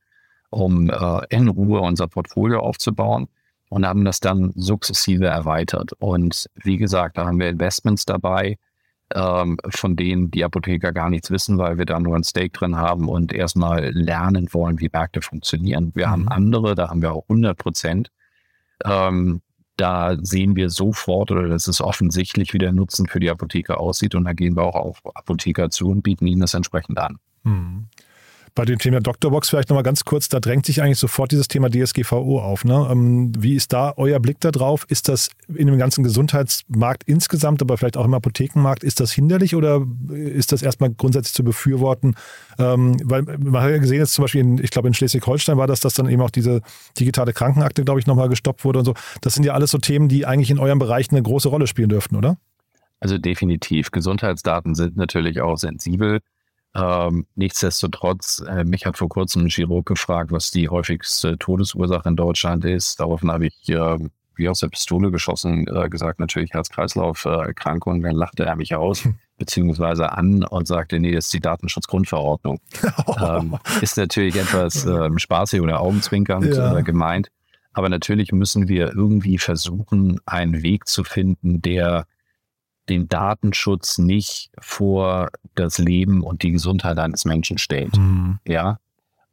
um 0.53 0.91
äh, 0.91 1.21
in 1.31 1.49
Ruhe 1.49 1.81
unser 1.81 2.09
Portfolio 2.09 2.61
aufzubauen 2.61 3.29
und 3.71 3.87
haben 3.87 4.05
das 4.05 4.21
dann 4.21 4.53
sukzessive 4.55 5.27
erweitert. 5.27 5.93
Und 5.99 6.51
wie 6.63 6.77
gesagt, 6.77 7.17
da 7.17 7.25
haben 7.27 7.41
wir 7.41 7.49
Investments 7.49 8.05
dabei, 8.05 8.59
ähm, 9.15 9.57
von 9.71 9.97
denen 9.97 10.31
die 10.31 10.45
Apotheker 10.45 10.93
gar 10.93 11.09
nichts 11.09 11.31
wissen, 11.31 11.57
weil 11.57 11.79
wir 11.79 11.87
da 11.87 11.99
nur 11.99 12.15
ein 12.15 12.25
Stake 12.25 12.51
drin 12.51 12.77
haben 12.77 13.09
und 13.09 13.33
erstmal 13.33 13.91
lernen 13.93 14.49
wollen, 14.53 14.79
wie 14.81 14.91
Märkte 14.93 15.23
funktionieren. 15.23 15.93
Wir 15.95 16.09
mhm. 16.09 16.11
haben 16.11 16.29
andere, 16.29 16.75
da 16.75 16.91
haben 16.91 17.01
wir 17.01 17.13
auch 17.13 17.25
100 17.29 17.57
Prozent. 17.57 18.11
Ähm, 18.85 19.41
da 19.77 20.17
sehen 20.21 20.55
wir 20.55 20.69
sofort 20.69 21.31
oder 21.31 21.49
das 21.49 21.67
ist 21.67 21.81
offensichtlich, 21.81 22.53
wie 22.53 22.59
der 22.59 22.73
Nutzen 22.73 23.07
für 23.09 23.21
die 23.21 23.31
Apotheker 23.31 23.81
aussieht 23.81 24.15
und 24.15 24.25
da 24.25 24.35
gehen 24.35 24.55
wir 24.55 24.65
auch 24.65 24.75
auf 24.75 25.01
Apotheker 25.15 25.71
zu 25.71 25.89
und 25.89 26.03
bieten 26.03 26.27
ihnen 26.27 26.43
das 26.43 26.53
entsprechend 26.53 26.99
an. 26.99 27.19
Mhm 27.43 27.89
bei 28.55 28.65
dem 28.65 28.79
Thema 28.79 29.01
Doktorbox 29.01 29.49
vielleicht 29.49 29.71
nochmal 29.71 29.83
ganz 29.83 30.05
kurz, 30.05 30.29
da 30.29 30.39
drängt 30.41 30.67
sich 30.67 30.83
eigentlich 30.83 30.99
sofort 30.99 31.33
dieses 31.33 31.49
Thema 31.49 31.71
DSGVO 31.71 32.41
auf. 32.41 32.65
Ne? 32.65 32.89
Ähm, 32.91 33.33
wie 33.39 33.55
ist 33.55 33.73
da 33.73 33.95
euer 33.97 34.21
Blick 34.21 34.41
darauf? 34.41 34.85
Ist 34.89 35.09
das 35.09 35.31
in 35.49 35.67
dem 35.67 35.79
ganzen 35.79 36.05
Gesundheitsmarkt 36.05 37.05
insgesamt, 37.07 37.63
aber 37.63 37.79
vielleicht 37.79 37.97
auch 37.97 38.05
im 38.05 38.15
Apothekenmarkt, 38.15 38.85
ist 38.85 39.01
das 39.01 39.13
hinderlich 39.13 39.55
oder 39.55 39.87
ist 40.11 40.53
das 40.53 40.63
erstmal 40.63 40.91
grundsätzlich 40.91 41.35
zu 41.35 41.45
befürworten? 41.45 42.15
Ähm, 42.59 42.97
weil 43.05 43.23
man 43.23 43.63
hat 43.63 43.71
ja 43.71 43.79
gesehen, 43.79 43.99
jetzt 43.99 44.13
zum 44.13 44.25
Beispiel, 44.25 44.43
in, 44.43 44.63
ich 44.63 44.71
glaube 44.71 44.89
in 44.89 44.95
Schleswig-Holstein 44.95 45.57
war 45.57 45.67
das, 45.67 45.81
dass 45.81 45.95
dann 45.95 46.09
eben 46.09 46.21
auch 46.21 46.31
diese 46.31 46.61
digitale 46.99 47.33
Krankenakte, 47.33 47.85
glaube 47.85 48.01
ich, 48.01 48.07
nochmal 48.07 48.29
gestoppt 48.29 48.65
wurde 48.65 48.81
und 48.81 48.85
so. 48.85 48.95
Das 49.23 49.35
sind 49.35 49.45
ja 49.45 49.55
alles 49.55 49.71
so 49.71 49.79
Themen, 49.79 50.09
die 50.09 50.27
eigentlich 50.27 50.51
in 50.51 50.59
eurem 50.59 50.79
Bereich 50.79 51.11
eine 51.11 51.23
große 51.23 51.49
Rolle 51.49 51.67
spielen 51.67 51.89
dürften, 51.89 52.17
oder? 52.17 52.37
Also 53.01 53.19
definitiv. 53.19 53.91
Gesundheitsdaten 53.91 54.75
sind 54.75 54.97
natürlich 54.97 55.41
auch 55.41 55.57
sensibel. 55.57 56.21
Ähm, 56.75 57.27
nichtsdestotrotz, 57.35 58.43
äh, 58.49 58.65
mich 58.65 58.87
hat 58.87 58.97
vor 58.97 59.09
kurzem 59.09 59.43
ein 59.43 59.49
Chirurg 59.49 59.87
gefragt, 59.87 60.33
was 60.33 60.51
die 60.51 60.69
häufigste 60.69 61.37
Todesursache 61.39 62.09
in 62.09 62.17
Deutschland 62.17 62.65
ist. 62.65 62.99
Daraufhin 62.99 63.31
habe 63.31 63.47
ich 63.47 63.69
äh, 63.69 63.99
wie 64.37 64.49
aus 64.49 64.61
der 64.61 64.69
Pistole 64.69 65.11
geschossen 65.11 65.67
äh, 65.69 65.89
gesagt, 65.89 66.21
natürlich 66.21 66.53
Herz-Kreislauf-Erkrankung. 66.53 68.03
Dann 68.03 68.17
lachte 68.17 68.45
er 68.45 68.57
mich 68.57 68.75
aus, 68.75 69.09
beziehungsweise 69.39 70.13
an 70.13 70.45
und 70.45 70.67
sagte, 70.67 70.99
nee, 70.99 71.13
das 71.13 71.27
ist 71.27 71.35
die 71.35 71.41
Datenschutzgrundverordnung. 71.41 72.61
ähm, 73.21 73.57
ist 73.81 73.97
natürlich 73.97 74.37
etwas 74.37 74.85
äh, 74.87 75.09
spaßig 75.17 75.61
oder 75.61 75.81
augenzwinkernd 75.81 76.55
ja. 76.55 76.79
äh, 76.79 76.83
gemeint. 76.83 77.29
Aber 77.75 77.89
natürlich 77.89 78.33
müssen 78.33 78.69
wir 78.69 78.95
irgendwie 78.95 79.39
versuchen, 79.39 80.21
einen 80.27 80.63
Weg 80.63 80.87
zu 80.87 81.05
finden, 81.05 81.63
der 81.63 82.07
den 82.89 83.09
Datenschutz 83.09 83.99
nicht 83.99 84.51
vor 84.61 85.29
das 85.55 85.79
Leben 85.79 86.23
und 86.23 86.43
die 86.43 86.51
Gesundheit 86.51 86.99
eines 86.99 87.25
Menschen 87.25 87.59
stellt. 87.59 87.97
Mhm. 87.97 88.39
Ja. 88.47 88.79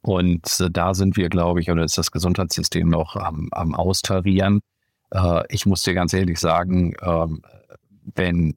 Und 0.02 0.60
äh, 0.60 0.70
da 0.70 0.94
sind 0.94 1.16
wir, 1.16 1.28
glaube 1.28 1.60
ich, 1.60 1.70
oder 1.70 1.84
ist 1.84 1.98
das 1.98 2.10
Gesundheitssystem 2.10 2.88
noch 2.88 3.16
am, 3.16 3.48
am 3.52 3.74
Austarieren. 3.74 4.60
Äh, 5.10 5.42
ich 5.48 5.66
muss 5.66 5.82
dir 5.82 5.94
ganz 5.94 6.12
ehrlich 6.12 6.38
sagen, 6.38 6.94
äh, 7.00 7.26
wenn 8.14 8.54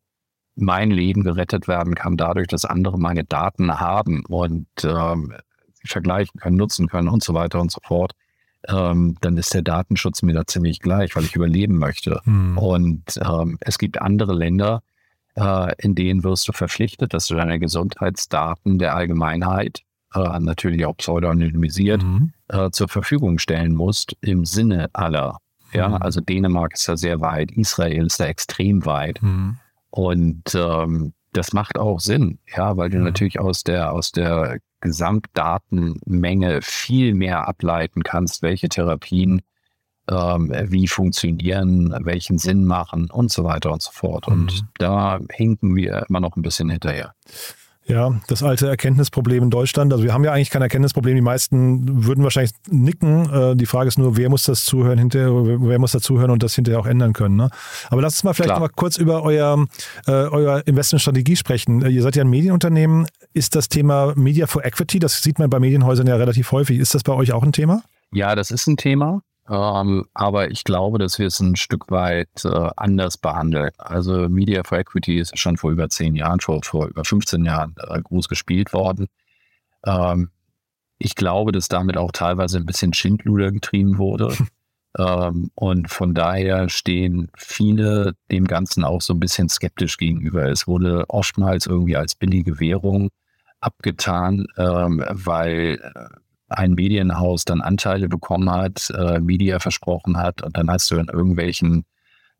mein 0.56 0.91
Leben 0.91 1.23
gerettet 1.23 1.67
werden 1.67 1.95
kann, 1.95 2.15
dadurch, 2.15 2.47
dass 2.47 2.65
andere 2.65 2.99
meine 2.99 3.23
Daten 3.23 3.79
haben 3.79 4.23
und 4.27 4.67
ähm, 4.84 5.34
vergleichen 5.84 6.39
können, 6.39 6.58
nutzen 6.58 6.88
können 6.88 7.10
und 7.10 7.23
so 7.23 7.34
weiter 7.34 7.60
und 7.60 7.71
so 7.71 7.79
fort, 7.84 8.13
ähm, 8.67 9.17
dann 9.21 9.38
ist 9.38 9.54
der 9.54 9.62
Datenschutz 9.62 10.21
mir 10.21 10.34
da 10.34 10.45
ziemlich 10.45 10.80
gleich, 10.80 11.15
weil 11.15 11.23
ich 11.23 11.36
überleben 11.36 11.78
möchte. 11.78 12.21
Mhm. 12.26 12.58
Und 12.58 13.04
ähm, 13.21 13.58
es 13.62 13.78
gibt 13.78 14.02
andere 14.02 14.34
Länder, 14.34 14.82
äh, 15.36 15.73
in 15.80 15.95
denen 15.95 16.23
wirst 16.23 16.47
du 16.47 16.52
verpflichtet, 16.52 17.13
dass 17.13 17.28
du 17.28 17.36
deine 17.36 17.60
Gesundheitsdaten 17.60 18.80
der 18.80 18.95
Allgemeinheit, 18.95 19.82
äh, 20.13 20.39
natürlich 20.39 20.86
auch 20.86 20.95
pseudonymisiert, 20.95 22.04
mhm. 22.04 22.34
äh, 22.47 22.69
zur 22.71 22.88
Verfügung 22.88 23.39
stellen 23.39 23.73
musst 23.76 24.15
im 24.21 24.45
Sinne 24.45 24.89
aller. 24.93 25.38
Ja, 25.73 25.89
mhm. 25.89 25.95
also 25.95 26.21
Dänemark 26.21 26.73
ist 26.73 26.88
da 26.88 26.95
sehr 26.95 27.19
weit, 27.19 27.52
Israel 27.52 28.06
ist 28.06 28.19
da 28.19 28.26
extrem 28.26 28.86
weit. 28.86 29.21
Mhm. 29.21 29.58
Und 29.89 30.56
ähm, 30.56 31.13
das 31.33 31.53
macht 31.53 31.77
auch 31.77 31.99
Sinn, 31.99 32.39
ja, 32.55 32.77
weil 32.77 32.89
du 32.89 32.97
mhm. 32.97 33.05
natürlich 33.05 33.39
aus 33.39 33.63
der, 33.63 33.91
aus 33.91 34.11
der 34.11 34.59
Gesamtdatenmenge 34.81 36.59
viel 36.61 37.13
mehr 37.13 37.47
ableiten 37.47 38.03
kannst, 38.03 38.41
welche 38.41 38.69
Therapien 38.69 39.41
ähm, 40.09 40.53
wie 40.67 40.87
funktionieren, 40.87 41.95
welchen 42.03 42.37
Sinn 42.37 42.65
machen 42.65 43.09
und 43.09 43.31
so 43.31 43.43
weiter 43.43 43.71
und 43.71 43.81
so 43.81 43.91
fort. 43.91 44.27
Und 44.27 44.61
mhm. 44.61 44.67
da 44.77 45.19
hinken 45.31 45.75
wir 45.75 46.05
immer 46.09 46.19
noch 46.19 46.35
ein 46.35 46.41
bisschen 46.41 46.69
hinterher. 46.69 47.15
Ja, 47.85 48.19
das 48.27 48.43
alte 48.43 48.67
Erkenntnisproblem 48.67 49.43
in 49.43 49.49
Deutschland. 49.49 49.91
Also 49.91 50.05
wir 50.05 50.13
haben 50.13 50.23
ja 50.23 50.31
eigentlich 50.31 50.49
kein 50.49 50.61
Erkenntnisproblem. 50.61 51.15
Die 51.15 51.21
meisten 51.21 52.05
würden 52.05 52.23
wahrscheinlich 52.23 52.53
nicken. 52.69 53.29
Äh, 53.29 53.55
die 53.55 53.65
Frage 53.65 53.89
ist 53.89 53.99
nur, 53.99 54.15
wer 54.15 54.29
muss 54.29 54.43
das 54.43 54.63
zuhören 54.63 54.97
hinterher, 54.97 55.31
wer 55.33 55.79
muss 55.79 55.91
dazuhören 55.91 56.31
und 56.31 56.43
das 56.43 56.55
hinterher 56.55 56.79
auch 56.79 56.85
ändern 56.85 57.11
können. 57.11 57.35
Ne? 57.35 57.49
Aber 57.89 58.01
lass 58.01 58.13
uns 58.13 58.23
mal 58.23 58.33
vielleicht 58.33 58.59
mal 58.59 58.69
kurz 58.69 58.97
über 58.97 59.23
euer, 59.23 59.65
äh, 60.07 60.11
euer 60.11 60.65
Investmentstrategie 60.65 61.35
sprechen. 61.35 61.81
Äh, 61.83 61.89
ihr 61.89 62.01
seid 62.01 62.15
ja 62.15 62.23
ein 62.23 62.29
Medienunternehmen. 62.29 63.05
Ist 63.33 63.55
das 63.55 63.67
Thema 63.67 64.13
Media 64.15 64.47
for 64.47 64.63
Equity, 64.63 64.99
das 64.99 65.21
sieht 65.21 65.39
man 65.39 65.49
bei 65.49 65.59
Medienhäusern 65.59 66.07
ja 66.07 66.15
relativ 66.15 66.51
häufig. 66.51 66.79
Ist 66.79 66.95
das 66.95 67.03
bei 67.03 67.13
euch 67.13 67.33
auch 67.33 67.43
ein 67.43 67.51
Thema? 67.51 67.83
Ja, 68.13 68.35
das 68.35 68.51
ist 68.51 68.67
ein 68.67 68.77
Thema. 68.77 69.21
Ähm, 69.49 70.06
aber 70.13 70.51
ich 70.51 70.63
glaube, 70.63 70.99
dass 70.99 71.19
wir 71.19 71.27
es 71.27 71.39
ein 71.39 71.56
Stück 71.56 71.91
weit 71.91 72.45
äh, 72.45 72.69
anders 72.77 73.17
behandeln. 73.17 73.71
Also 73.77 74.29
Media 74.29 74.63
for 74.63 74.77
Equity 74.77 75.19
ist 75.19 75.38
schon 75.38 75.58
vor 75.58 75.71
über 75.71 75.89
zehn 75.89 76.15
Jahren, 76.15 76.39
vor, 76.39 76.62
vor 76.63 76.88
über 76.88 77.03
15 77.03 77.43
Jahren 77.43 77.75
äh, 77.89 78.01
groß 78.01 78.29
gespielt 78.29 78.71
worden. 78.73 79.08
Ähm, 79.86 80.29
ich 80.97 81.15
glaube, 81.15 81.51
dass 81.51 81.67
damit 81.67 81.97
auch 81.97 82.13
teilweise 82.13 82.58
ein 82.58 82.65
bisschen 82.65 82.93
Schindluder 82.93 83.51
getrieben 83.51 83.97
wurde. 83.97 84.34
ähm, 84.97 85.51
und 85.56 85.89
von 85.89 86.13
daher 86.13 86.69
stehen 86.69 87.29
viele 87.36 88.15
dem 88.32 88.45
Ganzen 88.45 88.86
auch 88.86 89.01
so 89.01 89.13
ein 89.13 89.19
bisschen 89.19 89.49
skeptisch 89.49 89.97
gegenüber. 89.97 90.49
Es 90.49 90.67
wurde 90.67 91.03
oftmals 91.10 91.65
irgendwie 91.65 91.97
als 91.97 92.15
billige 92.15 92.62
Währung 92.62 93.10
abgetan, 93.60 94.47
ähm, 94.58 95.03
weil 95.10 95.79
äh, 95.95 96.22
ein 96.57 96.73
Medienhaus 96.73 97.45
dann 97.45 97.61
Anteile 97.61 98.07
bekommen 98.07 98.49
hat, 98.49 98.89
äh, 98.91 99.19
Media 99.19 99.59
versprochen 99.59 100.17
hat 100.17 100.41
und 100.41 100.57
dann 100.57 100.69
hast 100.69 100.89
du 100.91 100.95
in 100.95 101.07
irgendwelchen 101.07 101.85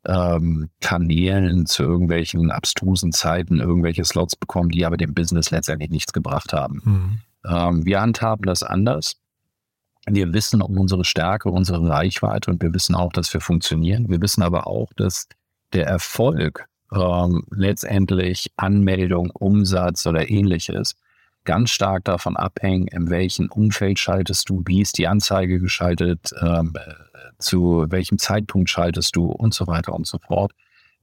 ähm, 0.06 0.69
Kanälen 0.82 1.65
zu 1.65 1.84
irgendwelchen 1.84 2.52
abstrusen 2.52 3.12
Zeiten 3.12 3.60
irgendwelche 3.60 4.04
Slots 4.04 4.36
bekommen, 4.36 4.69
die 4.69 4.86
aber 4.86 4.97
dem 4.97 5.13
Business 5.13 5.52
letztendlich 5.52 5.89
nichts 5.89 6.13
gebracht 6.13 6.54
haben. 6.54 6.82
Mhm. 6.84 7.19
Ähm, 7.45 7.86
wir 7.86 8.02
handhaben 8.02 8.45
das 8.45 8.63
anders. 8.63 9.15
Wir 10.06 10.34
wissen 10.34 10.62
um 10.62 10.78
unsere 10.78 11.06
Stärke, 11.06 11.49
unsere 11.49 11.88
Reichweite 11.88 12.52
und 12.52 12.62
wir 12.62 12.73
wissen 12.73 12.95
auch, 12.95 13.13
dass 13.13 13.34
wir 13.34 13.39
funktionieren. 13.39 14.10
Wir 14.10 14.21
wissen 14.21 14.43
aber 14.43 14.67
auch, 14.67 14.91
dass 14.97 15.28
der 15.71 15.88
Erfolg 15.88 16.65
ähm, 16.93 17.45
letztendlich 17.52 18.52
Anmeldung, 18.58 19.30
Umsatz 19.32 20.06
oder 20.06 20.30
ähnliches 20.30 20.95
ganz 21.45 21.71
stark 21.71 22.06
davon 22.06 22.38
abhängen, 22.38 22.88
in 22.88 23.10
welchem 23.10 23.49
Umfeld 23.49 23.99
schaltest 23.99 24.49
du, 24.49 24.63
wie 24.65 24.82
ist 24.82 24.97
die 24.97 25.08
Anzeige 25.08 25.60
geschaltet, 25.60 26.32
ähm, 26.41 26.73
zu 27.39 27.86
welchem 27.89 28.17
Zeitpunkt 28.17 28.69
schaltest 28.69 29.15
du 29.15 29.25
und 29.25 29.53
so 29.53 29.67
weiter 29.67 29.93
und 29.93 30.08
so 30.08 30.17
fort. 30.19 30.53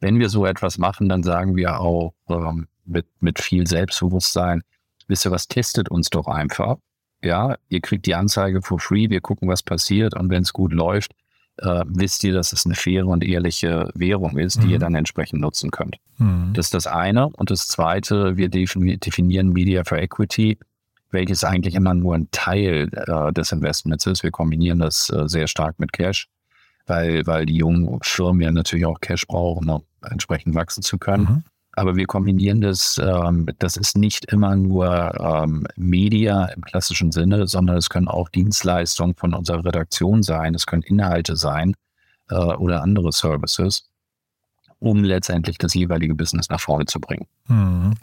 Wenn 0.00 0.18
wir 0.18 0.28
so 0.28 0.46
etwas 0.46 0.78
machen, 0.78 1.08
dann 1.08 1.22
sagen 1.22 1.56
wir 1.56 1.80
auch 1.80 2.14
ähm, 2.28 2.68
mit, 2.84 3.06
mit 3.20 3.40
viel 3.40 3.66
Selbstbewusstsein, 3.66 4.62
wisst 5.08 5.26
ihr 5.26 5.30
was, 5.30 5.48
testet 5.48 5.90
uns 5.90 6.08
doch 6.08 6.26
einfach. 6.26 6.76
Ja, 7.22 7.56
ihr 7.68 7.80
kriegt 7.80 8.06
die 8.06 8.14
Anzeige 8.14 8.62
for 8.62 8.78
free, 8.78 9.10
wir 9.10 9.20
gucken, 9.20 9.48
was 9.48 9.62
passiert 9.62 10.14
und 10.14 10.30
wenn 10.30 10.42
es 10.42 10.54
gut 10.54 10.72
läuft, 10.72 11.12
äh, 11.58 11.84
wisst 11.86 12.24
ihr, 12.24 12.32
dass 12.32 12.52
es 12.52 12.64
eine 12.64 12.74
faire 12.74 13.06
und 13.06 13.24
ehrliche 13.24 13.90
Währung 13.94 14.38
ist, 14.38 14.62
die 14.62 14.66
mhm. 14.66 14.72
ihr 14.72 14.78
dann 14.78 14.94
entsprechend 14.94 15.40
nutzen 15.40 15.70
könnt. 15.70 15.96
Mhm. 16.18 16.52
Das 16.54 16.66
ist 16.66 16.74
das 16.74 16.86
eine. 16.86 17.28
Und 17.28 17.50
das 17.50 17.66
zweite, 17.68 18.36
wir 18.36 18.48
definieren 18.48 19.50
Media 19.50 19.84
for 19.84 19.98
Equity, 19.98 20.58
welches 21.10 21.44
eigentlich 21.44 21.74
immer 21.74 21.94
nur 21.94 22.14
ein 22.14 22.28
Teil 22.30 22.88
äh, 22.92 23.32
des 23.32 23.52
Investments 23.52 24.06
ist. 24.06 24.22
Wir 24.22 24.30
kombinieren 24.30 24.78
das 24.78 25.10
äh, 25.10 25.28
sehr 25.28 25.48
stark 25.48 25.78
mit 25.78 25.92
Cash, 25.92 26.28
weil, 26.86 27.26
weil 27.26 27.46
die 27.46 27.56
jungen 27.56 27.98
Firmen 28.02 28.42
ja 28.42 28.52
natürlich 28.52 28.86
auch 28.86 29.00
Cash 29.00 29.26
brauchen, 29.26 29.68
um 29.68 29.82
entsprechend 30.02 30.54
wachsen 30.54 30.82
zu 30.82 30.98
können. 30.98 31.24
Mhm. 31.24 31.44
Aber 31.72 31.96
wir 31.96 32.06
kombinieren 32.06 32.60
das, 32.60 33.00
ähm, 33.02 33.48
das 33.58 33.76
ist 33.76 33.96
nicht 33.96 34.32
immer 34.32 34.56
nur 34.56 35.14
ähm, 35.20 35.66
Media 35.76 36.46
im 36.46 36.62
klassischen 36.62 37.12
Sinne, 37.12 37.46
sondern 37.46 37.76
es 37.76 37.88
können 37.88 38.08
auch 38.08 38.28
Dienstleistungen 38.28 39.14
von 39.14 39.34
unserer 39.34 39.64
Redaktion 39.64 40.22
sein, 40.22 40.54
es 40.54 40.66
können 40.66 40.82
Inhalte 40.82 41.36
sein 41.36 41.74
äh, 42.28 42.34
oder 42.34 42.82
andere 42.82 43.12
Services, 43.12 43.88
um 44.80 45.04
letztendlich 45.04 45.58
das 45.58 45.74
jeweilige 45.74 46.14
Business 46.14 46.48
nach 46.48 46.60
vorne 46.60 46.86
zu 46.86 47.00
bringen. 47.00 47.26
Mhm. 47.46 47.94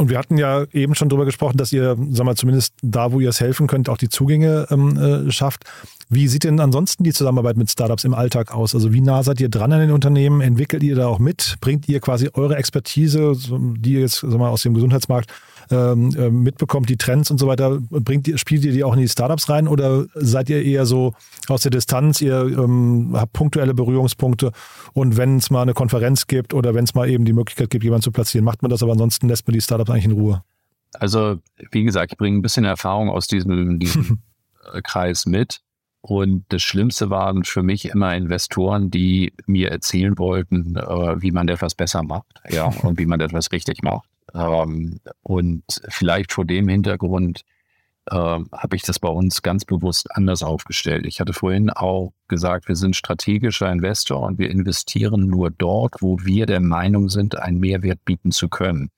Und 0.00 0.08
wir 0.08 0.16
hatten 0.16 0.38
ja 0.38 0.64
eben 0.72 0.94
schon 0.94 1.10
darüber 1.10 1.26
gesprochen, 1.26 1.58
dass 1.58 1.74
ihr, 1.74 1.94
sag 2.08 2.24
mal, 2.24 2.34
zumindest 2.34 2.72
da, 2.80 3.12
wo 3.12 3.20
ihr 3.20 3.28
es 3.28 3.38
helfen 3.38 3.66
könnt, 3.66 3.90
auch 3.90 3.98
die 3.98 4.08
Zugänge 4.08 4.66
ähm, 4.70 4.96
äh, 4.96 5.30
schafft. 5.30 5.64
Wie 6.08 6.26
sieht 6.26 6.44
denn 6.44 6.58
ansonsten 6.58 7.04
die 7.04 7.12
Zusammenarbeit 7.12 7.58
mit 7.58 7.70
Startups 7.70 8.04
im 8.04 8.14
Alltag 8.14 8.50
aus? 8.50 8.74
Also 8.74 8.94
wie 8.94 9.02
nah 9.02 9.22
seid 9.22 9.42
ihr 9.42 9.50
dran 9.50 9.74
an 9.74 9.80
den 9.80 9.90
Unternehmen? 9.90 10.40
Entwickelt 10.40 10.82
ihr 10.82 10.96
da 10.96 11.06
auch 11.06 11.18
mit? 11.18 11.56
Bringt 11.60 11.86
ihr 11.86 12.00
quasi 12.00 12.30
eure 12.32 12.56
Expertise, 12.56 13.34
die 13.76 13.92
ihr 13.92 14.00
jetzt 14.00 14.20
sag 14.20 14.38
mal, 14.38 14.48
aus 14.48 14.62
dem 14.62 14.72
Gesundheitsmarkt 14.72 15.30
ähm, 15.70 16.10
äh, 16.16 16.30
mitbekommt, 16.30 16.88
die 16.88 16.96
Trends 16.96 17.30
und 17.30 17.38
so 17.38 17.46
weiter, 17.46 17.78
bringt 17.90 18.26
ihr, 18.28 18.38
spielt 18.38 18.64
ihr 18.64 18.72
die 18.72 18.84
auch 18.84 18.94
in 18.94 19.00
die 19.00 19.08
Startups 19.08 19.48
rein 19.48 19.68
oder 19.68 20.06
seid 20.14 20.50
ihr 20.50 20.62
eher 20.62 20.86
so 20.86 21.14
aus 21.48 21.62
der 21.62 21.70
Distanz, 21.70 22.20
ihr 22.20 22.40
ähm, 22.40 23.12
habt 23.14 23.32
punktuelle 23.32 23.74
Berührungspunkte 23.74 24.52
und 24.92 25.16
wenn 25.16 25.36
es 25.36 25.50
mal 25.50 25.62
eine 25.62 25.74
Konferenz 25.74 26.26
gibt 26.26 26.54
oder 26.54 26.74
wenn 26.74 26.84
es 26.84 26.94
mal 26.94 27.08
eben 27.08 27.24
die 27.24 27.32
Möglichkeit 27.32 27.70
gibt, 27.70 27.84
jemanden 27.84 28.02
zu 28.02 28.12
platzieren, 28.12 28.44
macht 28.44 28.62
man 28.62 28.70
das, 28.70 28.82
aber 28.82 28.92
ansonsten 28.92 29.28
lässt 29.28 29.46
man 29.46 29.54
die 29.54 29.60
Startups 29.60 29.90
eigentlich 29.90 30.06
in 30.06 30.12
Ruhe? 30.12 30.42
Also, 30.94 31.38
wie 31.70 31.84
gesagt, 31.84 32.12
ich 32.12 32.18
bringe 32.18 32.38
ein 32.38 32.42
bisschen 32.42 32.64
Erfahrung 32.64 33.10
aus 33.10 33.26
diesem, 33.26 33.78
diesem 33.78 34.18
Kreis 34.82 35.26
mit. 35.26 35.60
Und 36.02 36.46
das 36.48 36.62
Schlimmste 36.62 37.10
waren 37.10 37.44
für 37.44 37.62
mich 37.62 37.84
immer 37.84 38.16
Investoren, 38.16 38.90
die 38.90 39.34
mir 39.46 39.70
erzählen 39.70 40.16
wollten, 40.18 40.76
äh, 40.76 41.20
wie 41.20 41.30
man 41.30 41.48
etwas 41.48 41.74
besser 41.74 42.02
macht, 42.02 42.40
ja, 42.48 42.64
und 42.64 42.98
wie 42.98 43.04
man 43.04 43.20
etwas 43.20 43.52
richtig 43.52 43.82
macht. 43.82 44.08
Ähm, 44.34 45.00
und 45.22 45.64
vielleicht 45.88 46.32
vor 46.32 46.44
dem 46.44 46.68
Hintergrund 46.68 47.42
äh, 48.06 48.14
habe 48.14 48.76
ich 48.76 48.82
das 48.82 48.98
bei 48.98 49.08
uns 49.08 49.42
ganz 49.42 49.64
bewusst 49.64 50.10
anders 50.16 50.42
aufgestellt. 50.42 51.06
Ich 51.06 51.20
hatte 51.20 51.32
vorhin 51.32 51.70
auch 51.70 52.12
gesagt, 52.28 52.68
wir 52.68 52.76
sind 52.76 52.96
strategischer 52.96 53.70
Investor 53.70 54.22
und 54.22 54.38
wir 54.38 54.50
investieren 54.50 55.26
nur 55.26 55.50
dort, 55.50 55.96
wo 56.00 56.18
wir 56.22 56.46
der 56.46 56.60
Meinung 56.60 57.08
sind, 57.08 57.38
einen 57.38 57.58
Mehrwert 57.58 58.04
bieten 58.04 58.30
zu 58.30 58.48
können. 58.48 58.90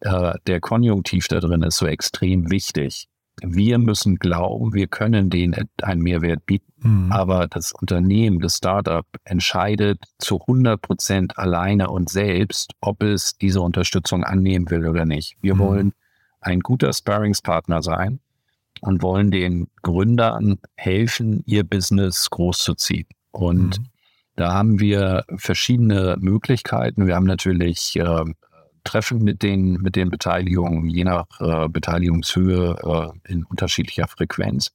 Äh, 0.00 0.34
der 0.46 0.60
Konjunktiv 0.60 1.28
da 1.28 1.40
drin 1.40 1.62
ist 1.62 1.76
so 1.76 1.86
extrem 1.86 2.50
wichtig 2.50 3.08
wir 3.42 3.78
müssen 3.78 4.16
glauben, 4.16 4.74
wir 4.74 4.86
können 4.86 5.30
denen 5.30 5.68
einen 5.82 6.02
Mehrwert 6.02 6.46
bieten. 6.46 6.72
Mhm. 6.78 7.12
Aber 7.12 7.46
das 7.48 7.72
Unternehmen, 7.72 8.40
das 8.40 8.56
Startup 8.56 9.06
entscheidet 9.24 10.04
zu 10.18 10.40
100 10.40 10.80
Prozent 10.80 11.38
alleine 11.38 11.90
und 11.90 12.08
selbst, 12.08 12.72
ob 12.80 13.02
es 13.02 13.36
diese 13.36 13.60
Unterstützung 13.60 14.24
annehmen 14.24 14.70
will 14.70 14.86
oder 14.86 15.04
nicht. 15.04 15.36
Wir 15.40 15.54
mhm. 15.54 15.58
wollen 15.58 15.92
ein 16.40 16.60
guter 16.60 16.92
Sparringspartner 16.92 17.82
sein 17.82 18.20
und 18.80 19.02
wollen 19.02 19.30
den 19.30 19.68
Gründern 19.82 20.58
helfen, 20.76 21.42
ihr 21.46 21.64
Business 21.64 22.28
großzuziehen. 22.30 23.06
Und 23.30 23.78
mhm. 23.78 23.86
da 24.36 24.52
haben 24.52 24.78
wir 24.78 25.24
verschiedene 25.36 26.16
Möglichkeiten. 26.20 27.06
Wir 27.06 27.16
haben 27.16 27.26
natürlich 27.26 27.96
äh, 27.96 28.24
Treffen 28.84 29.22
mit 29.22 29.42
den, 29.42 29.74
mit 29.80 29.96
den 29.96 30.10
Beteiligungen, 30.10 30.88
je 30.88 31.04
nach 31.04 31.26
äh, 31.40 31.68
Beteiligungshöhe 31.68 33.12
äh, 33.26 33.32
in 33.32 33.44
unterschiedlicher 33.44 34.06
Frequenz, 34.06 34.72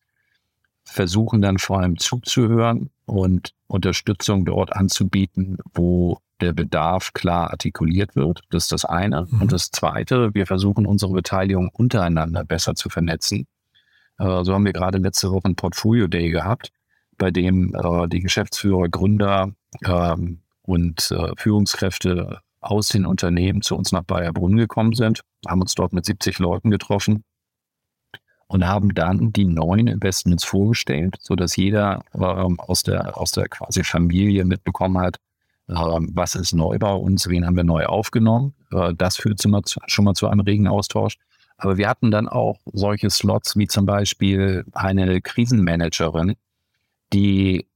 versuchen 0.84 1.42
dann 1.42 1.60
vor 1.60 1.80
allem 1.80 1.98
zuzuhören 1.98 2.90
und 3.06 3.54
Unterstützung 3.68 4.46
dort 4.46 4.76
anzubieten, 4.76 5.58
wo 5.74 6.20
der 6.42 6.54
Bedarf 6.54 7.14
klar 7.14 7.52
artikuliert 7.52 8.16
wird. 8.16 8.42
Das 8.50 8.64
ist 8.64 8.72
das 8.72 8.86
eine. 8.86 9.28
Mhm. 9.30 9.42
Und 9.42 9.52
das 9.52 9.72
zweite, 9.72 10.34
wir 10.34 10.48
versuchen 10.48 10.86
unsere 10.86 11.14
Beteiligung 11.14 11.70
untereinander 11.72 12.44
besser 12.44 12.76
zu 12.76 12.90
vernetzen. 12.90 13.46
Äh, 14.18 14.44
so 14.44 14.54
haben 14.54 14.66
wir 14.66 14.74
gerade 14.74 14.98
letzte 14.98 15.32
Woche 15.32 15.50
ein 15.50 15.56
Portfolio 15.56 16.08
Day 16.08 16.30
gehabt, 16.30 16.72
bei 17.18 17.32
dem 17.32 17.76
äh, 17.76 18.08
die 18.08 18.22
Geschäftsführer, 18.22 18.90
Gründer 18.90 19.54
ähm, 19.86 20.42
und 20.64 21.12
äh, 21.12 21.32
Führungskräfte 21.38 22.42
aus 22.62 22.90
den 22.90 23.06
Unternehmen 23.06 23.62
zu 23.62 23.76
uns 23.76 23.92
nach 23.92 24.04
Bayerbrunn 24.04 24.58
gekommen 24.58 24.94
sind, 24.94 25.22
haben 25.48 25.62
uns 25.62 25.76
dort 25.76 25.94
mit 25.94 26.06
70 26.06 26.40
Leuten 26.40 26.72
getroffen 26.72 27.24
und 28.48 28.68
haben 28.68 28.94
dann 28.94 29.32
die 29.32 29.46
neuen 29.46 29.88
Investments 29.88 30.44
vorgestellt, 30.44 31.16
so 31.22 31.36
dass 31.36 31.56
jeder 31.56 32.04
ähm, 32.14 32.60
aus 32.60 32.84
der 32.84 33.18
aus 33.18 33.32
der 33.32 33.48
quasi 33.48 33.84
Familie 33.84 34.44
mitbekommen 34.44 34.98
hat, 34.98 35.18
ähm, 35.70 36.10
was 36.14 36.36
ist 36.36 36.54
neu 36.54 36.80
bei 36.80 36.92
uns, 36.92 37.30
wen 37.30 37.46
haben 37.46 37.56
wir 37.56 37.64
neu 37.64 37.86
aufgenommen. 37.86 38.56
Äh, 38.72 38.94
das 38.96 39.18
führt 39.18 39.40
zu, 39.40 39.80
schon 39.86 40.06
mal 40.06 40.16
zu 40.16 40.28
einem 40.28 40.42
regen 40.42 40.68
Austausch. 40.68 41.18
Aber 41.58 41.78
wir 41.78 41.88
hatten 41.88 42.10
dann 42.10 42.28
auch 42.28 42.58
solche 42.66 43.10
Slots 43.10 43.56
wie 43.58 43.68
zum 43.68 43.86
Beispiel 43.86 44.66
eine 44.72 45.22
Krisenmanagerin, 45.22 46.36
die 47.14 47.68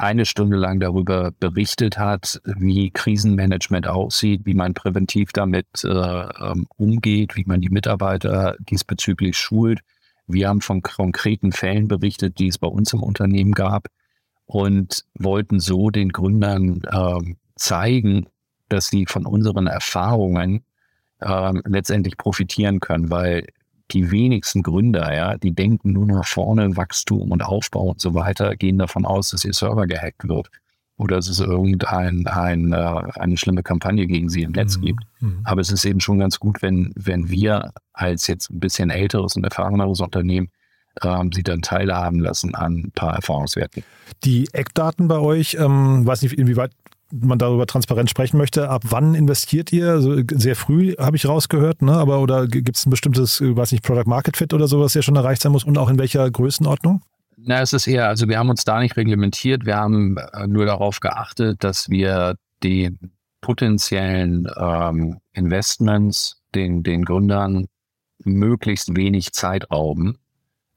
eine 0.00 0.24
Stunde 0.24 0.56
lang 0.56 0.80
darüber 0.80 1.30
berichtet 1.38 1.98
hat, 1.98 2.40
wie 2.44 2.90
Krisenmanagement 2.90 3.86
aussieht, 3.86 4.42
wie 4.44 4.54
man 4.54 4.72
präventiv 4.72 5.32
damit 5.32 5.66
äh, 5.84 5.88
ähm, 5.88 6.66
umgeht, 6.76 7.36
wie 7.36 7.44
man 7.44 7.60
die 7.60 7.68
Mitarbeiter 7.68 8.56
diesbezüglich 8.60 9.36
schult. 9.36 9.80
Wir 10.26 10.48
haben 10.48 10.62
von 10.62 10.80
konkreten 10.80 11.52
Fällen 11.52 11.86
berichtet, 11.86 12.38
die 12.38 12.48
es 12.48 12.58
bei 12.58 12.68
uns 12.68 12.92
im 12.94 13.02
Unternehmen 13.02 13.52
gab 13.52 13.88
und 14.46 15.04
wollten 15.18 15.60
so 15.60 15.90
den 15.90 16.08
Gründern 16.08 16.80
äh, 16.90 17.34
zeigen, 17.56 18.26
dass 18.70 18.86
sie 18.86 19.04
von 19.06 19.26
unseren 19.26 19.66
Erfahrungen 19.66 20.64
äh, 21.20 21.52
letztendlich 21.66 22.16
profitieren 22.16 22.80
können, 22.80 23.10
weil 23.10 23.46
die 23.92 24.10
wenigsten 24.10 24.62
Gründer, 24.62 25.14
ja, 25.14 25.36
die 25.36 25.52
denken 25.52 25.92
nur 25.92 26.06
nach 26.06 26.26
vorne, 26.26 26.76
Wachstum 26.76 27.32
und 27.32 27.42
Aufbau 27.42 27.90
und 27.90 28.00
so 28.00 28.14
weiter, 28.14 28.56
gehen 28.56 28.78
davon 28.78 29.04
aus, 29.04 29.30
dass 29.30 29.44
ihr 29.44 29.52
Server 29.52 29.86
gehackt 29.86 30.28
wird 30.28 30.50
oder 30.96 31.16
dass 31.16 31.28
es 31.28 31.40
irgendein 31.40 32.26
ein, 32.26 32.72
äh, 32.72 32.76
eine 32.76 33.36
schlimme 33.36 33.62
Kampagne 33.62 34.06
gegen 34.06 34.28
sie 34.28 34.42
im 34.42 34.52
Netz 34.52 34.76
mhm. 34.76 34.82
gibt. 34.82 35.02
Mhm. 35.20 35.40
Aber 35.44 35.60
es 35.60 35.70
ist 35.70 35.84
eben 35.84 36.00
schon 36.00 36.18
ganz 36.18 36.38
gut, 36.38 36.60
wenn, 36.60 36.92
wenn 36.94 37.30
wir 37.30 37.72
als 37.94 38.26
jetzt 38.26 38.50
ein 38.50 38.60
bisschen 38.60 38.90
älteres 38.90 39.34
und 39.34 39.44
erfahreneres 39.44 40.00
Unternehmen 40.00 40.50
ähm, 41.02 41.32
sie 41.32 41.42
dann 41.42 41.62
teilhaben 41.62 42.20
lassen 42.20 42.54
an 42.54 42.84
ein 42.84 42.92
paar 42.92 43.14
Erfahrungswerten. 43.14 43.82
Die 44.24 44.48
Eckdaten 44.52 45.08
bei 45.08 45.18
euch, 45.18 45.56
ähm, 45.58 46.04
weiß 46.04 46.22
nicht, 46.22 46.38
inwieweit 46.38 46.72
man 47.12 47.38
darüber 47.38 47.66
transparent 47.66 48.10
sprechen 48.10 48.38
möchte, 48.38 48.68
ab 48.68 48.82
wann 48.88 49.14
investiert 49.14 49.72
ihr? 49.72 49.90
Also 49.90 50.20
sehr 50.32 50.56
früh 50.56 50.94
habe 50.98 51.16
ich 51.16 51.26
rausgehört, 51.26 51.82
ne? 51.82 51.92
Aber 51.92 52.20
oder 52.20 52.46
gibt 52.46 52.76
es 52.76 52.86
ein 52.86 52.90
bestimmtes, 52.90 53.40
weiß 53.40 53.72
nicht, 53.72 53.84
Product 53.84 54.06
Market 54.06 54.36
Fit 54.36 54.52
oder 54.52 54.68
sowas, 54.68 54.92
der 54.92 55.02
schon 55.02 55.16
erreicht 55.16 55.42
sein 55.42 55.52
muss 55.52 55.64
und 55.64 55.78
auch 55.78 55.90
in 55.90 55.98
welcher 55.98 56.30
Größenordnung? 56.30 57.02
Na, 57.36 57.60
es 57.60 57.72
ist 57.72 57.86
eher, 57.86 58.08
also 58.08 58.28
wir 58.28 58.38
haben 58.38 58.50
uns 58.50 58.64
da 58.64 58.80
nicht 58.80 58.96
reglementiert, 58.96 59.64
wir 59.64 59.76
haben 59.76 60.16
äh, 60.16 60.46
nur 60.46 60.66
darauf 60.66 61.00
geachtet, 61.00 61.64
dass 61.64 61.88
wir 61.88 62.36
die 62.62 62.96
potenziellen 63.40 64.46
ähm, 64.56 65.18
Investments 65.32 66.42
den, 66.54 66.82
den 66.82 67.04
Gründern 67.04 67.66
möglichst 68.22 68.94
wenig 68.94 69.32
Zeit 69.32 69.70
rauben 69.70 70.18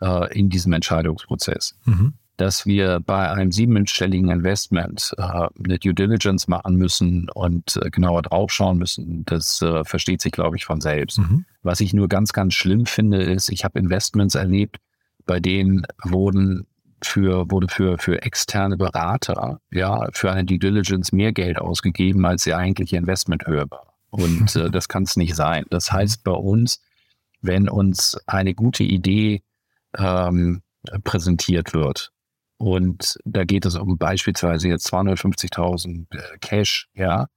äh, 0.01 0.33
in 0.37 0.49
diesem 0.49 0.71
Entscheidungsprozess. 0.71 1.75
Mhm 1.83 2.13
dass 2.37 2.65
wir 2.65 2.99
bei 2.99 3.29
einem 3.29 3.51
siebenstelligen 3.51 4.29
Investment 4.29 5.13
äh, 5.17 5.21
eine 5.21 5.79
Due 5.79 5.93
Diligence 5.93 6.47
machen 6.47 6.75
müssen 6.75 7.29
und 7.29 7.77
äh, 7.77 7.89
genauer 7.89 8.23
draufschauen 8.23 8.77
müssen, 8.77 9.23
das 9.25 9.61
äh, 9.61 9.83
versteht 9.83 10.21
sich, 10.21 10.31
glaube 10.31 10.55
ich, 10.57 10.65
von 10.65 10.81
selbst. 10.81 11.19
Mhm. 11.19 11.45
Was 11.61 11.79
ich 11.79 11.93
nur 11.93 12.07
ganz, 12.07 12.33
ganz 12.33 12.55
schlimm 12.55 12.85
finde, 12.85 13.21
ist, 13.21 13.49
ich 13.49 13.63
habe 13.63 13.79
Investments 13.79 14.35
erlebt, 14.35 14.77
bei 15.25 15.39
denen 15.39 15.85
wurden 16.03 16.65
für, 17.03 17.49
wurde 17.51 17.67
für, 17.67 17.97
für 17.97 18.21
externe 18.23 18.77
Berater, 18.77 19.59
ja, 19.71 20.07
für 20.13 20.31
eine 20.31 20.45
Due 20.45 20.59
Diligence 20.59 21.11
mehr 21.11 21.33
Geld 21.33 21.59
ausgegeben, 21.59 22.25
als 22.25 22.43
die 22.43 22.55
eigentliche 22.55 22.97
Investmenthöhe 22.97 23.69
war. 23.69 23.93
Und 24.09 24.55
äh, 24.55 24.69
das 24.71 24.87
kann 24.87 25.03
es 25.03 25.17
nicht 25.17 25.35
sein. 25.35 25.65
Das 25.69 25.91
heißt 25.91 26.23
bei 26.23 26.31
uns, 26.31 26.81
wenn 27.41 27.69
uns 27.69 28.17
eine 28.25 28.55
gute 28.55 28.83
Idee 28.83 29.43
ähm, 29.97 30.61
präsentiert 31.03 31.73
wird, 31.73 32.12
und 32.63 33.17
da 33.25 33.43
geht 33.43 33.65
es 33.65 33.75
um 33.75 33.97
beispielsweise 33.97 34.69
jetzt 34.69 34.91
250.000 34.93 36.05
äh, 36.11 36.37
Cash, 36.39 36.87
ja. 36.95 37.27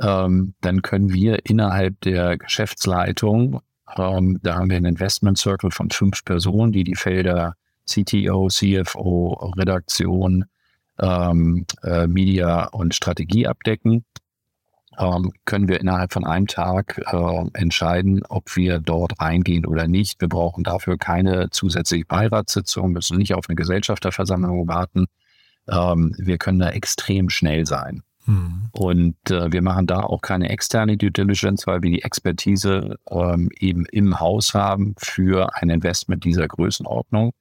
Ähm, 0.00 0.54
dann 0.60 0.82
können 0.82 1.12
wir 1.12 1.46
innerhalb 1.46 2.00
der 2.00 2.36
Geschäftsleitung, 2.36 3.60
ähm, 3.96 4.40
da 4.42 4.56
haben 4.56 4.68
wir 4.68 4.76
einen 4.76 4.86
Investment 4.86 5.38
Circle 5.38 5.70
von 5.70 5.90
fünf 5.90 6.24
Personen, 6.24 6.72
die 6.72 6.82
die 6.82 6.96
Felder 6.96 7.54
CTO, 7.88 8.48
CFO, 8.48 9.52
Redaktion, 9.56 10.46
ähm, 11.00 11.64
äh, 11.84 12.08
Media 12.08 12.64
und 12.66 12.94
Strategie 12.94 13.46
abdecken 13.46 14.04
ähm, 14.98 15.32
können 15.44 15.68
wir 15.68 15.80
innerhalb 15.80 16.12
von 16.12 16.24
einem 16.24 16.46
Tag 16.46 17.00
äh, 17.12 17.44
entscheiden, 17.54 18.22
ob 18.28 18.56
wir 18.56 18.78
dort 18.78 19.20
reingehen 19.20 19.66
oder 19.66 19.86
nicht. 19.86 20.20
Wir 20.20 20.28
brauchen 20.28 20.64
dafür 20.64 20.96
keine 20.98 21.50
zusätzliche 21.50 22.04
Beiratssitzung, 22.06 22.92
müssen 22.92 23.18
nicht 23.18 23.34
auf 23.34 23.48
eine 23.48 23.56
Gesellschafterversammlung 23.56 24.68
warten. 24.68 25.06
Ähm, 25.68 26.14
wir 26.18 26.38
können 26.38 26.58
da 26.58 26.70
extrem 26.70 27.30
schnell 27.30 27.66
sein. 27.66 28.02
Mhm. 28.26 28.68
Und 28.72 29.30
äh, 29.30 29.52
wir 29.52 29.62
machen 29.62 29.86
da 29.86 30.00
auch 30.00 30.20
keine 30.20 30.48
externe 30.48 30.96
Due 30.96 31.10
Diligence, 31.10 31.66
weil 31.66 31.82
wir 31.82 31.90
die 31.90 32.02
Expertise 32.02 32.96
ähm, 33.10 33.50
eben 33.58 33.86
im 33.86 34.18
Haus 34.18 34.54
haben 34.54 34.94
für 34.98 35.54
ein 35.56 35.70
Investment 35.70 36.24
dieser 36.24 36.48
Größenordnung. 36.48 37.32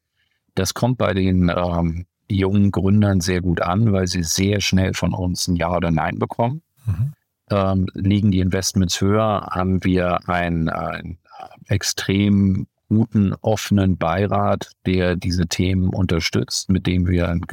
Das 0.55 0.73
kommt 0.73 0.97
bei 0.97 1.13
den 1.13 1.51
ähm, 1.55 2.05
jungen 2.29 2.71
Gründern 2.71 3.21
sehr 3.21 3.41
gut 3.41 3.61
an, 3.61 3.91
weil 3.93 4.07
sie 4.07 4.23
sehr 4.23 4.61
schnell 4.61 4.93
von 4.93 5.13
uns 5.13 5.47
ein 5.47 5.55
Ja 5.55 5.75
oder 5.75 5.91
Nein 5.91 6.19
bekommen. 6.19 6.61
Mhm 6.85 7.13
ähm, 7.51 7.87
liegen 7.93 8.31
die 8.31 8.39
Investments 8.39 8.99
höher, 9.01 9.49
haben 9.51 9.83
wir 9.83 10.27
einen, 10.29 10.69
einen 10.69 11.19
extrem 11.67 12.67
guten, 12.89 13.33
offenen 13.41 13.97
Beirat, 13.97 14.71
der 14.85 15.15
diese 15.15 15.47
Themen 15.47 15.89
unterstützt, 15.89 16.69
mit 16.69 16.87
dem 16.87 17.07
wir 17.07 17.29
einen 17.29 17.45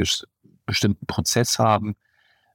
bestimmten 0.66 1.06
Prozess 1.06 1.58
haben 1.58 1.96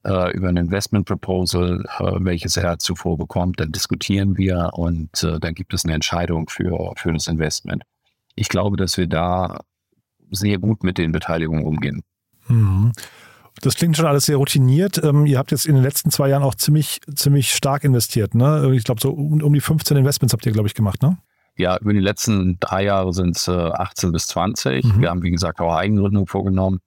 äh, 0.04 0.32
über 0.32 0.48
ein 0.48 0.56
Investment 0.56 1.06
Proposal, 1.06 1.84
äh, 1.98 2.04
welches 2.20 2.56
er 2.56 2.78
zuvor 2.78 3.18
bekommt. 3.18 3.60
Dann 3.60 3.72
diskutieren 3.72 4.36
wir 4.36 4.70
und 4.74 5.22
äh, 5.22 5.38
dann 5.38 5.54
gibt 5.54 5.74
es 5.74 5.84
eine 5.84 5.94
Entscheidung 5.94 6.48
für, 6.48 6.92
für 6.96 7.12
das 7.12 7.26
Investment. 7.26 7.82
Ich 8.34 8.48
glaube, 8.48 8.76
dass 8.76 8.96
wir 8.96 9.06
da 9.06 9.60
sehr 10.30 10.58
gut 10.58 10.84
mit 10.84 10.98
den 10.98 11.12
Beteiligungen 11.12 11.64
umgehen. 11.64 12.02
Mhm. 12.48 12.92
Das 13.62 13.74
klingt 13.74 13.96
schon 13.96 14.06
alles 14.06 14.26
sehr 14.26 14.36
routiniert. 14.36 15.02
Ähm, 15.02 15.26
ihr 15.26 15.38
habt 15.38 15.50
jetzt 15.50 15.66
in 15.66 15.74
den 15.74 15.82
letzten 15.82 16.10
zwei 16.10 16.28
Jahren 16.28 16.42
auch 16.42 16.54
ziemlich, 16.54 17.00
ziemlich 17.14 17.54
stark 17.54 17.84
investiert. 17.84 18.34
Ne? 18.34 18.72
Ich 18.74 18.84
glaube, 18.84 19.00
so 19.00 19.10
um, 19.10 19.42
um, 19.42 19.52
die 19.52 19.60
15 19.60 19.96
Investments 19.96 20.32
habt 20.32 20.46
ihr, 20.46 20.52
glaube 20.52 20.68
ich, 20.68 20.74
gemacht, 20.74 21.02
ne? 21.02 21.18
Ja, 21.56 21.76
über 21.78 21.92
die 21.92 21.98
letzten 21.98 22.58
drei 22.60 22.84
Jahre 22.84 23.12
sind 23.12 23.36
es 23.36 23.48
äh, 23.48 23.52
18 23.52 24.12
bis 24.12 24.28
20. 24.28 24.84
Mhm. 24.84 25.00
Wir 25.00 25.10
haben, 25.10 25.22
wie 25.22 25.30
gesagt, 25.32 25.60
auch 25.60 25.74
Eigengründung 25.74 26.28
vorgenommen. 26.28 26.78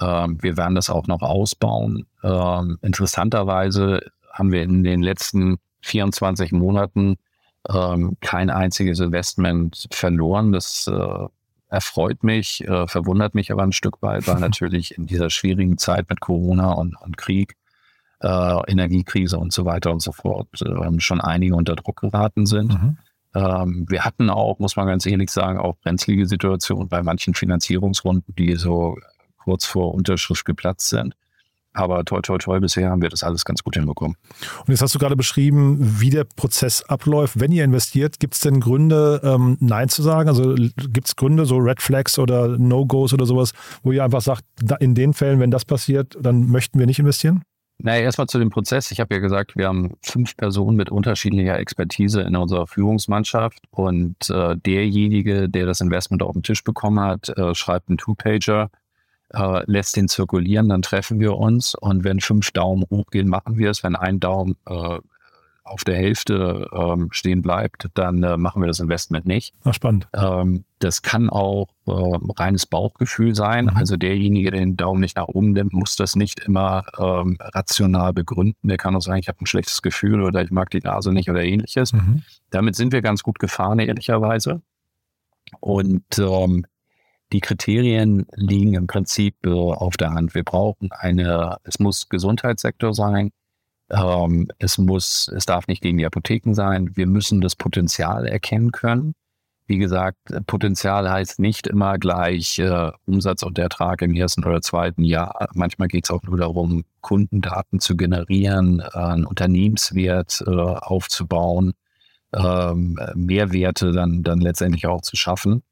Ähm, 0.00 0.42
wir 0.42 0.56
werden 0.56 0.74
das 0.74 0.90
auch 0.90 1.06
noch 1.06 1.22
ausbauen. 1.22 2.06
Ähm, 2.24 2.78
interessanterweise 2.82 4.00
haben 4.32 4.50
wir 4.50 4.62
in 4.62 4.82
den 4.82 5.02
letzten 5.02 5.58
24 5.82 6.50
Monaten 6.50 7.16
ähm, 7.72 8.16
kein 8.20 8.50
einziges 8.50 9.00
Investment 9.00 9.86
verloren. 9.92 10.52
Das 10.52 10.88
äh, 10.88 11.26
erfreut 11.68 12.22
mich, 12.22 12.62
äh, 12.66 12.86
verwundert 12.86 13.34
mich 13.34 13.50
aber 13.52 13.62
ein 13.62 13.72
Stück 13.72 14.02
weit, 14.02 14.26
weil 14.28 14.40
natürlich 14.40 14.96
in 14.96 15.06
dieser 15.06 15.30
schwierigen 15.30 15.78
Zeit 15.78 16.08
mit 16.08 16.20
Corona 16.20 16.72
und, 16.72 16.96
und 17.00 17.16
Krieg, 17.16 17.56
äh, 18.20 18.70
Energiekrise 18.70 19.38
und 19.38 19.52
so 19.52 19.64
weiter 19.64 19.92
und 19.92 20.00
so 20.00 20.12
fort 20.12 20.48
äh, 20.62 21.00
schon 21.00 21.20
einige 21.20 21.54
unter 21.54 21.76
Druck 21.76 22.00
geraten 22.00 22.46
sind. 22.46 22.72
Mhm. 22.72 22.98
Ähm, 23.34 23.86
wir 23.88 24.04
hatten 24.04 24.30
auch, 24.30 24.58
muss 24.58 24.76
man 24.76 24.86
ganz 24.86 25.04
ehrlich 25.06 25.30
sagen, 25.30 25.58
auch 25.58 25.76
brenzlige 25.76 26.26
Situationen 26.26 26.88
bei 26.88 27.02
manchen 27.02 27.34
Finanzierungsrunden, 27.34 28.34
die 28.34 28.56
so 28.56 28.96
kurz 29.36 29.66
vor 29.66 29.94
Unterschrift 29.94 30.44
geplatzt 30.44 30.88
sind. 30.88 31.14
Aber 31.76 32.06
toi, 32.06 32.22
toi, 32.22 32.38
toi, 32.38 32.58
bisher 32.58 32.88
haben 32.88 33.02
wir 33.02 33.10
das 33.10 33.22
alles 33.22 33.44
ganz 33.44 33.62
gut 33.62 33.74
hinbekommen. 33.74 34.16
Und 34.60 34.68
jetzt 34.68 34.80
hast 34.80 34.94
du 34.94 34.98
gerade 34.98 35.14
beschrieben, 35.14 35.76
wie 36.00 36.08
der 36.08 36.24
Prozess 36.24 36.82
abläuft. 36.82 37.38
Wenn 37.38 37.52
ihr 37.52 37.64
investiert, 37.64 38.18
gibt 38.18 38.32
es 38.32 38.40
denn 38.40 38.60
Gründe, 38.60 39.20
ähm, 39.22 39.58
Nein 39.60 39.90
zu 39.90 40.02
sagen? 40.02 40.30
Also 40.30 40.54
gibt 40.54 41.06
es 41.06 41.16
Gründe, 41.16 41.44
so 41.44 41.58
Red 41.58 41.82
Flags 41.82 42.18
oder 42.18 42.56
No-Gos 42.56 43.12
oder 43.12 43.26
sowas, 43.26 43.52
wo 43.82 43.92
ihr 43.92 44.02
einfach 44.02 44.22
sagt, 44.22 44.42
in 44.80 44.94
den 44.94 45.12
Fällen, 45.12 45.38
wenn 45.38 45.50
das 45.50 45.66
passiert, 45.66 46.16
dann 46.18 46.48
möchten 46.48 46.78
wir 46.78 46.86
nicht 46.86 46.98
investieren? 46.98 47.42
Naja, 47.78 48.04
erstmal 48.04 48.26
zu 48.26 48.38
dem 48.38 48.48
Prozess. 48.48 48.90
Ich 48.90 49.00
habe 49.00 49.14
ja 49.14 49.20
gesagt, 49.20 49.54
wir 49.54 49.68
haben 49.68 49.98
fünf 50.00 50.34
Personen 50.34 50.78
mit 50.78 50.90
unterschiedlicher 50.90 51.58
Expertise 51.58 52.22
in 52.22 52.34
unserer 52.36 52.66
Führungsmannschaft 52.66 53.58
und 53.70 54.16
äh, 54.30 54.56
derjenige, 54.56 55.50
der 55.50 55.66
das 55.66 55.82
Investment 55.82 56.22
auf 56.22 56.32
den 56.32 56.42
Tisch 56.42 56.64
bekommen 56.64 57.00
hat, 57.00 57.28
äh, 57.36 57.54
schreibt 57.54 57.90
einen 57.90 57.98
Two-Pager 57.98 58.70
äh, 59.32 59.62
lässt 59.66 59.96
den 59.96 60.08
zirkulieren, 60.08 60.68
dann 60.68 60.82
treffen 60.82 61.20
wir 61.20 61.36
uns 61.36 61.74
und 61.74 62.04
wenn 62.04 62.20
fünf 62.20 62.50
Daumen 62.52 62.84
hochgehen, 62.90 63.28
machen 63.28 63.58
wir 63.58 63.70
es. 63.70 63.82
Wenn 63.82 63.96
ein 63.96 64.20
Daumen 64.20 64.56
äh, 64.66 64.98
auf 65.66 65.82
der 65.84 65.96
Hälfte 65.96 66.68
ähm, 66.72 67.08
stehen 67.10 67.42
bleibt, 67.42 67.88
dann 67.94 68.22
äh, 68.22 68.36
machen 68.36 68.62
wir 68.62 68.68
das 68.68 68.78
Investment 68.80 69.26
nicht. 69.26 69.52
Ach, 69.64 69.74
spannend. 69.74 70.06
Ähm, 70.14 70.64
das 70.78 71.02
kann 71.02 71.28
auch 71.28 71.68
äh, 71.86 71.92
reines 72.38 72.66
Bauchgefühl 72.66 73.34
sein. 73.34 73.64
Mhm. 73.64 73.76
Also 73.76 73.96
derjenige, 73.96 74.52
der 74.52 74.60
den 74.60 74.76
Daumen 74.76 75.00
nicht 75.00 75.16
nach 75.16 75.26
oben 75.26 75.52
nimmt, 75.52 75.72
muss 75.72 75.96
das 75.96 76.14
nicht 76.14 76.40
immer 76.40 76.84
ähm, 76.98 77.36
rational 77.40 78.12
begründen. 78.12 78.68
Der 78.68 78.76
kann 78.76 78.94
auch 78.94 79.02
sagen, 79.02 79.18
ich 79.18 79.28
habe 79.28 79.40
ein 79.40 79.46
schlechtes 79.46 79.82
Gefühl 79.82 80.22
oder 80.22 80.42
ich 80.42 80.50
mag 80.50 80.70
die 80.70 80.80
Nase 80.80 81.12
nicht 81.12 81.28
oder 81.30 81.42
ähnliches. 81.42 81.92
Mhm. 81.92 82.22
Damit 82.50 82.76
sind 82.76 82.92
wir 82.92 83.02
ganz 83.02 83.22
gut 83.22 83.38
gefahren, 83.38 83.80
ehrlicherweise. 83.80 84.62
Und 85.60 86.04
ähm, 86.18 86.64
die 87.32 87.40
Kriterien 87.40 88.26
liegen 88.34 88.74
im 88.74 88.86
Prinzip 88.86 89.34
äh, 89.44 89.50
auf 89.50 89.96
der 89.96 90.12
Hand. 90.12 90.34
Wir 90.34 90.44
brauchen 90.44 90.90
eine, 90.92 91.56
es 91.64 91.78
muss 91.78 92.08
Gesundheitssektor 92.08 92.94
sein, 92.94 93.30
ähm, 93.90 94.48
es 94.58 94.78
muss, 94.78 95.30
es 95.34 95.46
darf 95.46 95.66
nicht 95.68 95.82
gegen 95.82 95.98
die 95.98 96.06
Apotheken 96.06 96.54
sein. 96.54 96.96
Wir 96.96 97.06
müssen 97.06 97.40
das 97.40 97.56
Potenzial 97.56 98.26
erkennen 98.26 98.72
können. 98.72 99.14
Wie 99.68 99.78
gesagt, 99.78 100.18
Potenzial 100.46 101.10
heißt 101.10 101.40
nicht 101.40 101.66
immer 101.66 101.98
gleich 101.98 102.60
äh, 102.60 102.92
Umsatz 103.04 103.42
und 103.42 103.58
Ertrag 103.58 104.00
im 104.02 104.14
ersten 104.14 104.44
oder 104.44 104.62
zweiten 104.62 105.02
Jahr. 105.02 105.48
Manchmal 105.54 105.88
geht 105.88 106.04
es 106.04 106.10
auch 106.10 106.22
nur 106.22 106.36
darum, 106.36 106.84
Kundendaten 107.00 107.80
zu 107.80 107.96
generieren, 107.96 108.80
äh, 108.80 108.98
einen 108.98 109.24
Unternehmenswert 109.24 110.44
äh, 110.46 110.50
aufzubauen, 110.50 111.72
ähm, 112.32 112.98
Mehrwerte 113.14 113.90
dann, 113.90 114.22
dann 114.22 114.40
letztendlich 114.40 114.86
auch 114.86 115.02
zu 115.02 115.16
schaffen. 115.16 115.62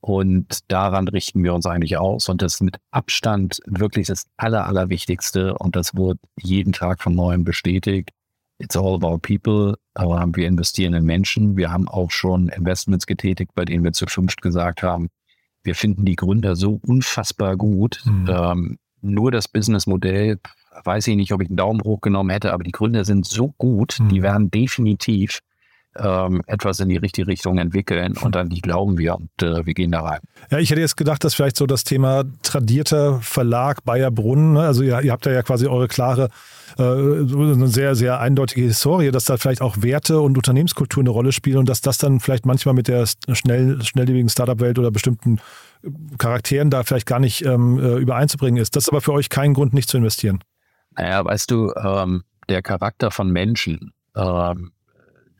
Und 0.00 0.60
daran 0.68 1.08
richten 1.08 1.44
wir 1.44 1.54
uns 1.54 1.66
eigentlich 1.66 1.98
aus. 1.98 2.28
Und 2.28 2.42
das 2.42 2.60
mit 2.60 2.78
Abstand 2.90 3.60
wirklich 3.66 4.06
das 4.06 4.24
Aller, 4.36 4.66
Allerwichtigste. 4.66 5.54
Und 5.58 5.76
das 5.76 5.94
wird 5.94 6.18
jeden 6.40 6.72
Tag 6.72 7.02
von 7.02 7.14
neuem 7.14 7.44
bestätigt. 7.44 8.10
It's 8.58 8.76
all 8.76 8.94
about 8.94 9.18
people. 9.18 9.76
Aber 9.94 10.26
wir 10.34 10.46
investieren 10.46 10.94
in 10.94 11.04
Menschen. 11.04 11.56
Wir 11.56 11.70
haben 11.70 11.88
auch 11.88 12.10
schon 12.10 12.48
Investments 12.48 13.06
getätigt, 13.06 13.52
bei 13.54 13.64
denen 13.64 13.84
wir 13.84 13.92
zu 13.92 14.06
fünft 14.06 14.40
gesagt 14.42 14.82
haben, 14.82 15.08
wir 15.62 15.74
finden 15.74 16.04
die 16.04 16.16
Gründer 16.16 16.56
so 16.56 16.80
unfassbar 16.86 17.56
gut. 17.56 18.00
Mhm. 18.04 18.28
Ähm, 18.28 18.78
nur 19.02 19.30
das 19.30 19.48
Businessmodell, 19.48 20.38
weiß 20.84 21.06
ich 21.08 21.16
nicht, 21.16 21.32
ob 21.32 21.42
ich 21.42 21.48
einen 21.48 21.56
Daumen 21.56 21.82
hoch 21.82 22.00
genommen 22.00 22.30
hätte, 22.30 22.52
aber 22.52 22.64
die 22.64 22.72
Gründer 22.72 23.04
sind 23.04 23.26
so 23.26 23.54
gut, 23.58 23.98
mhm. 24.00 24.08
die 24.08 24.22
werden 24.22 24.50
definitiv 24.50 25.40
ähm, 25.96 26.42
etwas 26.46 26.78
in 26.80 26.88
die 26.88 26.96
richtige 26.96 27.26
Richtung 27.26 27.58
entwickeln 27.58 28.16
und 28.16 28.34
dann 28.34 28.48
die 28.48 28.60
glauben 28.60 28.96
wir 28.96 29.16
und 29.16 29.42
äh, 29.42 29.66
wir 29.66 29.74
gehen 29.74 29.90
da 29.90 30.02
rein. 30.02 30.20
Ja, 30.50 30.58
ich 30.58 30.70
hätte 30.70 30.80
jetzt 30.80 30.96
gedacht, 30.96 31.24
dass 31.24 31.34
vielleicht 31.34 31.56
so 31.56 31.66
das 31.66 31.82
Thema 31.82 32.24
tradierter 32.42 33.20
Verlag 33.20 33.84
Bayer 33.84 34.10
Brunn, 34.10 34.52
ne? 34.52 34.60
also 34.60 34.82
ihr, 34.82 35.00
ihr, 35.00 35.10
habt 35.10 35.26
ja 35.26 35.42
quasi 35.42 35.66
eure 35.66 35.88
klare, 35.88 36.28
äh, 36.78 36.82
eine 36.82 37.66
sehr, 37.66 37.96
sehr 37.96 38.20
eindeutige 38.20 38.62
Historie, 38.62 39.10
dass 39.10 39.24
da 39.24 39.36
vielleicht 39.36 39.62
auch 39.62 39.82
Werte 39.82 40.20
und 40.20 40.36
Unternehmenskultur 40.36 41.02
eine 41.02 41.10
Rolle 41.10 41.32
spielen 41.32 41.58
und 41.58 41.68
dass 41.68 41.80
das 41.80 41.98
dann 41.98 42.20
vielleicht 42.20 42.46
manchmal 42.46 42.74
mit 42.74 42.86
der 42.86 43.06
schnell, 43.32 43.82
schnelllebigen 43.82 44.28
Startup-Welt 44.28 44.78
oder 44.78 44.92
bestimmten 44.92 45.40
Charakteren 46.18 46.70
da 46.70 46.84
vielleicht 46.84 47.06
gar 47.06 47.20
nicht 47.20 47.44
ähm, 47.44 47.78
äh, 47.78 47.96
übereinzubringen 47.96 48.62
ist. 48.62 48.76
Das 48.76 48.84
ist 48.84 48.90
aber 48.90 49.00
für 49.00 49.12
euch 49.12 49.28
kein 49.28 49.54
Grund, 49.54 49.72
nicht 49.72 49.88
zu 49.88 49.96
investieren. 49.96 50.40
Naja, 50.96 51.24
weißt 51.24 51.50
du, 51.50 51.72
ähm, 51.74 52.22
der 52.48 52.62
Charakter 52.62 53.10
von 53.10 53.30
Menschen, 53.30 53.92
ähm, 54.16 54.72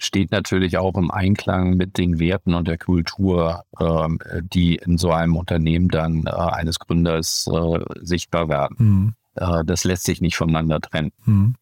steht 0.01 0.33
natürlich 0.33 0.79
auch 0.79 0.97
im 0.97 1.11
Einklang 1.11 1.77
mit 1.77 1.99
den 1.99 2.19
Werten 2.19 2.55
und 2.55 2.67
der 2.67 2.79
Kultur, 2.79 3.65
ähm, 3.79 4.19
die 4.43 4.77
in 4.77 4.97
so 4.97 5.13
einem 5.13 5.37
Unternehmen 5.37 5.89
dann 5.89 6.25
äh, 6.27 6.31
eines 6.31 6.79
Gründers 6.79 7.47
äh, 7.53 7.81
sichtbar 8.01 8.49
werden. 8.49 8.77
Mhm. 8.79 9.15
Äh, 9.35 9.65
das 9.65 9.85
lässt 9.85 10.05
sich 10.05 10.23
nicht 10.23 10.37
voneinander 10.37 10.81
trennen. 10.81 11.13
Mhm. 11.27 11.55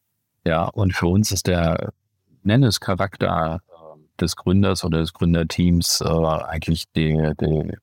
Ja, 0.46 0.64
und 0.64 0.94
für 0.94 1.08
uns 1.08 1.32
ist 1.32 1.48
der, 1.48 1.92
nenne 2.44 2.68
es 2.68 2.80
Charakter 2.80 3.60
äh, 3.68 4.20
des 4.20 4.36
Gründers 4.36 4.84
oder 4.84 5.00
des 5.00 5.12
Gründerteams 5.12 6.00
äh, 6.00 6.08
eigentlich 6.08 6.90
der, 6.92 7.34
der, 7.34 7.78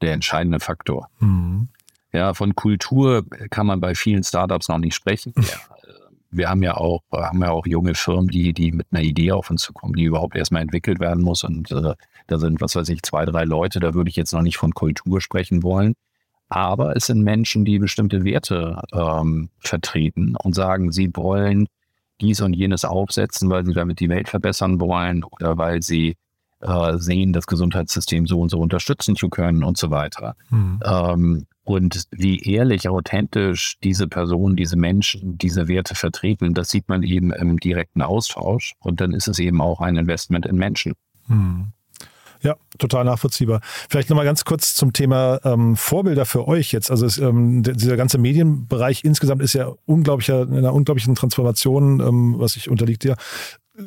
der 0.00 0.12
entscheidende 0.12 0.58
Faktor. 0.58 1.08
Mhm. 1.20 1.68
Ja, 2.12 2.34
von 2.34 2.56
Kultur 2.56 3.24
kann 3.48 3.66
man 3.66 3.80
bei 3.80 3.94
vielen 3.94 4.24
Startups 4.24 4.68
noch 4.68 4.78
nicht 4.78 4.94
sprechen. 4.94 5.32
Wir 6.32 6.48
haben 6.48 6.62
ja 6.62 6.76
auch, 6.76 7.02
haben 7.12 7.42
ja 7.42 7.50
auch 7.50 7.66
junge 7.66 7.94
Firmen, 7.94 8.28
die, 8.28 8.52
die 8.52 8.72
mit 8.72 8.86
einer 8.90 9.02
Idee 9.02 9.32
auf 9.32 9.50
uns 9.50 9.62
zukommen, 9.62 9.94
die 9.94 10.04
überhaupt 10.04 10.34
erstmal 10.34 10.62
entwickelt 10.62 10.98
werden 10.98 11.22
muss. 11.22 11.44
Und 11.44 11.70
äh, 11.70 11.94
da 12.26 12.38
sind, 12.38 12.60
was 12.60 12.74
weiß 12.74 12.88
ich, 12.88 13.02
zwei, 13.02 13.24
drei 13.24 13.44
Leute, 13.44 13.80
da 13.80 13.94
würde 13.94 14.10
ich 14.10 14.16
jetzt 14.16 14.32
noch 14.32 14.42
nicht 14.42 14.56
von 14.56 14.72
Kultur 14.72 15.20
sprechen 15.20 15.62
wollen. 15.62 15.94
Aber 16.48 16.96
es 16.96 17.06
sind 17.06 17.22
Menschen, 17.22 17.64
die 17.64 17.78
bestimmte 17.78 18.24
Werte 18.24 18.82
ähm, 18.92 19.48
vertreten 19.58 20.36
und 20.36 20.54
sagen, 20.54 20.92
sie 20.92 21.10
wollen 21.14 21.66
dies 22.20 22.40
und 22.40 22.52
jenes 22.54 22.84
aufsetzen, 22.84 23.48
weil 23.48 23.64
sie 23.64 23.72
damit 23.72 24.00
die 24.00 24.08
Welt 24.08 24.28
verbessern 24.28 24.80
wollen 24.80 25.24
oder 25.24 25.56
weil 25.56 25.82
sie 25.82 26.16
äh, 26.60 26.98
sehen, 26.98 27.32
das 27.32 27.46
Gesundheitssystem 27.46 28.26
so 28.26 28.40
und 28.40 28.50
so 28.50 28.58
unterstützen 28.58 29.16
zu 29.16 29.28
können 29.28 29.64
und 29.64 29.76
so 29.78 29.90
weiter. 29.90 30.36
Mhm. 30.50 30.80
Ähm, 30.84 31.46
und 31.64 32.06
wie 32.10 32.40
ehrlich, 32.40 32.88
authentisch 32.88 33.76
diese 33.84 34.08
Personen, 34.08 34.56
diese 34.56 34.76
Menschen, 34.76 35.38
diese 35.38 35.68
Werte 35.68 35.94
vertreten, 35.94 36.54
das 36.54 36.70
sieht 36.70 36.88
man 36.88 37.02
eben 37.02 37.32
im 37.32 37.58
direkten 37.60 38.02
Austausch. 38.02 38.74
Und 38.80 39.00
dann 39.00 39.12
ist 39.12 39.28
es 39.28 39.38
eben 39.38 39.60
auch 39.60 39.80
ein 39.80 39.96
Investment 39.96 40.44
in 40.46 40.56
Menschen. 40.56 40.94
Hm. 41.28 41.72
Ja, 42.42 42.56
total 42.78 43.04
nachvollziehbar. 43.04 43.60
Vielleicht 43.88 44.10
nochmal 44.10 44.24
ganz 44.24 44.44
kurz 44.44 44.74
zum 44.74 44.92
Thema 44.92 45.38
ähm, 45.44 45.76
Vorbilder 45.76 46.26
für 46.26 46.48
euch 46.48 46.72
jetzt. 46.72 46.90
Also 46.90 47.06
es, 47.06 47.18
ähm, 47.18 47.62
dieser 47.62 47.96
ganze 47.96 48.18
Medienbereich 48.18 49.04
insgesamt 49.04 49.42
ist 49.42 49.52
ja 49.52 49.72
unglaublicher, 49.86 50.42
in 50.42 50.56
einer 50.56 50.74
unglaublichen 50.74 51.14
Transformation, 51.14 52.00
ähm, 52.00 52.34
was 52.38 52.56
ich 52.56 52.68
unterliegt 52.68 53.04
dir. 53.04 53.16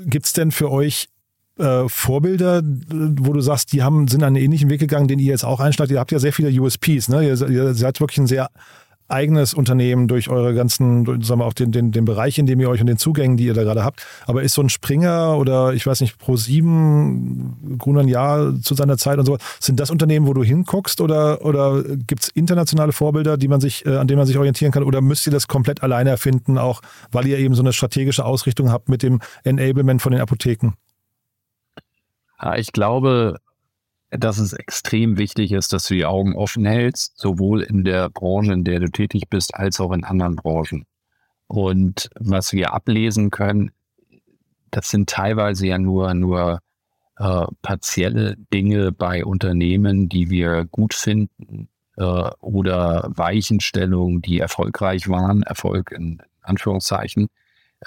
Gibt 0.06 0.26
es 0.26 0.32
denn 0.32 0.52
für 0.52 0.72
euch 0.72 1.10
äh, 1.58 1.88
Vorbilder, 1.88 2.62
wo 2.64 3.34
du 3.34 3.42
sagst, 3.42 3.74
die 3.74 3.84
haben, 3.84 4.08
sind 4.08 4.24
einen 4.24 4.36
ähnlichen 4.36 4.70
Weg 4.70 4.80
gegangen, 4.80 5.08
den 5.08 5.20
ihr 5.20 5.32
jetzt 5.32 5.46
auch 5.46 5.60
einschlagt? 5.60 5.92
Ihr 5.92 6.00
habt 6.00 6.12
ja 6.12 6.20
sehr 6.20 6.34
viele 6.34 6.50
USPs, 6.62 7.10
ne? 7.10 7.26
Ihr, 7.26 7.74
seid 7.74 8.00
wirklich 8.00 8.18
ein 8.18 8.28
sehr 8.28 8.50
eigenes 9.08 9.54
Unternehmen 9.54 10.08
durch 10.08 10.30
eure 10.30 10.56
ganzen, 10.56 11.06
sagen 11.22 11.40
wir 11.40 11.46
auch 11.46 11.54
den, 11.54 11.72
den, 11.72 11.92
den 11.92 12.06
Bereich, 12.06 12.40
in 12.40 12.48
dem 12.48 12.60
ihr 12.60 12.70
euch 12.70 12.82
und 12.82 12.88
den 12.88 12.98
Zugängen, 12.98 13.38
die 13.38 13.46
ihr 13.46 13.54
da 13.54 13.64
gerade 13.64 13.84
habt. 13.84 14.06
Aber 14.26 14.42
ist 14.42 14.56
so 14.56 14.62
ein 14.62 14.70
Springer 14.70 15.38
oder 15.38 15.74
ich 15.74 15.86
weiß 15.86 16.02
nicht, 16.02 16.20
Pro7, 16.20 17.78
Grunern 17.78 18.08
Jahr 18.08 18.60
zu 18.62 18.74
seiner 18.74 18.98
Zeit 18.98 19.20
und 19.20 19.26
so, 19.26 19.38
sind 19.60 19.80
das 19.80 19.92
Unternehmen, 19.92 20.26
wo 20.26 20.34
du 20.34 20.44
hinguckst 20.44 21.02
oder, 21.02 21.46
oder 21.46 21.84
gibt 21.84 22.24
es 22.24 22.30
internationale 22.30 22.94
Vorbilder, 22.94 23.38
die 23.38 23.48
man 23.48 23.62
sich, 23.62 23.86
äh, 23.86 23.96
an 23.96 24.08
denen 24.08 24.18
man 24.18 24.28
sich 24.28 24.38
orientieren 24.38 24.72
kann 24.72 24.84
oder 24.84 25.02
müsst 25.02 25.28
ihr 25.28 25.32
das 25.32 25.48
komplett 25.48 25.84
alleine 25.84 26.10
erfinden, 26.10 26.58
auch 26.58 26.82
weil 27.12 27.28
ihr 27.28 27.38
eben 27.38 27.54
so 27.54 27.62
eine 27.62 27.74
strategische 27.74 28.26
Ausrichtung 28.26 28.72
habt 28.72 28.90
mit 28.90 29.04
dem 29.04 29.20
Enablement 29.44 30.02
von 30.02 30.14
den 30.14 30.22
Apotheken? 30.22 30.74
Ja, 32.42 32.56
ich 32.56 32.72
glaube, 32.72 33.40
dass 34.12 34.38
es 34.38 34.54
extrem 34.54 35.18
wichtig 35.18 35.52
ist, 35.52 35.74
dass 35.74 35.88
du 35.88 35.94
die 35.96 36.06
Augen 36.06 36.36
offen 36.36 36.66
hältst, 36.66 37.18
sowohl 37.18 37.62
in 37.62 37.84
der 37.84 38.10
Branche, 38.10 38.54
in 38.54 38.64
der 38.64 38.80
du 38.80 38.90
tätig 38.90 39.30
bist, 39.30 39.56
als 39.56 39.80
auch 39.80 39.92
in 39.92 40.04
anderen 40.04 40.36
Branchen. 40.36 40.86
Und 41.48 42.10
was 42.20 42.54
wir 42.54 42.74
ablesen 42.74 43.30
können, 43.30 43.72
das 44.72 44.90
sind 44.90 45.10
teilweise 45.10 45.68
ja 45.68 45.78
nur, 45.78 46.14
nur 46.14 46.60
äh, 47.18 47.46
partielle 47.62 48.36
Dinge 48.54 48.92
bei 48.92 49.24
Unternehmen, 49.24 50.10
die 50.10 50.30
wir 50.30 50.66
gut 50.66 50.94
finden 50.94 51.70
äh, 51.98 52.04
oder 52.40 53.10
Weichenstellungen, 53.16 54.22
die 54.22 54.40
erfolgreich 54.40 55.08
waren, 55.08 55.44
Erfolg 55.44 55.92
in 55.92 56.22
Anführungszeichen. 56.42 57.28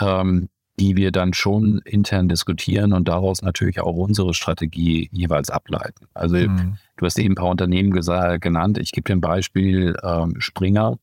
Ähm, 0.00 0.48
die 0.78 0.96
wir 0.96 1.10
dann 1.10 1.34
schon 1.34 1.78
intern 1.84 2.28
diskutieren 2.28 2.92
und 2.92 3.08
daraus 3.08 3.42
natürlich 3.42 3.80
auch 3.80 3.96
unsere 3.96 4.34
Strategie 4.34 5.08
jeweils 5.12 5.50
ableiten. 5.50 6.06
Also 6.14 6.36
mhm. 6.36 6.78
du 6.96 7.06
hast 7.06 7.18
eben 7.18 7.32
ein 7.32 7.36
paar 7.36 7.48
Unternehmen 7.48 7.90
genannt. 7.90 8.78
Ich 8.78 8.92
gebe 8.92 9.04
dir 9.04 9.16
ein 9.16 9.20
Beispiel, 9.20 9.96
ähm, 10.02 10.36
Springer, 10.38 10.98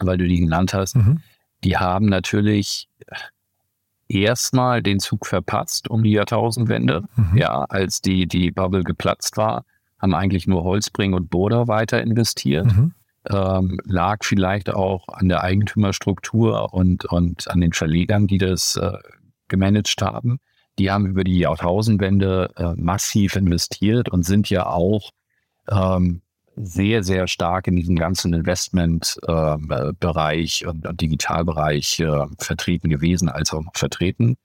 weil 0.00 0.18
du 0.18 0.26
die 0.26 0.40
genannt 0.40 0.74
hast. 0.74 0.96
Mhm. 0.96 1.20
Die 1.64 1.76
haben 1.76 2.06
natürlich 2.06 2.88
erstmal 4.08 4.82
den 4.82 5.00
Zug 5.00 5.26
verpasst 5.26 5.88
um 5.88 6.02
die 6.02 6.12
Jahrtausendwende, 6.12 7.04
mhm. 7.16 7.36
ja, 7.36 7.64
als 7.64 8.02
die, 8.02 8.26
die 8.26 8.50
Bubble 8.50 8.84
geplatzt 8.84 9.36
war, 9.36 9.64
haben 9.98 10.14
eigentlich 10.14 10.46
nur 10.46 10.64
Holzbring 10.64 11.14
und 11.14 11.30
Boda 11.30 11.68
weiter 11.68 12.02
investiert. 12.02 12.66
Mhm 12.66 12.92
ähm, 13.30 13.78
lag 13.84 14.24
vielleicht 14.24 14.70
auch 14.70 15.06
an 15.08 15.28
der 15.28 15.42
Eigentümerstruktur 15.42 16.74
und, 16.74 17.04
und 17.06 17.48
an 17.50 17.60
den 17.60 17.72
Verlegern, 17.72 18.26
die 18.26 18.38
das 18.38 18.76
äh, 18.76 18.98
gemanagt 19.48 20.02
haben. 20.02 20.38
Die 20.78 20.90
haben 20.90 21.06
über 21.06 21.24
die 21.24 21.38
Jahrtausendwende 21.38 22.50
äh, 22.56 22.72
massiv 22.76 23.36
investiert 23.36 24.08
und 24.08 24.24
sind 24.24 24.50
ja 24.50 24.66
auch 24.66 25.10
ähm, 25.70 26.22
sehr, 26.56 27.02
sehr 27.02 27.28
stark 27.28 27.66
in 27.66 27.76
diesem 27.76 27.96
ganzen 27.96 28.34
Investmentbereich 28.34 30.62
ähm, 30.62 30.66
äh, 30.66 30.70
und, 30.70 30.86
und, 30.86 31.00
Digitalbereich 31.00 32.00
äh, 32.00 32.26
vertreten 32.38 32.90
gewesen, 32.90 33.28
als 33.28 33.52
auch 33.52 33.62
vertreten. 33.74 34.36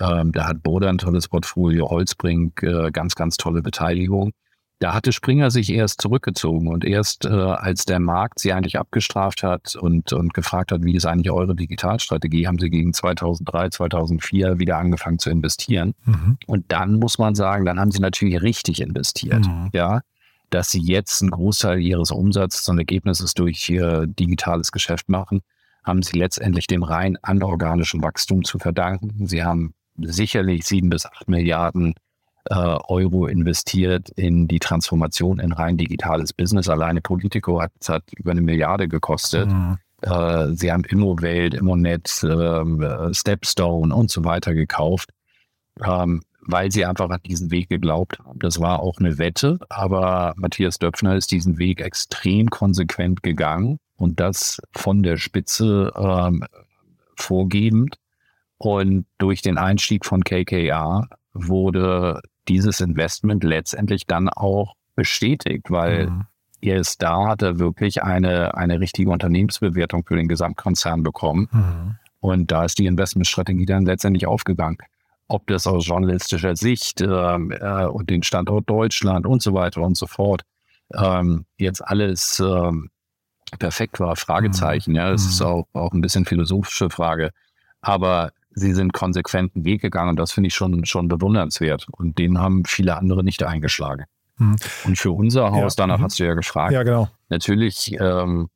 Ähm, 0.00 0.32
da 0.32 0.46
hat 0.46 0.62
Boda 0.62 0.88
ein 0.88 0.98
tolles 0.98 1.28
Portfolio, 1.28 1.90
Holzbrink 1.90 2.62
äh, 2.62 2.90
ganz, 2.92 3.14
ganz 3.14 3.36
tolle 3.36 3.62
Beteiligung. 3.62 4.32
Da 4.80 4.94
hatte 4.94 5.12
Springer 5.12 5.50
sich 5.50 5.70
erst 5.72 6.00
zurückgezogen 6.00 6.68
und 6.68 6.84
erst 6.84 7.24
äh, 7.24 7.30
als 7.30 7.84
der 7.84 7.98
Markt 7.98 8.38
sie 8.38 8.52
eigentlich 8.52 8.78
abgestraft 8.78 9.42
hat 9.42 9.74
und, 9.74 10.12
und 10.12 10.34
gefragt 10.34 10.70
hat, 10.70 10.84
wie 10.84 10.94
ist 10.94 11.04
eigentlich 11.04 11.32
eure 11.32 11.56
Digitalstrategie, 11.56 12.46
haben 12.46 12.58
sie 12.58 12.70
gegen 12.70 12.92
2003, 12.92 13.70
2004 13.70 14.58
wieder 14.60 14.78
angefangen 14.78 15.18
zu 15.18 15.30
investieren. 15.30 15.94
Mhm. 16.04 16.38
Und 16.46 16.66
dann 16.68 17.00
muss 17.00 17.18
man 17.18 17.34
sagen, 17.34 17.64
dann 17.64 17.80
haben 17.80 17.90
sie 17.90 17.98
natürlich 17.98 18.40
richtig 18.40 18.80
investiert. 18.80 19.46
Mhm. 19.46 19.70
Ja, 19.72 20.00
dass 20.50 20.70
sie 20.70 20.80
jetzt 20.80 21.22
einen 21.22 21.30
Großteil 21.30 21.80
ihres 21.80 22.10
Umsatzes 22.10 22.68
und 22.68 22.78
Ergebnisses 22.78 23.34
durch 23.34 23.68
ihr 23.68 24.06
digitales 24.06 24.72
Geschäft 24.72 25.08
machen, 25.08 25.40
haben 25.84 26.02
sie 26.02 26.18
letztendlich 26.18 26.66
dem 26.66 26.82
rein 26.82 27.18
anorganischen 27.22 28.02
Wachstum 28.02 28.44
zu 28.44 28.58
verdanken. 28.58 29.26
Sie 29.26 29.42
haben 29.42 29.74
sicherlich 29.96 30.64
sieben 30.64 30.90
bis 30.90 31.04
acht 31.06 31.28
Milliarden 31.28 31.94
äh, 32.50 32.54
Euro 32.54 33.26
investiert 33.26 34.10
in 34.10 34.48
die 34.48 34.58
Transformation 34.58 35.38
in 35.38 35.52
rein 35.52 35.76
digitales 35.76 36.32
Business. 36.32 36.68
Alleine 36.68 37.00
Politico 37.00 37.60
hat, 37.60 37.72
hat 37.88 38.04
über 38.16 38.30
eine 38.30 38.40
Milliarde 38.40 38.88
gekostet. 38.88 39.50
Mhm. 39.50 39.78
Äh, 40.02 40.48
sie 40.54 40.72
haben 40.72 40.84
Immowelt, 40.84 41.54
Immonet, 41.54 42.22
äh, 42.22 43.14
Stepstone 43.14 43.94
und 43.94 44.10
so 44.10 44.24
weiter 44.24 44.54
gekauft, 44.54 45.10
ähm, 45.84 46.22
weil 46.40 46.70
sie 46.70 46.86
einfach 46.86 47.10
an 47.10 47.20
diesen 47.26 47.50
Weg 47.50 47.68
geglaubt 47.68 48.18
haben. 48.20 48.38
Das 48.38 48.60
war 48.60 48.80
auch 48.80 48.98
eine 48.98 49.18
Wette, 49.18 49.58
aber 49.68 50.32
Matthias 50.36 50.78
Döpfner 50.78 51.16
ist 51.16 51.30
diesen 51.30 51.58
Weg 51.58 51.80
extrem 51.80 52.48
konsequent 52.48 53.22
gegangen 53.22 53.78
und 53.96 54.20
das 54.20 54.60
von 54.72 55.02
der 55.02 55.16
Spitze 55.16 55.92
ähm, 55.96 56.44
vorgebend. 57.16 57.96
Und 58.56 59.06
durch 59.18 59.42
den 59.42 59.58
Einstieg 59.58 60.04
von 60.04 60.24
KKR 60.24 61.08
wurde 61.32 62.20
dieses 62.48 62.80
Investment 62.80 63.44
letztendlich 63.44 64.06
dann 64.06 64.28
auch 64.28 64.74
bestätigt, 64.94 65.70
weil 65.70 66.08
mhm. 66.08 66.26
erst 66.60 67.02
da 67.02 67.28
hat 67.28 67.42
er 67.42 67.58
wirklich 67.58 68.02
eine, 68.02 68.56
eine 68.56 68.80
richtige 68.80 69.10
Unternehmensbewertung 69.10 70.04
für 70.04 70.16
den 70.16 70.28
Gesamtkonzern 70.28 71.02
bekommen. 71.02 71.48
Mhm. 71.52 71.96
Und 72.20 72.50
da 72.50 72.64
ist 72.64 72.78
die 72.78 72.86
Investmentstrategie 72.86 73.66
dann 73.66 73.84
letztendlich 73.84 74.26
aufgegangen. 74.26 74.78
Ob 75.28 75.46
das 75.46 75.66
aus 75.66 75.86
journalistischer 75.86 76.56
Sicht 76.56 77.00
ähm, 77.00 77.52
äh, 77.52 77.84
und 77.84 78.10
den 78.10 78.22
Standort 78.22 78.68
Deutschland 78.68 79.26
und 79.26 79.42
so 79.42 79.52
weiter 79.54 79.82
und 79.82 79.96
so 79.96 80.06
fort 80.06 80.42
ähm, 80.94 81.44
jetzt 81.58 81.86
alles 81.86 82.40
ähm, 82.40 82.90
perfekt 83.58 84.00
war, 84.00 84.16
Fragezeichen. 84.16 84.92
Mhm. 84.92 84.96
Ja, 84.96 85.10
das 85.10 85.24
mhm. 85.24 85.28
ist 85.30 85.42
auch, 85.42 85.68
auch 85.74 85.92
ein 85.92 86.00
bisschen 86.00 86.24
philosophische 86.24 86.90
Frage. 86.90 87.30
Aber 87.80 88.32
sie 88.58 88.74
sind 88.74 88.92
konsequenten 88.92 89.64
Weg 89.64 89.80
gegangen 89.80 90.10
und 90.10 90.16
das 90.16 90.32
finde 90.32 90.48
ich 90.48 90.54
schon, 90.54 90.84
schon 90.84 91.08
bewundernswert. 91.08 91.86
Und 91.90 92.18
den 92.18 92.38
haben 92.38 92.64
viele 92.64 92.96
andere 92.96 93.24
nicht 93.24 93.42
eingeschlagen. 93.42 94.04
Mhm. 94.36 94.56
Und 94.84 94.98
für 94.98 95.12
unser 95.12 95.50
Haus, 95.52 95.76
ja. 95.76 95.84
danach 95.84 95.98
mhm. 95.98 96.04
hast 96.04 96.18
du 96.18 96.24
ja 96.24 96.34
gefragt. 96.34 96.72
Ja, 96.72 96.82
genau. 96.82 97.08
Natürlich, 97.28 97.96
ähm, 98.00 98.48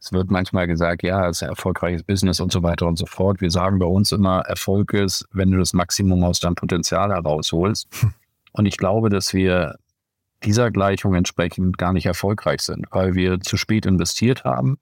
es 0.00 0.12
wird 0.12 0.30
manchmal 0.30 0.66
gesagt, 0.66 1.02
ja, 1.02 1.28
es 1.28 1.38
ist 1.38 1.42
ein 1.44 1.48
erfolgreiches 1.48 2.02
Business 2.02 2.40
und 2.40 2.52
so 2.52 2.62
weiter 2.62 2.86
und 2.86 2.98
so 2.98 3.06
fort. 3.06 3.40
Wir 3.40 3.50
sagen 3.50 3.78
bei 3.78 3.86
uns 3.86 4.12
immer, 4.12 4.40
Erfolg 4.40 4.92
ist, 4.92 5.26
wenn 5.32 5.50
du 5.50 5.58
das 5.58 5.72
Maximum 5.72 6.22
aus 6.24 6.40
deinem 6.40 6.56
Potenzial 6.56 7.10
herausholst. 7.10 7.88
Hm. 8.00 8.12
Und 8.52 8.66
ich 8.66 8.76
glaube, 8.76 9.08
dass 9.08 9.32
wir 9.32 9.76
dieser 10.44 10.70
Gleichung 10.70 11.14
entsprechend 11.14 11.78
gar 11.78 11.92
nicht 11.92 12.06
erfolgreich 12.06 12.60
sind, 12.60 12.86
weil 12.90 13.14
wir 13.14 13.40
zu 13.40 13.56
spät 13.56 13.86
investiert 13.86 14.44
haben, 14.44 14.78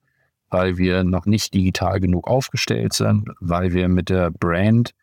weil 0.52 0.76
wir 0.76 1.02
noch 1.02 1.26
nicht 1.26 1.54
digital 1.54 1.98
genug 1.98 2.28
aufgestellt 2.28 2.92
sind, 2.92 3.28
weil 3.40 3.72
wir 3.72 3.88
mit 3.88 4.10
der 4.10 4.30
Brand 4.30 4.94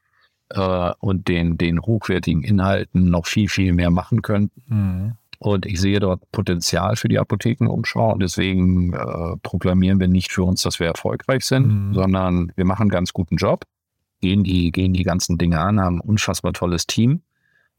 äh, 0.49 0.91
und 0.99 1.27
den, 1.27 1.57
den 1.57 1.81
hochwertigen 1.81 2.43
Inhalten 2.43 3.09
noch 3.09 3.25
viel, 3.25 3.49
viel 3.49 3.73
mehr 3.73 3.89
machen 3.89 4.21
könnten. 4.21 4.61
Mhm. 4.67 5.11
Und 5.39 5.65
ich 5.65 5.79
sehe 5.79 5.99
dort 5.99 6.29
Potenzial 6.31 6.97
für 6.97 7.07
die 7.07 7.17
Apothekenumschau 7.17 8.13
und 8.13 8.21
deswegen 8.21 8.93
äh, 8.93 9.37
proklamieren 9.41 9.99
wir 9.99 10.07
nicht 10.07 10.31
für 10.31 10.43
uns, 10.43 10.61
dass 10.61 10.79
wir 10.79 10.87
erfolgreich 10.87 11.45
sind, 11.45 11.67
mhm. 11.67 11.93
sondern 11.93 12.51
wir 12.55 12.65
machen 12.65 12.83
einen 12.83 12.89
ganz 12.91 13.13
guten 13.13 13.37
Job, 13.37 13.63
gehen 14.21 14.43
die, 14.43 14.71
gehen 14.71 14.93
die 14.93 15.03
ganzen 15.03 15.37
Dinge 15.37 15.59
an, 15.59 15.79
haben 15.79 15.97
ein 15.97 16.07
unfassbar 16.07 16.53
tolles 16.53 16.85
Team 16.87 17.21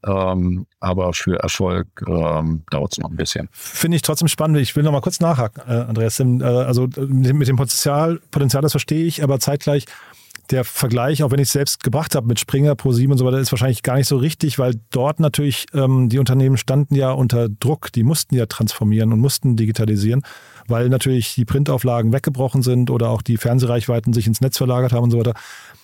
ähm, 0.05 0.65
aber 0.79 1.13
für 1.13 1.37
Erfolg 1.39 1.87
ähm, 2.07 2.63
dauert 2.69 2.93
es 2.93 2.97
noch 2.97 3.09
ein 3.09 3.15
bisschen. 3.15 3.49
Finde 3.51 3.95
ich 3.95 4.01
trotzdem 4.01 4.27
spannend. 4.27 4.57
Ich 4.59 4.75
will 4.75 4.83
noch 4.83 4.91
mal 4.91 5.01
kurz 5.01 5.19
nachhaken, 5.19 5.61
äh, 5.67 5.81
Andreas. 5.81 6.19
Äh, 6.19 6.43
also 6.43 6.87
mit 7.07 7.47
dem 7.47 7.55
Potenzial, 7.55 8.19
Potenzial, 8.31 8.61
das 8.61 8.71
verstehe 8.71 9.05
ich, 9.05 9.23
aber 9.23 9.39
zeitgleich 9.39 9.85
der 10.51 10.63
Vergleich, 10.65 11.23
auch 11.23 11.31
wenn 11.31 11.39
ich 11.39 11.47
es 11.47 11.53
selbst 11.53 11.83
gebracht 11.83 12.15
habe 12.15 12.27
mit 12.27 12.39
Springer, 12.39 12.73
Pro7 12.73 13.11
und 13.11 13.17
so 13.17 13.25
weiter, 13.25 13.39
ist 13.39 13.51
wahrscheinlich 13.51 13.83
gar 13.83 13.95
nicht 13.95 14.07
so 14.07 14.17
richtig, 14.17 14.59
weil 14.59 14.73
dort 14.89 15.19
natürlich 15.19 15.67
ähm, 15.73 16.09
die 16.09 16.19
Unternehmen 16.19 16.57
standen 16.57 16.95
ja 16.95 17.11
unter 17.11 17.47
Druck, 17.47 17.91
die 17.91 18.03
mussten 18.03 18.35
ja 18.35 18.45
transformieren 18.45 19.13
und 19.13 19.19
mussten 19.19 19.55
digitalisieren, 19.55 20.23
weil 20.67 20.89
natürlich 20.89 21.35
die 21.35 21.45
Printauflagen 21.45 22.11
weggebrochen 22.11 22.63
sind 22.63 22.89
oder 22.89 23.09
auch 23.09 23.21
die 23.21 23.37
Fernsehreichweiten 23.37 24.13
sich 24.13 24.27
ins 24.27 24.41
Netz 24.41 24.57
verlagert 24.57 24.91
haben 24.91 25.03
und 25.03 25.11
so 25.11 25.19
weiter. 25.19 25.33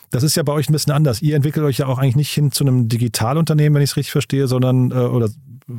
Das 0.10 0.24
ist 0.24 0.36
ja 0.36 0.44
bei 0.44 0.54
euch 0.54 0.70
ein 0.70 0.74
bisschen 0.74 0.94
anders. 0.94 1.22
Ihr 1.22 1.36
entwickelt 1.36 1.66
euch 1.66 1.80
ja 1.80 1.88
auch 1.88 1.98
eigentlich 1.98 2.16
nicht 2.16 2.34
hin 2.34 2.52
zu 2.52 2.64
einem 2.64 2.88
Digitalunternehmen, 2.88 3.76
wenn 3.76 3.82
ich 3.82 3.92
es 3.92 3.98
richtig 3.98 4.12
verstehe, 4.12 4.48
sondern, 4.48 4.92
äh, 4.92 4.96
oder 4.96 5.30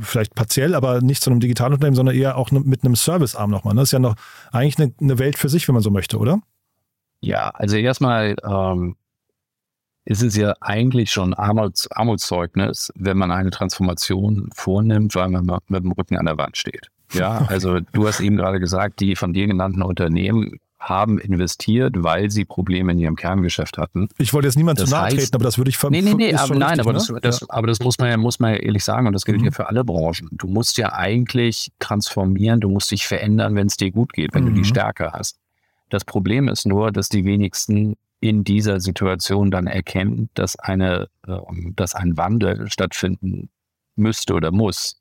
vielleicht 0.00 0.34
partiell, 0.34 0.74
aber 0.74 1.00
nicht 1.00 1.22
zu 1.22 1.30
einem 1.30 1.40
Digitalunternehmen, 1.40 1.96
sondern 1.96 2.14
eher 2.14 2.36
auch 2.36 2.50
ne, 2.50 2.60
mit 2.60 2.84
einem 2.84 2.94
Servicearm 2.94 3.50
nochmal. 3.50 3.74
Das 3.74 3.84
ist 3.84 3.92
ja 3.92 3.98
noch 3.98 4.16
eigentlich 4.52 4.78
eine, 4.78 4.92
eine, 5.00 5.18
Welt 5.18 5.38
für 5.38 5.48
sich, 5.48 5.66
wenn 5.66 5.74
man 5.74 5.82
so 5.82 5.90
möchte, 5.90 6.18
oder? 6.18 6.40
Ja, 7.20 7.50
also 7.50 7.76
erstmal 7.76 8.36
ähm, 8.44 8.96
ist 10.04 10.22
es 10.22 10.36
ja 10.36 10.54
eigentlich 10.60 11.10
schon 11.10 11.34
Armuts, 11.34 11.90
Armutszeugnis, 11.90 12.92
wenn 12.96 13.16
man 13.16 13.30
eine 13.30 13.50
Transformation 13.50 14.50
vornimmt, 14.54 15.14
weil 15.14 15.28
man 15.28 15.46
mit 15.68 15.84
dem 15.84 15.92
Rücken 15.92 16.16
an 16.16 16.26
der 16.26 16.38
Wand 16.38 16.56
steht. 16.56 16.88
Ja, 17.12 17.38
also 17.48 17.80
du 17.80 18.06
hast 18.06 18.20
eben 18.20 18.36
gerade 18.36 18.60
gesagt, 18.60 19.00
die 19.00 19.16
von 19.16 19.32
dir 19.32 19.46
genannten 19.46 19.82
Unternehmen 19.82 20.58
haben 20.78 21.18
investiert, 21.18 21.94
weil 21.98 22.30
sie 22.30 22.44
Probleme 22.44 22.92
in 22.92 22.98
ihrem 22.98 23.16
Kerngeschäft 23.16 23.78
hatten. 23.78 24.08
Ich 24.18 24.32
wollte 24.32 24.46
jetzt 24.46 24.56
niemand 24.56 24.78
zu 24.78 24.86
nahe 24.86 25.10
treten, 25.10 25.34
aber 25.34 25.44
das 25.44 25.58
würde 25.58 25.70
ich 25.70 25.76
ver 25.76 25.90
Nee, 25.90 26.02
nee, 26.02 26.14
nee, 26.14 26.34
aber 26.34 26.54
nein, 26.54 26.78
richtig, 26.78 26.80
aber, 26.80 26.92
ne? 26.92 27.20
das, 27.20 27.40
das, 27.40 27.50
aber 27.50 27.66
das 27.66 27.80
muss 27.80 27.98
man 27.98 28.10
ja, 28.10 28.16
muss 28.16 28.38
man 28.38 28.54
ja 28.54 28.60
ehrlich 28.60 28.84
sagen 28.84 29.06
und 29.06 29.12
das 29.12 29.24
gilt 29.24 29.38
mhm. 29.38 29.46
ja 29.46 29.50
für 29.50 29.68
alle 29.68 29.84
Branchen. 29.84 30.28
Du 30.32 30.46
musst 30.46 30.78
ja 30.78 30.92
eigentlich 30.92 31.72
transformieren, 31.80 32.60
du 32.60 32.68
musst 32.68 32.90
dich 32.90 33.06
verändern, 33.06 33.56
wenn 33.56 33.66
es 33.66 33.76
dir 33.76 33.90
gut 33.90 34.12
geht, 34.12 34.34
wenn 34.34 34.44
mhm. 34.44 34.48
du 34.48 34.52
die 34.54 34.60
mhm. 34.60 34.64
Stärke 34.64 35.12
hast. 35.12 35.38
Das 35.90 36.04
Problem 36.04 36.48
ist 36.48 36.66
nur, 36.66 36.92
dass 36.92 37.08
die 37.08 37.24
wenigsten 37.24 37.96
in 38.20 38.44
dieser 38.44 38.80
Situation 38.80 39.50
dann 39.50 39.66
erkennen, 39.66 40.28
dass 40.34 40.56
eine, 40.58 41.08
äh, 41.26 41.38
dass 41.74 41.94
ein 41.94 42.16
Wandel 42.16 42.70
stattfinden 42.70 43.48
müsste 43.96 44.34
oder 44.34 44.52
muss. 44.52 45.00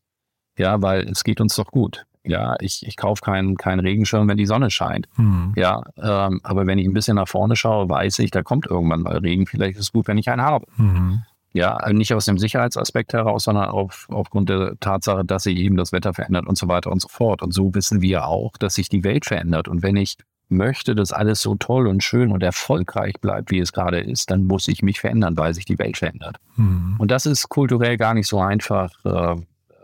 Ja, 0.57 0.81
weil 0.81 1.07
es 1.09 1.23
geht 1.23 1.39
uns 1.39 1.55
doch 1.55 1.71
gut. 1.71 2.05
Ja, 2.27 2.55
ich, 2.59 2.85
ich 2.85 2.97
kaufe 2.97 3.21
keinen 3.21 3.55
kein 3.57 3.79
Regenschirm, 3.79 4.27
wenn 4.27 4.37
die 4.37 4.45
Sonne 4.45 4.69
scheint. 4.69 5.07
Mhm. 5.17 5.53
Ja, 5.55 5.83
ähm, 5.97 6.41
aber 6.43 6.67
wenn 6.67 6.77
ich 6.77 6.87
ein 6.87 6.93
bisschen 6.93 7.15
nach 7.15 7.27
vorne 7.27 7.55
schaue, 7.55 7.89
weiß 7.89 8.19
ich, 8.19 8.31
da 8.31 8.43
kommt 8.43 8.67
irgendwann 8.67 9.01
mal 9.01 9.17
Regen. 9.17 9.47
Vielleicht 9.47 9.77
ist 9.77 9.85
es 9.85 9.91
gut, 9.91 10.07
wenn 10.07 10.17
ich 10.17 10.29
einen 10.29 10.41
habe. 10.41 10.65
Mhm. 10.77 11.23
Ja, 11.53 11.75
also 11.75 11.97
nicht 11.97 12.13
aus 12.13 12.25
dem 12.25 12.37
Sicherheitsaspekt 12.37 13.13
heraus, 13.13 13.45
sondern 13.45 13.69
auf, 13.69 14.07
aufgrund 14.11 14.49
der 14.49 14.79
Tatsache, 14.79 15.25
dass 15.25 15.43
sich 15.43 15.57
eben 15.57 15.77
das 15.77 15.91
Wetter 15.91 16.13
verändert 16.13 16.45
und 16.45 16.57
so 16.57 16.67
weiter 16.67 16.91
und 16.91 17.01
so 17.01 17.07
fort. 17.07 17.41
Und 17.41 17.53
so 17.53 17.73
wissen 17.73 18.01
wir 18.01 18.27
auch, 18.27 18.57
dass 18.57 18.75
sich 18.75 18.89
die 18.89 19.03
Welt 19.03 19.25
verändert. 19.25 19.67
Und 19.67 19.81
wenn 19.81 19.95
ich 19.95 20.17
möchte, 20.49 20.95
dass 20.95 21.11
alles 21.11 21.41
so 21.41 21.55
toll 21.55 21.87
und 21.87 22.03
schön 22.03 22.31
und 22.31 22.43
erfolgreich 22.43 23.15
bleibt, 23.19 23.51
wie 23.51 23.59
es 23.59 23.73
gerade 23.73 23.99
ist, 23.99 24.29
dann 24.31 24.45
muss 24.45 24.67
ich 24.67 24.81
mich 24.81 24.99
verändern, 24.99 25.37
weil 25.37 25.53
sich 25.53 25.65
die 25.65 25.79
Welt 25.79 25.97
verändert. 25.97 26.37
Mhm. 26.55 26.95
Und 26.99 27.11
das 27.11 27.25
ist 27.25 27.49
kulturell 27.49 27.97
gar 27.97 28.13
nicht 28.13 28.27
so 28.27 28.39
einfach 28.39 28.93
äh, 29.03 29.35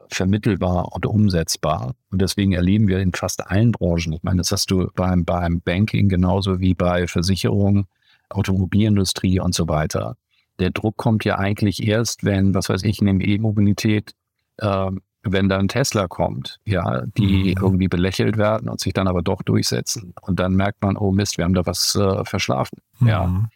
vermittelbar 0.09 0.93
und 0.93 1.05
umsetzbar. 1.05 1.95
Und 2.11 2.21
deswegen 2.21 2.53
erleben 2.53 2.87
wir 2.87 2.99
in 2.99 3.13
fast 3.13 3.45
allen 3.49 3.71
Branchen, 3.71 4.13
ich 4.13 4.23
meine, 4.23 4.37
das 4.37 4.51
hast 4.51 4.71
du 4.71 4.89
beim, 4.95 5.25
beim 5.25 5.61
Banking 5.61 6.09
genauso 6.09 6.59
wie 6.59 6.73
bei 6.73 7.07
Versicherungen, 7.07 7.85
Automobilindustrie 8.29 9.39
und 9.39 9.53
so 9.53 9.67
weiter. 9.67 10.17
Der 10.59 10.71
Druck 10.71 10.97
kommt 10.97 11.25
ja 11.25 11.37
eigentlich 11.37 11.87
erst, 11.87 12.23
wenn, 12.23 12.53
was 12.53 12.69
weiß 12.69 12.83
ich, 12.83 13.01
in 13.01 13.19
der 13.19 13.27
E-Mobilität, 13.27 14.11
äh, 14.57 14.91
wenn 15.23 15.49
dann 15.49 15.67
Tesla 15.67 16.07
kommt, 16.07 16.59
ja, 16.65 17.03
die 17.17 17.55
mhm. 17.55 17.61
irgendwie 17.61 17.87
belächelt 17.87 18.37
werden 18.37 18.69
und 18.69 18.79
sich 18.79 18.93
dann 18.93 19.07
aber 19.07 19.21
doch 19.21 19.41
durchsetzen. 19.41 20.13
Und 20.21 20.39
dann 20.39 20.53
merkt 20.53 20.81
man, 20.81 20.97
oh 20.97 21.11
Mist, 21.11 21.37
wir 21.37 21.45
haben 21.45 21.53
da 21.53 21.65
was 21.65 21.95
äh, 21.95 22.25
verschlafen. 22.25 22.79
Mhm. 22.99 23.07
Ja. 23.07 23.49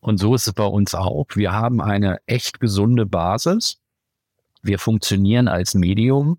Und 0.00 0.18
so 0.18 0.34
ist 0.34 0.46
es 0.46 0.52
bei 0.52 0.66
uns 0.66 0.94
auch. 0.94 1.26
Wir 1.34 1.52
haben 1.52 1.80
eine 1.80 2.18
echt 2.26 2.60
gesunde 2.60 3.06
Basis 3.06 3.78
wir 4.64 4.78
funktionieren 4.78 5.48
als 5.48 5.74
Medium 5.74 6.38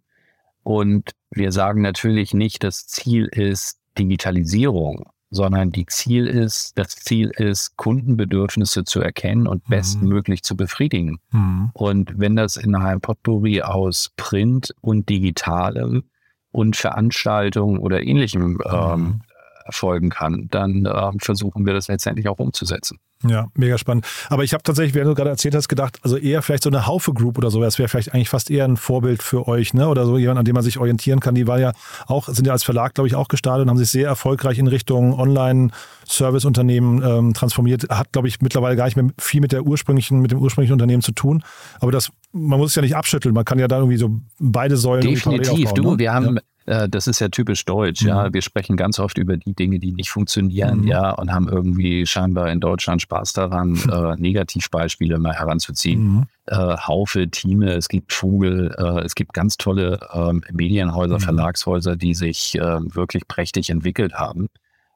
und 0.63 1.11
wir 1.31 1.51
sagen 1.51 1.81
natürlich 1.81 2.33
nicht, 2.33 2.63
das 2.63 2.87
Ziel 2.87 3.25
ist 3.25 3.77
Digitalisierung, 3.97 5.09
sondern 5.29 5.71
die 5.71 5.85
Ziel 5.85 6.27
ist, 6.27 6.73
das 6.75 6.89
Ziel 6.95 7.29
ist, 7.29 7.77
Kundenbedürfnisse 7.77 8.83
zu 8.83 9.01
erkennen 9.01 9.47
und 9.47 9.67
mhm. 9.67 9.71
bestmöglich 9.71 10.43
zu 10.43 10.55
befriedigen. 10.55 11.19
Mhm. 11.31 11.69
Und 11.73 12.19
wenn 12.19 12.35
das 12.35 12.57
in 12.57 12.75
einem 12.75 13.01
Potpourri 13.01 13.61
aus 13.61 14.11
Print 14.17 14.73
und 14.81 15.09
Digitalem 15.09 16.05
und 16.51 16.75
Veranstaltungen 16.75 17.77
oder 17.77 18.01
ähnlichem 18.01 18.59
ähm, 18.65 18.99
mhm. 18.99 19.21
erfolgen 19.65 20.09
kann, 20.09 20.47
dann 20.49 20.85
äh, 20.85 21.11
versuchen 21.19 21.65
wir 21.65 21.73
das 21.73 21.89
letztendlich 21.89 22.27
auch 22.27 22.39
umzusetzen. 22.39 22.99
Ja, 23.29 23.47
mega 23.55 23.77
spannend. 23.77 24.05
Aber 24.29 24.43
ich 24.43 24.53
habe 24.53 24.63
tatsächlich, 24.63 24.93
während 24.93 25.11
du 25.11 25.15
gerade 25.15 25.29
erzählt 25.29 25.55
hast, 25.55 25.67
gedacht, 25.67 25.99
also 26.03 26.17
eher 26.17 26.41
vielleicht 26.41 26.63
so 26.63 26.69
eine 26.69 26.85
Haufe 26.85 27.13
Group 27.13 27.37
oder 27.37 27.49
so, 27.49 27.61
das 27.61 27.79
wäre 27.79 27.89
vielleicht 27.89 28.13
eigentlich 28.13 28.29
fast 28.29 28.51
eher 28.51 28.65
ein 28.65 28.77
Vorbild 28.77 29.23
für 29.23 29.47
euch, 29.47 29.73
ne? 29.73 29.87
Oder 29.87 30.05
so 30.05 30.17
jemand, 30.17 30.39
an 30.39 30.45
dem 30.45 30.53
man 30.53 30.63
sich 30.63 30.77
orientieren 30.77 31.19
kann. 31.19 31.35
Die 31.35 31.47
war 31.47 31.59
ja 31.59 31.73
auch, 32.07 32.27
sind 32.27 32.45
ja 32.45 32.53
als 32.53 32.63
Verlag, 32.63 32.93
glaube 32.93 33.07
ich, 33.07 33.15
auch 33.15 33.27
gestartet 33.27 33.63
und 33.63 33.69
haben 33.69 33.77
sich 33.77 33.89
sehr 33.89 34.07
erfolgreich 34.07 34.59
in 34.59 34.67
Richtung 34.67 35.17
Online-Service-Unternehmen 35.19 37.03
ähm, 37.03 37.33
transformiert. 37.33 37.89
Hat, 37.89 38.11
glaube 38.11 38.27
ich, 38.27 38.41
mittlerweile 38.41 38.75
gar 38.75 38.85
nicht 38.85 38.97
mehr 38.97 39.07
viel 39.19 39.41
mit 39.41 39.51
der 39.51 39.63
ursprünglichen, 39.63 40.19
mit 40.19 40.31
dem 40.31 40.39
ursprünglichen 40.39 40.73
Unternehmen 40.73 41.01
zu 41.01 41.11
tun. 41.11 41.43
Aber 41.79 41.91
das, 41.91 42.11
man 42.31 42.59
muss 42.59 42.71
es 42.71 42.75
ja 42.75 42.81
nicht 42.81 42.95
abschütteln. 42.95 43.33
Man 43.33 43.45
kann 43.45 43.59
ja 43.59 43.67
da 43.67 43.77
irgendwie 43.77 43.97
so 43.97 44.19
beide 44.39 44.77
Säulen. 44.77 45.01
Definitiv. 45.01 45.73
Du, 45.73 45.91
ne? 45.91 45.99
wir 45.99 46.13
haben, 46.13 46.35
ja 46.35 46.41
das 46.65 47.07
ist 47.07 47.19
ja 47.19 47.29
typisch 47.29 47.63
deutsch, 47.65 48.01
mhm. 48.01 48.07
ja. 48.07 48.33
Wir 48.33 48.41
sprechen 48.41 48.75
ganz 48.75 48.99
oft 48.99 49.17
über 49.17 49.37
die 49.37 49.53
Dinge, 49.53 49.79
die 49.79 49.91
nicht 49.91 50.09
funktionieren, 50.09 50.81
mhm. 50.81 50.87
ja, 50.87 51.11
und 51.11 51.31
haben 51.31 51.47
irgendwie 51.47 52.05
scheinbar 52.05 52.51
in 52.51 52.59
Deutschland 52.59 53.01
Spaß 53.01 53.33
daran, 53.33 53.75
äh, 53.91 54.19
Negativbeispiele 54.19 55.19
mal 55.19 55.33
heranzuziehen. 55.33 56.03
Mhm. 56.03 56.23
Äh, 56.47 56.55
Haufe, 56.55 57.27
Teame, 57.29 57.73
es 57.73 57.87
gibt 57.87 58.13
Vogel, 58.13 58.73
äh, 58.77 59.05
es 59.05 59.15
gibt 59.15 59.33
ganz 59.33 59.57
tolle 59.57 59.99
ähm, 60.13 60.41
Medienhäuser, 60.51 61.15
mhm. 61.15 61.21
Verlagshäuser, 61.21 61.95
die 61.95 62.13
sich 62.13 62.55
ähm, 62.55 62.93
wirklich 62.95 63.27
prächtig 63.27 63.69
entwickelt 63.69 64.15
haben 64.15 64.49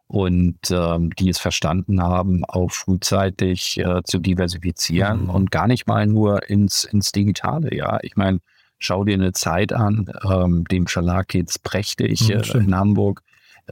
und 0.07 0.57
ähm, 0.71 1.11
die 1.11 1.29
es 1.29 1.37
verstanden 1.37 2.01
haben, 2.01 2.43
auch 2.45 2.71
frühzeitig 2.71 3.77
äh, 3.77 4.01
zu 4.03 4.17
diversifizieren 4.17 5.25
mhm. 5.25 5.29
und 5.29 5.51
gar 5.51 5.67
nicht 5.67 5.85
mal 5.85 6.07
nur 6.07 6.49
ins, 6.49 6.83
ins 6.83 7.11
Digitale, 7.11 7.75
ja. 7.75 7.99
Ich 8.01 8.15
meine, 8.15 8.39
Schau 8.79 9.03
dir 9.03 9.13
eine 9.13 9.33
Zeit 9.33 9.73
an, 9.73 10.09
ähm, 10.29 10.63
dem 10.65 10.87
Verlag 10.87 11.27
geht's 11.27 11.59
prächtig 11.59 12.29
mhm, 12.29 12.41
äh, 12.41 12.57
in 12.57 12.75
Hamburg. 12.75 13.21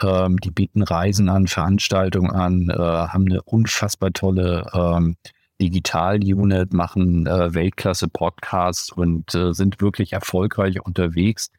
Ähm, 0.02 0.38
die 0.38 0.52
bieten 0.52 0.84
Reisen 0.84 1.30
an, 1.30 1.48
Veranstaltungen 1.48 2.32
an, 2.32 2.70
äh, 2.70 2.78
haben 2.78 3.26
eine 3.26 3.42
unfassbar 3.42 4.12
tolle 4.14 4.70
ähm, 4.74 5.16
Digital-Unit, 5.60 6.74
machen 6.74 7.26
äh, 7.26 7.54
Weltklasse-Podcasts 7.54 8.92
und 8.92 9.34
äh, 9.34 9.54
sind 9.54 9.82
wirklich 9.82 10.14
erfolgreich 10.14 10.86
unterwegs 10.86 11.50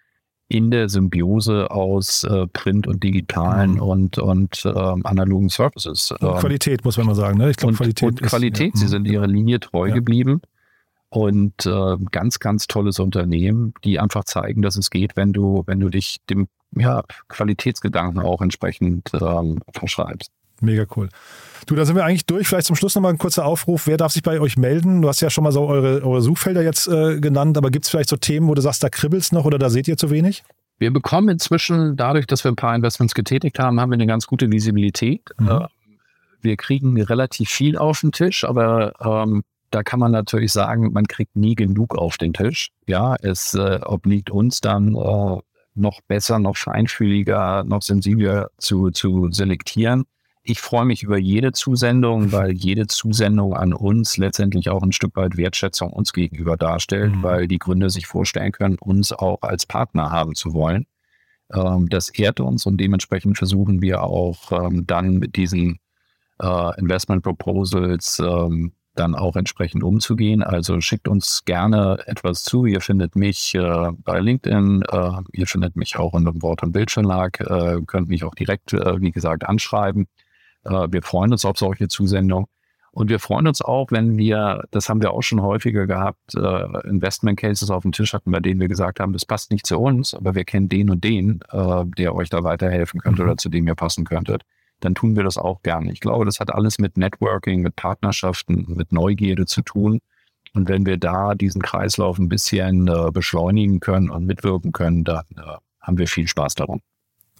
in 0.49 0.71
der 0.71 0.89
Symbiose 0.89 1.71
aus 1.71 2.25
äh, 2.25 2.47
Print 2.47 2.87
und 2.87 3.03
digitalen 3.03 3.73
mhm. 3.73 3.83
und, 3.83 4.19
und 4.19 4.65
ähm, 4.65 5.05
analogen 5.05 5.49
Services. 5.49 6.13
Und 6.13 6.39
Qualität, 6.39 6.85
muss 6.85 6.97
man 6.97 7.07
mal 7.07 7.15
sagen. 7.15 7.39
Ne? 7.39 7.51
Ich 7.51 7.57
glaube, 7.57 7.75
Qualität. 7.75 8.09
Und 8.09 8.23
Qualität, 8.23 8.75
ist, 8.75 8.81
ja. 8.81 8.87
sie 8.87 8.91
sind 8.91 9.07
ihrer 9.07 9.27
Linie 9.27 9.61
treu 9.61 9.89
ja. 9.89 9.95
geblieben. 9.95 10.41
Und 11.11 11.65
äh, 11.65 11.97
ganz, 12.11 12.39
ganz 12.39 12.67
tolles 12.67 12.99
Unternehmen, 12.99 13.73
die 13.83 13.99
einfach 13.99 14.25
zeigen, 14.25 14.61
dass 14.63 14.77
es 14.77 14.91
geht, 14.91 15.17
wenn 15.17 15.33
du, 15.33 15.63
wenn 15.67 15.81
du 15.81 15.89
dich 15.89 16.19
dem 16.29 16.49
ja, 16.77 17.03
Qualitätsgedanken 17.29 18.21
auch 18.21 18.43
entsprechend 18.43 19.11
ähm, 19.15 19.61
verschreibst. 19.73 20.31
Mega 20.61 20.85
cool. 20.97 21.09
Du, 21.67 21.75
da 21.75 21.85
sind 21.85 21.97
wir 21.97 22.05
eigentlich 22.05 22.27
durch. 22.27 22.49
Vielleicht 22.49 22.67
zum 22.67 22.77
Schluss 22.77 22.95
nochmal 22.95 23.13
ein 23.13 23.19
kurzer 23.19 23.45
Aufruf. 23.45 23.87
Wer 23.87 23.97
darf 23.97 24.13
sich 24.13 24.23
bei 24.23 24.41
euch 24.41 24.57
melden? 24.57 25.03
Du 25.03 25.09
hast 25.09 25.21
ja 25.21 25.31
schon 25.31 25.45
mal 25.45 25.53
so 25.53 25.67
eure, 25.67 26.03
eure 26.03 26.21
Suchfelder 26.21 26.63
jetzt 26.63 26.89
äh, 26.89 27.21
genannt, 27.21 27.57
aber 27.57 27.71
gibt 27.71 27.85
es 27.85 27.91
vielleicht 27.91 28.09
so 28.09 28.17
Themen, 28.17 28.49
wo 28.49 28.55
du 28.55 28.63
sagst, 28.63 28.83
da 28.83 28.89
kribbelst 28.89 29.33
noch 29.33 29.45
oder 29.45 29.59
da 29.59 29.71
seht 29.71 29.87
ihr 29.89 29.97
zu 29.97 30.11
wenig? 30.11 30.43
Wir 30.79 30.93
bekommen 30.93 31.29
inzwischen, 31.29 31.97
dadurch, 31.97 32.27
dass 32.27 32.45
wir 32.45 32.53
ein 32.53 32.57
paar 32.57 32.75
Investments 32.75 33.15
getätigt 33.15 33.59
haben, 33.59 33.81
haben 33.81 33.91
wir 33.91 33.95
eine 33.95 34.07
ganz 34.07 34.27
gute 34.27 34.51
Visibilität. 34.51 35.23
Mhm. 35.39 35.49
Äh, 35.49 35.67
wir 36.41 36.57
kriegen 36.57 37.01
relativ 37.01 37.51
viel 37.51 37.77
auf 37.77 38.01
den 38.01 38.13
Tisch, 38.13 38.45
aber 38.45 38.93
ähm, 39.01 39.43
da 39.71 39.83
kann 39.83 40.01
man 40.01 40.13
natürlich 40.13 40.53
sagen, 40.53 40.93
man 40.93 41.07
kriegt 41.07 41.37
nie 41.37 41.55
genug 41.55 41.97
auf 41.97 42.17
den 42.17 42.33
Tisch. 42.33 42.71
Ja, 42.87 43.17
es 43.21 43.55
äh, 43.55 43.81
obliegt 43.85 44.31
uns 44.31 44.61
dann 44.61 44.95
äh, 44.95 45.39
noch 45.75 46.01
besser, 46.07 46.39
noch 46.39 46.57
feinfühliger, 46.57 47.65
noch 47.65 47.83
sensibler 47.83 48.51
zu, 48.59 48.91
zu 48.91 49.31
selektieren. 49.31 50.05
Ich 50.43 50.61
freue 50.61 50.87
mich 50.87 51.03
über 51.03 51.19
jede 51.19 51.53
Zusendung, 51.53 52.33
weil 52.33 52.53
jede 52.53 52.87
Zusendung 52.87 53.55
an 53.55 53.75
uns 53.75 54.17
letztendlich 54.17 54.71
auch 54.71 54.83
ein 54.83 54.93
Stück 54.93 55.15
weit 55.17 55.37
Wertschätzung 55.37 55.93
uns 55.93 56.13
gegenüber 56.13 56.57
darstellt, 56.57 57.17
mhm. 57.17 57.23
weil 57.23 57.49
die 57.49 57.59
Gründer 57.59 57.91
sich 57.91 58.07
vorstellen 58.07 58.53
können, 58.53 58.79
uns 58.81 59.13
auch 59.13 59.43
als 59.43 59.67
Partner 59.67 60.11
haben 60.11 60.35
zu 60.35 60.55
wollen. 60.55 60.87
Ähm, 61.53 61.89
das 61.89 62.09
ehrt 62.09 62.41
uns 62.41 62.67
und 62.67 62.79
dementsprechend 62.79 63.37
versuchen 63.37 63.83
wir 63.83 64.03
auch 64.03 64.53
ähm, 64.53 64.87
dann 64.87 65.19
mit 65.19 65.37
diesen 65.37 65.81
äh, 66.41 66.81
Investment 66.81 67.23
Proposals 67.23 68.19
ähm, 68.19 68.73
dann 68.99 69.15
auch 69.15 69.37
entsprechend 69.37 69.83
umzugehen. 69.83 70.43
Also 70.43 70.81
schickt 70.81 71.09
uns 71.09 71.43
gerne 71.45 71.99
etwas 72.07 72.43
zu. 72.43 72.67
Ihr 72.67 72.81
findet 72.81 73.17
mich 73.17 73.55
äh, 73.55 73.93
bei 74.05 74.21
LinkedIn, 74.21 74.83
äh, 74.91 75.11
ihr 75.33 75.47
findet 75.47 75.77
mich 75.77 75.97
auch 75.97 76.15
in 76.15 76.25
dem 76.25 76.43
Wort- 76.43 76.63
und 76.63 76.73
Bildverlag, 76.73 77.41
äh, 77.41 77.81
könnt 77.87 78.09
mich 78.09 78.25
auch 78.25 78.35
direkt, 78.35 78.73
äh, 78.73 79.01
wie 79.01 79.13
gesagt, 79.13 79.47
anschreiben. 79.47 80.07
Äh, 80.65 80.89
wir 80.91 81.03
freuen 81.03 81.33
uns 81.33 81.45
auf 81.45 81.59
solche 81.59 81.89
Zusendungen. 81.89 82.47
Und 82.91 83.11
wir 83.11 83.21
freuen 83.21 83.47
uns 83.47 83.63
auch, 83.63 83.93
wenn 83.93 84.17
wir, 84.17 84.65
das 84.71 84.89
haben 84.89 85.01
wir 85.03 85.13
auch 85.13 85.23
schon 85.23 85.43
häufiger 85.43 85.87
gehabt, 85.87 86.35
äh, 86.35 86.89
Investment 86.89 87.39
Cases 87.39 87.71
auf 87.71 87.83
dem 87.83 87.93
Tisch 87.93 88.13
hatten, 88.13 88.33
bei 88.33 88.41
denen 88.41 88.61
wir 88.61 88.69
gesagt 88.69 88.99
haben, 88.99 89.13
das 89.13 89.25
passt 89.25 89.53
nicht 89.53 89.67
zu 89.67 89.79
uns, 89.79 90.15
aber 90.15 90.35
wir 90.35 90.45
kennen 90.45 90.69
den 90.69 90.91
und 90.91 91.05
den, 91.05 91.41
der 91.53 92.15
euch 92.15 92.29
da 92.31 92.43
weiterhelfen 92.43 93.01
könnte 93.01 93.23
mhm. 93.23 93.29
oder 93.29 93.37
zu 93.37 93.51
dem 93.51 93.69
ihr 93.69 93.75
passen 93.75 94.05
könntet 94.05 94.43
dann 94.81 94.95
tun 94.95 95.17
wir 95.17 95.25
das 95.25 95.39
auch 95.39 95.63
gerne. 95.63 95.93
Ich 95.93 96.01
glaube, 96.01 96.25
das 96.25 96.41
hat 96.41 96.53
alles 96.53 96.79
mit 96.79 96.97
Networking, 96.97 97.63
mit 97.63 97.77
Partnerschaften, 97.77 98.67
mit 98.69 98.93
Neugierde 98.93 99.47
zu 99.47 99.63
tun. 99.63 100.01
Und 100.55 100.69
wenn 100.69 100.87
wir 100.87 100.97
da 100.97 101.35
diesen 101.35 101.63
Kreislauf 101.63 102.19
ein 102.19 102.29
bisschen 102.29 102.89
äh, 102.89 103.11
beschleunigen 103.13 103.81
können 103.81 104.11
und 104.11 104.25
mitwirken 104.25 104.73
können, 104.73 105.05
dann 105.05 105.25
äh, 105.37 105.57
haben 105.81 105.99
wir 105.99 106.09
viel 106.09 106.27
Spaß 106.27 106.55
daran. 106.55 106.81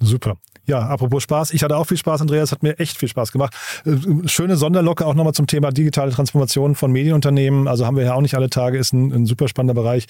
Super. 0.01 0.37
Ja, 0.69 0.81
apropos 0.81 1.23
Spaß. 1.23 1.55
Ich 1.55 1.65
hatte 1.65 1.77
auch 1.77 1.85
viel 1.85 1.97
Spaß, 1.97 2.21
Andreas. 2.21 2.53
Hat 2.53 2.63
mir 2.63 2.79
echt 2.79 2.99
viel 2.99 3.09
Spaß 3.09 3.33
gemacht. 3.33 3.55
Äh, 3.87 4.29
schöne 4.29 4.57
Sonderlocke 4.59 5.07
auch 5.07 5.15
nochmal 5.15 5.33
zum 5.33 5.47
Thema 5.47 5.71
digitale 5.71 6.13
Transformation 6.13 6.75
von 6.75 6.93
Medienunternehmen. 6.93 7.67
Also 7.67 7.87
haben 7.87 7.97
wir 7.97 8.05
ja 8.05 8.13
auch 8.13 8.21
nicht 8.21 8.35
alle 8.35 8.51
Tage, 8.51 8.77
ist 8.77 8.93
ein, 8.93 9.11
ein 9.11 9.25
super 9.25 9.49
spannender 9.49 9.81
Bereich. 9.81 10.07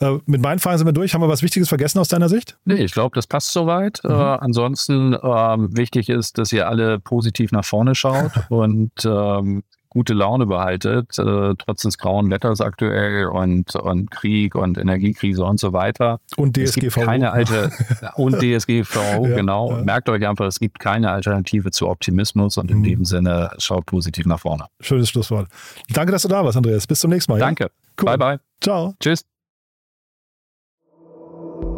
Äh, 0.00 0.18
mit 0.26 0.42
meinen 0.42 0.58
Fragen 0.58 0.78
sind 0.78 0.88
wir 0.88 0.92
durch. 0.92 1.14
Haben 1.14 1.22
wir 1.22 1.28
was 1.28 1.44
Wichtiges 1.44 1.68
vergessen 1.68 2.00
aus 2.00 2.08
deiner 2.08 2.28
Sicht? 2.28 2.58
Nee, 2.64 2.82
ich 2.82 2.92
glaube, 2.92 3.14
das 3.14 3.28
passt 3.28 3.52
soweit. 3.52 4.00
Mhm. 4.02 4.10
Äh, 4.10 4.14
ansonsten 4.14 5.16
ähm, 5.22 5.76
wichtig 5.76 6.08
ist, 6.08 6.38
dass 6.38 6.52
ihr 6.52 6.68
alle 6.68 6.98
positiv 6.98 7.52
nach 7.52 7.64
vorne 7.64 7.94
schaut 7.94 8.32
und 8.48 8.90
ähm, 9.04 9.62
gute 9.90 10.14
Laune 10.14 10.46
behaltet, 10.46 11.18
äh, 11.18 11.54
trotz 11.58 11.82
des 11.82 11.98
grauen 11.98 12.30
Wetters 12.30 12.60
aktuell 12.60 13.26
und, 13.26 13.74
und 13.74 14.10
Krieg 14.10 14.54
und 14.54 14.78
Energiekrise 14.78 15.44
und 15.44 15.60
so 15.60 15.72
weiter. 15.72 16.20
Und 16.36 16.56
DSGVO. 16.56 17.00
keine 17.00 17.32
alte, 17.32 17.70
und 18.14 18.36
DSGVO, 18.36 19.26
ja, 19.26 19.36
genau. 19.36 19.70
Ja. 19.70 19.82
Merkt 19.82 20.08
euch 20.08 20.26
einfach, 20.26 20.46
es 20.46 20.60
gibt 20.60 20.78
keine 20.78 21.10
Alternative 21.10 21.70
zu 21.72 21.88
Optimismus 21.88 22.56
und 22.56 22.70
in 22.70 22.78
mhm. 22.78 22.84
dem 22.84 23.04
Sinne 23.04 23.50
schaut 23.58 23.86
positiv 23.86 24.26
nach 24.26 24.40
vorne. 24.40 24.66
Schönes 24.80 25.10
Schlusswort. 25.10 25.48
Danke, 25.90 26.12
dass 26.12 26.22
du 26.22 26.28
da 26.28 26.44
warst, 26.44 26.56
Andreas. 26.56 26.86
Bis 26.86 27.00
zum 27.00 27.10
nächsten 27.10 27.32
Mal. 27.32 27.38
Danke. 27.38 27.64
Ja? 27.64 27.70
Cool. 28.00 28.16
Bye, 28.16 28.18
bye. 28.18 28.40
Ciao. 28.62 28.94
Tschüss. 29.00 29.24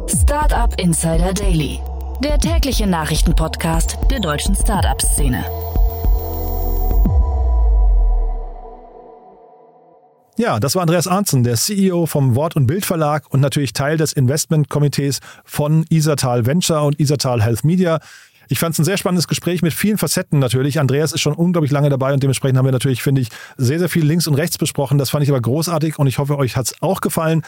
Startup 0.07 0.79
Insider 0.79 1.33
Daily, 1.33 1.81
der 2.23 2.39
tägliche 2.39 2.87
Nachrichtenpodcast 2.87 3.99
der 4.11 4.21
deutschen 4.21 4.55
Startup-Szene. 4.55 5.72
Ja, 10.39 10.59
das 10.61 10.75
war 10.75 10.83
Andreas 10.83 11.07
Arnzen, 11.07 11.45
der 11.45 11.57
CEO 11.57 12.07
vom 12.07 12.35
Wort- 12.35 12.57
und 12.57 12.67
Bildverlag 12.67 13.25
und 13.29 13.41
natürlich 13.41 13.75
Teil 13.75 13.99
des 13.99 14.15
Investmentkomitees 14.15 15.21
von 15.45 15.85
Isatal 15.91 16.47
Venture 16.47 16.85
und 16.85 16.99
Isatal 16.99 17.43
Health 17.43 17.65
Media. 17.65 18.01
Ich 18.49 18.59
fand 18.59 18.73
es 18.73 18.79
ein 18.79 18.85
sehr 18.85 18.97
spannendes 18.97 19.29
Gespräch 19.29 19.61
mit 19.61 19.75
vielen 19.75 19.99
Facetten 19.99 20.39
natürlich. 20.39 20.81
Andreas 20.81 21.13
ist 21.13 21.21
schon 21.21 21.35
unglaublich 21.35 21.71
lange 21.71 21.91
dabei 21.91 22.15
und 22.15 22.23
dementsprechend 22.23 22.57
haben 22.57 22.65
wir 22.65 22.73
natürlich, 22.73 23.03
finde 23.03 23.21
ich, 23.21 23.29
sehr, 23.59 23.79
sehr 23.79 23.91
viel 23.91 24.07
links 24.07 24.27
und 24.27 24.35
rechts 24.35 24.57
besprochen. 24.57 24.97
Das 24.97 25.11
fand 25.11 25.23
ich 25.23 25.29
aber 25.29 25.41
großartig 25.41 25.99
und 25.99 26.07
ich 26.07 26.19
hoffe, 26.19 26.39
euch 26.39 26.57
hat 26.57 26.65
es 26.65 26.75
auch 26.81 27.03
gefallen. 27.03 27.43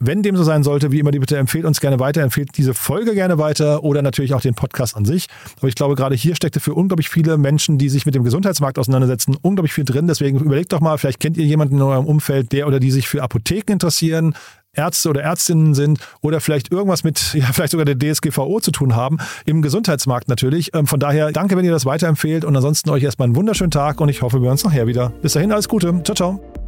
Wenn 0.00 0.22
dem 0.22 0.36
so 0.36 0.44
sein 0.44 0.62
sollte, 0.62 0.92
wie 0.92 1.00
immer 1.00 1.10
die 1.10 1.18
Bitte 1.18 1.36
empfehlt 1.36 1.64
uns 1.64 1.80
gerne 1.80 1.98
weiter, 1.98 2.22
empfehlt 2.22 2.56
diese 2.56 2.72
Folge 2.72 3.14
gerne 3.14 3.38
weiter 3.38 3.82
oder 3.82 4.00
natürlich 4.02 4.32
auch 4.34 4.40
den 4.40 4.54
Podcast 4.54 4.96
an 4.96 5.04
sich. 5.04 5.26
Aber 5.58 5.68
ich 5.68 5.74
glaube, 5.74 5.96
gerade 5.96 6.14
hier 6.14 6.36
steckte 6.36 6.60
für 6.60 6.74
unglaublich 6.74 7.08
viele 7.08 7.36
Menschen, 7.36 7.78
die 7.78 7.88
sich 7.88 8.06
mit 8.06 8.14
dem 8.14 8.22
Gesundheitsmarkt 8.22 8.78
auseinandersetzen, 8.78 9.36
unglaublich 9.42 9.72
viel 9.72 9.84
drin. 9.84 10.06
Deswegen 10.06 10.38
überlegt 10.38 10.72
doch 10.72 10.80
mal, 10.80 10.98
vielleicht 10.98 11.20
kennt 11.20 11.36
ihr 11.36 11.44
jemanden 11.44 11.76
in 11.76 11.82
eurem 11.82 12.06
Umfeld, 12.06 12.52
der 12.52 12.68
oder 12.68 12.78
die 12.78 12.90
sich 12.90 13.08
für 13.08 13.22
Apotheken 13.22 13.72
interessieren, 13.72 14.34
Ärzte 14.72 15.08
oder 15.08 15.22
Ärztinnen 15.22 15.74
sind 15.74 15.98
oder 16.20 16.40
vielleicht 16.40 16.70
irgendwas 16.70 17.02
mit, 17.04 17.34
ja, 17.34 17.46
vielleicht 17.52 17.72
sogar 17.72 17.84
der 17.84 17.98
DSGVO 17.98 18.60
zu 18.60 18.70
tun 18.70 18.94
haben, 18.94 19.18
im 19.44 19.62
Gesundheitsmarkt 19.62 20.28
natürlich. 20.28 20.74
Ähm, 20.74 20.86
von 20.86 21.00
daher 21.00 21.32
danke, 21.32 21.56
wenn 21.56 21.64
ihr 21.64 21.72
das 21.72 21.86
weiterempfehlt 21.86 22.44
und 22.44 22.54
ansonsten 22.54 22.90
euch 22.90 23.02
erstmal 23.02 23.26
einen 23.26 23.36
wunderschönen 23.36 23.70
Tag 23.70 24.00
und 24.00 24.08
ich 24.08 24.22
hoffe, 24.22 24.38
wir 24.38 24.44
hören 24.44 24.52
uns 24.52 24.64
nachher 24.64 24.86
wieder. 24.86 25.10
Bis 25.22 25.32
dahin, 25.32 25.52
alles 25.52 25.68
Gute. 25.68 26.00
Ciao, 26.04 26.14
ciao. 26.14 26.67